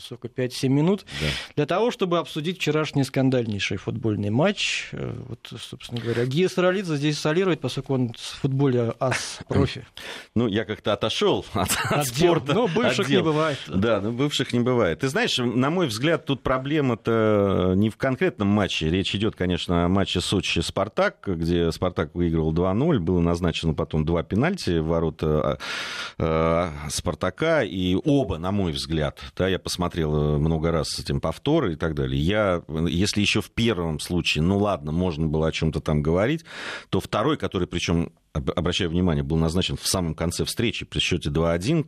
сколько, 0.00 0.28
5-7 0.28 0.68
минут 0.68 1.04
да. 1.20 1.26
для 1.56 1.66
того, 1.66 1.90
чтобы 1.90 2.18
обсудить 2.18 2.58
вчерашний 2.58 3.04
скандальнейший 3.04 3.76
футбольный 3.76 4.30
матч. 4.30 4.88
Э, 4.92 5.14
вот, 5.28 5.52
собственно 5.60 6.00
говоря, 6.00 6.24
Гия 6.26 6.48
Саралидзе 6.48 6.96
здесь 6.96 7.18
солирует, 7.18 7.60
поскольку 7.60 7.94
он 7.94 8.12
в 8.12 8.40
футболе 8.40 8.94
ас-профи. 9.00 9.86
Ну, 10.34 10.48
я 10.48 10.64
как-то 10.64 10.92
отошел 10.92 11.46
от, 11.54 11.70
от 11.90 12.06
спорта. 12.06 12.52
Ну, 12.52 12.68
бывших 12.68 13.08
не 13.08 13.22
бывает. 13.22 13.58
Да, 13.66 14.00
ну, 14.00 14.12
бывших 14.12 14.52
не 14.52 14.60
бывает. 14.60 15.00
Ты 15.00 15.08
знаешь, 15.08 15.38
на 15.38 15.70
мой 15.70 15.86
взгляд, 15.86 16.26
тут 16.26 16.42
проблема-то 16.42 17.72
не 17.74 17.88
в 17.88 17.96
конкретном 17.96 18.48
матче. 18.48 18.90
Речь 18.90 19.14
идет, 19.14 19.34
конечно, 19.34 19.86
о 19.86 19.88
матче 19.88 20.20
Сочи-Спартак, 20.20 21.22
где 21.26 21.72
Спартак 21.72 22.14
выигрывал 22.14 22.52
2-0, 22.52 22.98
было 22.98 23.20
назначено 23.20 23.72
потом 23.72 23.95
потом 23.96 24.04
два 24.04 24.22
пенальти 24.22 24.78
в 24.78 24.86
ворота 24.86 25.58
э, 26.18 26.70
Спартака, 26.90 27.62
и 27.62 27.96
оба, 28.04 28.38
на 28.38 28.52
мой 28.52 28.72
взгляд, 28.72 29.20
да, 29.36 29.48
я 29.48 29.58
посмотрел 29.58 30.14
э, 30.14 30.38
много 30.38 30.70
раз 30.70 30.98
этим 30.98 31.20
повторы 31.20 31.72
и 31.72 31.76
так 31.76 31.94
далее, 31.94 32.20
я, 32.20 32.62
если 32.88 33.20
еще 33.20 33.40
в 33.40 33.50
первом 33.50 34.00
случае, 34.00 34.42
ну 34.42 34.58
ладно, 34.58 34.92
можно 34.92 35.26
было 35.26 35.48
о 35.48 35.52
чем-то 35.52 35.80
там 35.80 36.02
говорить, 36.02 36.44
то 36.90 37.00
второй, 37.00 37.36
который, 37.36 37.66
причем, 37.66 38.12
обращаю 38.32 38.90
внимание, 38.90 39.22
был 39.22 39.38
назначен 39.38 39.76
в 39.76 39.86
самом 39.86 40.14
конце 40.14 40.44
встречи 40.44 40.84
при 40.84 40.98
счете 40.98 41.30
2-1, 41.30 41.86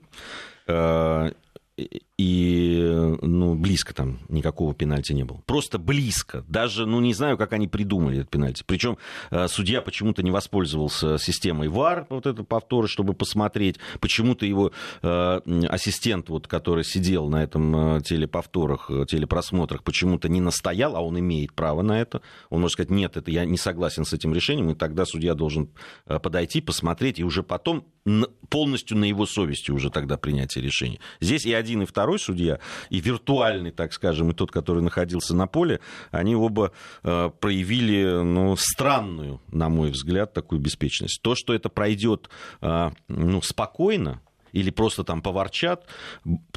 и 2.18 3.16
ну, 3.22 3.54
близко 3.54 3.94
там 3.94 4.18
никакого 4.28 4.74
пенальти 4.74 5.12
не 5.12 5.24
было. 5.24 5.40
Просто 5.46 5.78
близко. 5.78 6.44
Даже, 6.48 6.84
ну, 6.84 7.00
не 7.00 7.14
знаю, 7.14 7.38
как 7.38 7.52
они 7.52 7.68
придумали 7.68 8.18
этот 8.18 8.30
пенальти. 8.30 8.64
Причем 8.66 8.98
э, 9.30 9.46
судья 9.48 9.80
почему-то 9.82 10.22
не 10.22 10.30
воспользовался 10.30 11.18
системой 11.18 11.68
ВАР, 11.68 12.06
вот 12.10 12.26
это 12.26 12.42
повторы, 12.42 12.88
чтобы 12.88 13.14
посмотреть. 13.14 13.76
Почему-то 14.00 14.46
его 14.46 14.72
э, 15.02 15.40
ассистент, 15.68 16.28
вот, 16.28 16.48
который 16.48 16.84
сидел 16.84 17.28
на 17.28 17.42
этом 17.42 17.96
э, 17.98 18.00
телеповторах, 18.02 18.90
телепросмотрах, 19.08 19.84
почему-то 19.84 20.28
не 20.28 20.40
настоял, 20.40 20.96
а 20.96 21.00
он 21.00 21.18
имеет 21.20 21.52
право 21.54 21.82
на 21.82 22.00
это. 22.00 22.20
Он 22.50 22.60
может 22.60 22.72
сказать, 22.72 22.90
нет, 22.90 23.16
это 23.16 23.30
я 23.30 23.44
не 23.44 23.58
согласен 23.58 24.04
с 24.04 24.12
этим 24.12 24.34
решением, 24.34 24.70
и 24.70 24.74
тогда 24.74 25.04
судья 25.04 25.34
должен 25.34 25.70
подойти, 26.06 26.60
посмотреть, 26.60 27.20
и 27.20 27.24
уже 27.24 27.42
потом 27.42 27.86
полностью 28.48 28.96
на 28.96 29.04
его 29.04 29.26
совести 29.26 29.70
уже 29.70 29.90
тогда 29.90 30.16
принятие 30.16 30.64
решения. 30.64 30.98
Здесь 31.20 31.46
и 31.46 31.52
один, 31.52 31.82
и 31.82 31.86
второй 31.86 32.18
судья, 32.18 32.58
и 32.90 33.00
виртуальный, 33.00 33.70
так 33.70 33.92
скажем, 33.92 34.30
и 34.30 34.34
тот, 34.34 34.50
который 34.50 34.82
находился 34.82 35.34
на 35.34 35.46
поле, 35.46 35.80
они 36.10 36.34
оба 36.34 36.72
э, 37.02 37.30
проявили 37.40 38.22
ну, 38.22 38.56
странную, 38.56 39.40
на 39.52 39.68
мой 39.68 39.90
взгляд, 39.90 40.32
такую 40.32 40.60
беспечность. 40.60 41.20
То, 41.22 41.34
что 41.34 41.54
это 41.54 41.68
пройдет 41.68 42.30
э, 42.60 42.90
ну, 43.08 43.42
спокойно, 43.42 44.20
или 44.52 44.70
просто 44.70 45.04
там 45.04 45.22
поворчат, 45.22 45.86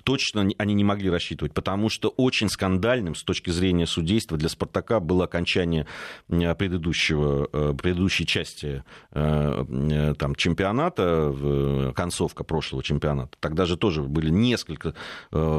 точно 0.03 0.49
они 0.57 0.73
не 0.73 0.83
могли 0.83 1.09
рассчитывать, 1.09 1.53
потому 1.53 1.89
что 1.89 2.09
очень 2.09 2.49
скандальным 2.49 3.15
с 3.15 3.23
точки 3.23 3.49
зрения 3.49 3.85
судейства 3.85 4.37
для 4.37 4.49
«Спартака» 4.49 4.99
было 4.99 5.25
окончание 5.25 5.85
э, 6.29 6.55
предыдущего, 6.55 7.47
э, 7.51 7.73
предыдущей 7.79 8.25
части 8.25 8.83
э, 9.11 10.15
там, 10.17 10.35
чемпионата, 10.35 11.93
концовка 11.95 12.43
прошлого 12.43 12.83
чемпионата. 12.83 13.37
Тогда 13.39 13.65
же 13.65 13.77
тоже 13.77 14.01
были 14.01 14.29
несколько 14.29 14.93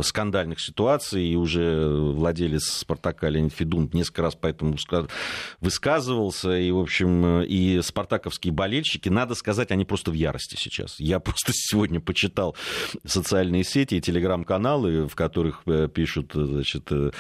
скандальных 0.03 0.61
ситуаций, 0.61 1.25
и 1.27 1.37
уже 1.37 1.89
владелец 1.89 2.65
«Спартака» 2.65 3.29
Леонид 3.29 3.53
Федун 3.53 3.91
несколько 3.93 4.23
раз 4.23 4.35
по 4.35 4.47
этому 4.47 4.77
высказывался, 5.61 6.59
и, 6.59 6.71
в 6.71 6.79
общем, 6.79 7.43
и 7.43 7.81
спартаковские 7.83 8.53
болельщики, 8.53 9.09
надо 9.09 9.35
сказать, 9.35 9.71
они 9.71 9.85
просто 9.85 10.11
в 10.11 10.15
ярости 10.15 10.57
сейчас. 10.59 10.99
Я 10.99 11.21
просто 11.21 11.53
сегодня 11.55 12.01
почитал 12.01 12.22
социальные 13.05 13.65
сети 13.65 13.97
и 13.97 14.01
телеграм 14.01 14.23
телеграм-каналы, 14.23 15.09
в 15.09 15.15
которых 15.15 15.63
э, 15.67 15.89
пишут 15.89 16.33
значит, 16.35 16.91
э, 16.91 17.11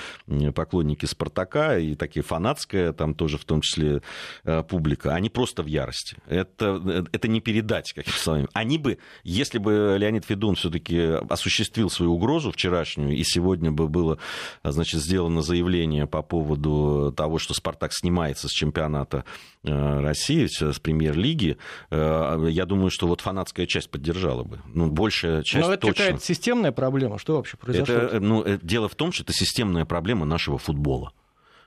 поклонники 0.52 1.06
Спартака 1.06 1.78
и 1.78 1.94
такие 1.94 2.22
фанатская, 2.22 2.92
там 2.92 3.14
тоже 3.14 3.38
в 3.38 3.44
том 3.44 3.60
числе 3.60 4.02
э, 4.44 4.62
публика, 4.62 5.14
они 5.14 5.28
просто 5.28 5.62
в 5.62 5.66
ярости. 5.66 6.16
Это, 6.26 7.06
это 7.12 7.28
не 7.28 7.40
передать, 7.40 7.92
как 7.92 8.08
словами. 8.08 8.48
Они 8.52 8.78
бы, 8.78 8.98
если 9.24 9.58
бы 9.58 9.96
Леонид 9.98 10.24
Федун 10.24 10.54
все-таки 10.54 10.98
осуществил 11.28 11.90
свою 11.90 12.14
угрозу 12.14 12.50
вчерашнюю, 12.50 13.16
и 13.16 13.22
сегодня 13.24 13.70
бы 13.70 13.88
было 13.88 14.18
значит, 14.64 15.00
сделано 15.00 15.42
заявление 15.42 16.06
по 16.06 16.22
поводу 16.22 17.12
того, 17.16 17.38
что 17.38 17.54
Спартак 17.54 17.92
снимается 17.92 18.48
с 18.48 18.52
чемпионата 18.52 19.24
России, 19.62 20.46
с 20.46 20.78
премьер-лиги, 20.80 21.56
я 21.90 22.64
думаю, 22.66 22.90
что 22.90 23.06
вот 23.06 23.20
фанатская 23.20 23.66
часть 23.66 23.90
поддержала 23.90 24.42
бы. 24.42 24.60
Ну, 24.66 24.90
большая 24.92 25.42
часть 25.42 25.66
Но 25.66 25.72
это 25.72 25.86
точно. 25.88 26.04
какая-то 26.04 26.24
системная 26.24 26.72
проблема? 26.72 27.18
Что 27.18 27.36
вообще 27.36 27.56
произошло? 27.56 27.94
Это, 27.94 28.20
ну, 28.20 28.42
э, 28.44 28.58
дело 28.62 28.88
в 28.88 28.94
том, 28.94 29.12
что 29.12 29.24
это 29.24 29.32
системная 29.32 29.84
проблема 29.84 30.24
нашего 30.26 30.58
футбола. 30.58 31.12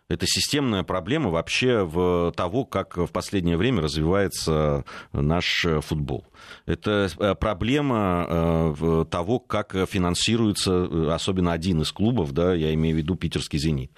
Это 0.07 0.28
системная 0.28 0.84
проблема 0.84 1.32
вообще 1.32 1.84
в 1.84 2.32
того, 2.38 2.63
как 2.63 2.95
в 2.95 3.07
последнее 3.07 3.57
время 3.57 3.82
развивается 3.82 4.86
наш 5.13 5.65
футбол. 5.82 6.28
Это 6.67 7.09
э, 7.17 7.34
проблема 7.34 8.28
э, 8.30 9.05
того, 9.09 9.39
как 9.39 9.76
финансируется 9.89 11.13
особенно 11.13 11.53
один 11.53 11.82
из 11.82 11.91
клубов, 11.91 12.34
да, 12.34 12.53
я 12.53 12.71
имею 12.76 12.95
в 12.95 12.99
виду 12.99 13.15
питерский 13.15 13.57
«Зенит». 13.57 13.91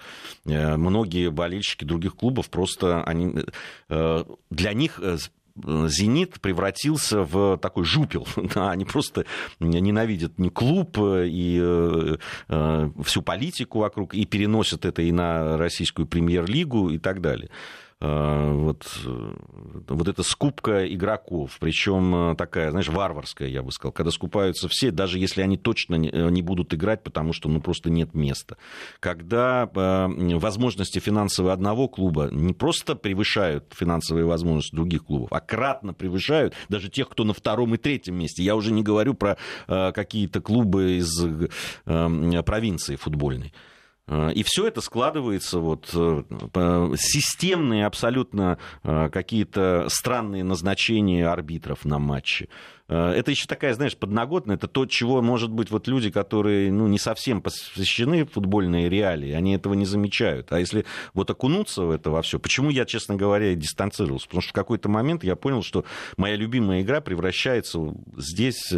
Многие 0.44 1.30
болельщики 1.30 1.84
других 1.84 2.16
клубов 2.16 2.48
просто, 2.48 3.02
они, 3.04 3.34
для 3.88 4.72
них 4.72 4.98
«Зенит» 5.88 6.40
превратился 6.40 7.22
в 7.22 7.58
такой 7.58 7.84
жупел. 7.84 8.26
Да, 8.54 8.70
они 8.70 8.84
просто 8.84 9.26
ненавидят 9.60 10.38
не 10.38 10.48
клуб 10.48 10.98
и 10.98 12.16
всю 13.04 13.22
политику 13.22 13.80
вокруг, 13.80 14.14
и 14.14 14.24
переносят 14.24 14.84
это 14.84 15.02
и 15.02 15.12
на 15.12 15.58
российскую 15.58 16.06
премьер-лигу 16.06 16.90
и 16.90 16.98
так 16.98 17.20
далее. 17.20 17.50
Э, 18.00 18.52
вот, 18.52 18.86
э, 19.06 19.34
вот 19.88 20.06
эта 20.06 20.22
скупка 20.22 20.86
игроков, 20.86 21.56
причем 21.58 22.32
э, 22.32 22.36
такая, 22.36 22.70
знаешь, 22.70 22.88
варварская, 22.88 23.48
я 23.48 23.64
бы 23.64 23.72
сказал, 23.72 23.90
когда 23.90 24.12
скупаются 24.12 24.68
все, 24.68 24.92
даже 24.92 25.18
если 25.18 25.42
они 25.42 25.56
точно 25.56 25.96
не 25.96 26.42
будут 26.42 26.72
играть, 26.74 27.02
потому 27.02 27.32
что 27.32 27.48
ну, 27.48 27.60
просто 27.60 27.90
нет 27.90 28.14
места. 28.14 28.56
Когда 29.00 29.68
возможности 29.74 31.00
финансовые 31.00 31.52
одного 31.52 31.88
клуба 31.88 32.28
не 32.30 32.52
просто 32.52 32.94
превышают 32.94 33.74
финансовые 33.76 34.26
возможности 34.26 34.76
других 34.76 35.04
клубов, 35.04 35.32
а 35.32 35.40
кратно 35.40 35.92
превышают 35.92 36.54
даже 36.68 36.88
тех, 36.88 37.08
кто 37.08 37.24
на 37.24 37.32
втором 37.32 37.74
и 37.74 37.78
третьем 37.78 38.16
месте. 38.16 38.44
Я 38.44 38.54
уже 38.54 38.72
не 38.72 38.82
говорю 38.82 39.14
про 39.14 39.38
какие-то 39.66 40.40
клубы 40.40 40.98
из 40.98 41.20
провинции 41.84 42.96
футбольной. 42.96 43.52
Э, 44.08 44.32
и 44.32 44.42
все 44.42 44.66
это 44.66 44.80
складывается, 44.80 45.58
вот, 45.58 45.90
э, 45.94 46.22
системные 46.96 47.86
абсолютно 47.86 48.58
э, 48.82 49.10
какие-то 49.10 49.86
странные 49.88 50.44
назначения 50.44 51.28
арбитров 51.28 51.84
на 51.84 51.98
матче. 51.98 52.48
Это 52.88 53.30
еще 53.30 53.46
такая, 53.46 53.74
знаешь, 53.74 53.98
подноготная, 53.98 54.56
это 54.56 54.66
то, 54.66 54.86
чего, 54.86 55.20
может 55.20 55.50
быть, 55.50 55.70
вот 55.70 55.86
люди, 55.88 56.10
которые 56.10 56.72
ну, 56.72 56.86
не 56.86 56.98
совсем 56.98 57.42
посвящены 57.42 58.24
футбольной 58.24 58.88
реалии, 58.88 59.32
они 59.32 59.54
этого 59.54 59.74
не 59.74 59.84
замечают. 59.84 60.50
А 60.54 60.58
если 60.58 60.86
вот 61.12 61.28
окунуться 61.28 61.82
в 61.82 61.90
это 61.90 62.10
во 62.10 62.22
все, 62.22 62.38
почему 62.38 62.70
я, 62.70 62.86
честно 62.86 63.14
говоря, 63.14 63.54
дистанцировался? 63.54 64.26
Потому 64.28 64.40
что 64.40 64.50
в 64.52 64.54
какой-то 64.54 64.88
момент 64.88 65.22
я 65.22 65.36
понял, 65.36 65.62
что 65.62 65.84
моя 66.16 66.34
любимая 66.36 66.80
игра 66.80 67.02
превращается 67.02 67.78
здесь 68.16 68.72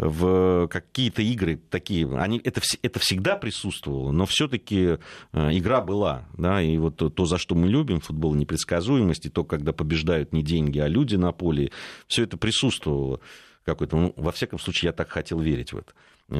в 0.00 0.66
какие-то 0.68 1.20
игры 1.20 1.60
такие, 1.68 2.08
они, 2.18 2.40
это, 2.42 2.62
это 2.82 2.98
всегда 2.98 3.36
присутствовало, 3.36 4.12
но 4.12 4.24
все-таки 4.24 4.98
э, 5.32 5.48
игра 5.52 5.82
была, 5.82 6.24
да, 6.38 6.62
и 6.62 6.78
вот 6.78 6.96
то, 6.96 7.24
за 7.26 7.36
что 7.36 7.54
мы 7.54 7.68
любим 7.68 8.00
футбол, 8.00 8.34
непредсказуемость, 8.34 9.26
и 9.26 9.28
то, 9.28 9.44
когда 9.44 9.72
побеждают 9.72 10.32
не 10.32 10.42
деньги, 10.42 10.78
а 10.78 10.88
люди 10.88 11.16
на 11.16 11.32
поле, 11.32 11.70
все 12.06 12.22
это 12.22 12.38
присутствовало 12.38 13.20
какой-то, 13.64 13.96
ну, 13.96 14.14
во 14.16 14.32
всяком 14.32 14.58
случае, 14.58 14.88
я 14.88 14.92
так 14.92 15.10
хотел 15.10 15.38
верить 15.38 15.74
в 15.74 15.76
это. 15.76 15.92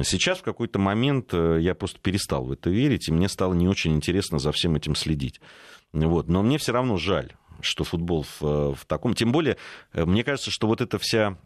Сейчас 0.03 0.39
в 0.39 0.43
какой-то 0.43 0.79
момент 0.79 1.33
э, 1.33 1.59
я 1.61 1.75
просто 1.75 1.99
перестал 1.99 2.45
в 2.45 2.51
это 2.51 2.69
верить, 2.69 3.09
и 3.09 3.11
мне 3.11 3.29
стало 3.29 3.53
не 3.53 3.67
очень 3.67 3.93
интересно 3.93 4.39
за 4.39 4.51
всем 4.51 4.75
этим 4.75 4.95
следить. 4.95 5.39
Вот. 5.91 6.29
Но 6.29 6.41
мне 6.41 6.57
все 6.57 6.71
равно 6.71 6.97
жаль 6.97 7.33
что 7.63 7.83
футбол 7.83 8.23
в, 8.23 8.41
э, 8.41 8.73
в 8.75 8.85
таком... 8.85 9.13
Тем 9.13 9.31
более, 9.31 9.57
э, 9.93 10.05
мне 10.05 10.23
кажется, 10.23 10.51
что 10.51 10.67
вот 10.67 10.81
эта 10.81 10.97
вся 10.97 11.37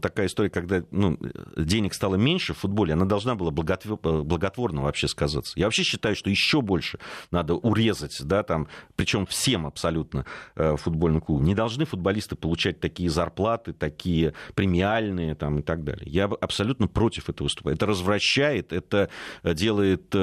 такая 0.00 0.26
история, 0.26 0.50
когда 0.50 0.82
ну, 0.90 1.18
денег 1.56 1.94
стало 1.94 2.16
меньше 2.16 2.54
в 2.54 2.58
футболе, 2.58 2.94
она 2.94 3.04
должна 3.04 3.34
была 3.34 3.50
э, 3.50 4.22
благотворно 4.22 4.82
вообще 4.82 5.08
сказаться. 5.08 5.58
Я 5.58 5.66
вообще 5.66 5.82
считаю, 5.82 6.16
что 6.16 6.30
еще 6.30 6.60
больше 6.60 6.98
надо 7.30 7.54
урезать, 7.54 8.18
да, 8.24 8.42
там, 8.42 8.68
причем 8.96 9.26
всем 9.26 9.66
абсолютно 9.66 10.24
футбольным 10.54 11.20
клубам. 11.20 11.44
Не 11.44 11.54
должны 11.54 11.84
футболисты 11.84 12.36
получать 12.36 12.80
такие 12.80 13.10
зарплаты, 13.10 13.72
такие 13.72 14.34
премиальные 14.54 15.34
там, 15.34 15.60
и 15.60 15.62
так 15.62 15.84
далее. 15.84 16.10
Я 16.10 16.24
абсолютно 16.24 16.88
против 16.88 17.28
этого 17.28 17.46
выступаю. 17.46 17.76
Это 17.76 17.86
развращает, 17.86 18.72
это 18.72 19.08
делает 19.44 20.14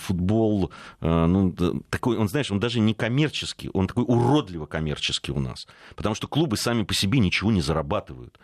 футбол, 0.00 0.72
ну, 1.00 1.54
такой, 1.90 2.16
он, 2.16 2.28
знаешь, 2.28 2.50
он 2.50 2.60
даже 2.60 2.80
не 2.80 2.94
коммерческий, 2.94 3.70
он 3.72 3.86
такой 3.86 4.04
урод 4.04 4.33
уродливо 4.34 4.66
коммерчески 4.66 5.30
у 5.30 5.38
нас. 5.38 5.66
Потому 5.94 6.14
что 6.14 6.26
клубы 6.26 6.56
сами 6.56 6.82
по 6.82 6.94
себе 6.94 7.18
ничего 7.18 7.52
не 7.52 7.60
зарабатывают. 7.60 8.38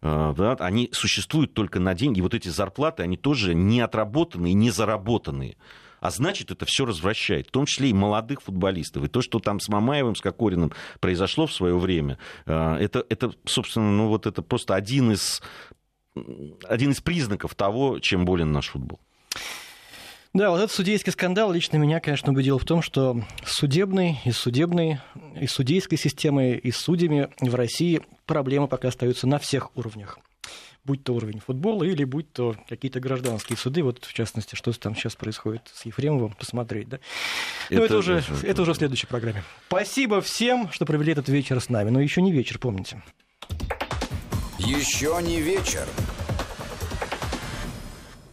А, 0.00 0.32
да, 0.32 0.54
они 0.54 0.88
существуют 0.92 1.54
только 1.54 1.80
на 1.80 1.94
деньги. 1.94 2.18
И 2.18 2.22
вот 2.22 2.34
эти 2.34 2.48
зарплаты, 2.48 3.02
они 3.02 3.16
тоже 3.16 3.54
не 3.54 3.80
отработанные, 3.80 4.54
не 4.54 4.70
заработанные. 4.70 5.56
А 6.00 6.10
значит, 6.10 6.50
это 6.50 6.66
все 6.66 6.84
развращает, 6.84 7.48
в 7.48 7.50
том 7.52 7.64
числе 7.64 7.90
и 7.90 7.92
молодых 7.92 8.42
футболистов. 8.42 9.04
И 9.04 9.08
то, 9.08 9.22
что 9.22 9.38
там 9.38 9.60
с 9.60 9.68
Мамаевым, 9.68 10.16
с 10.16 10.20
Кокориным 10.20 10.72
произошло 11.00 11.46
в 11.46 11.52
свое 11.52 11.78
время, 11.78 12.18
а, 12.46 12.76
это, 12.78 13.04
это, 13.08 13.32
собственно, 13.44 13.90
ну 13.90 14.08
вот 14.08 14.26
это 14.26 14.42
просто 14.42 14.74
один 14.74 15.12
из, 15.12 15.42
один 16.64 16.90
из 16.90 17.00
признаков 17.00 17.54
того, 17.54 17.98
чем 18.00 18.24
болен 18.24 18.52
наш 18.52 18.70
футбол. 18.70 19.00
Да, 20.34 20.50
вот 20.50 20.58
этот 20.58 20.72
судейский 20.72 21.12
скандал 21.12 21.52
лично 21.52 21.76
меня, 21.76 22.00
конечно, 22.00 22.32
убедил 22.32 22.58
в 22.58 22.64
том, 22.64 22.80
что 22.80 23.22
судебной 23.44 24.18
и 24.24 24.30
судебной, 24.30 24.98
и 25.38 25.46
судейской 25.46 25.98
системой, 25.98 26.56
и 26.56 26.70
судьями 26.70 27.28
в 27.40 27.54
России 27.54 28.00
проблемы 28.24 28.66
пока 28.66 28.88
остаются 28.88 29.26
на 29.26 29.38
всех 29.38 29.76
уровнях 29.76 30.18
будь 30.84 31.04
то 31.04 31.14
уровень 31.14 31.40
футбола 31.40 31.84
или 31.84 32.04
будь 32.04 32.32
то 32.32 32.56
какие-то 32.68 33.00
гражданские 33.00 33.56
суды, 33.56 33.82
вот 33.82 34.04
в 34.04 34.12
частности, 34.12 34.54
что 34.54 34.72
там 34.72 34.96
сейчас 34.96 35.14
происходит 35.14 35.70
с 35.72 35.86
Ефремовым, 35.86 36.32
посмотреть, 36.32 36.88
да. 36.88 36.98
Но 37.70 37.76
это, 37.76 37.84
это, 37.84 37.98
уже, 37.98 38.14
это, 38.18 38.46
это 38.46 38.62
уже 38.62 38.74
в 38.74 38.76
следующей 38.76 39.06
программе. 39.06 39.44
Спасибо 39.68 40.20
всем, 40.20 40.70
что 40.72 40.84
провели 40.84 41.12
этот 41.12 41.28
вечер 41.28 41.60
с 41.60 41.68
нами. 41.68 41.90
Но 41.90 42.00
еще 42.00 42.20
не 42.22 42.32
вечер, 42.32 42.58
помните. 42.58 43.02
Еще 44.58 45.18
не 45.22 45.40
вечер. 45.40 45.86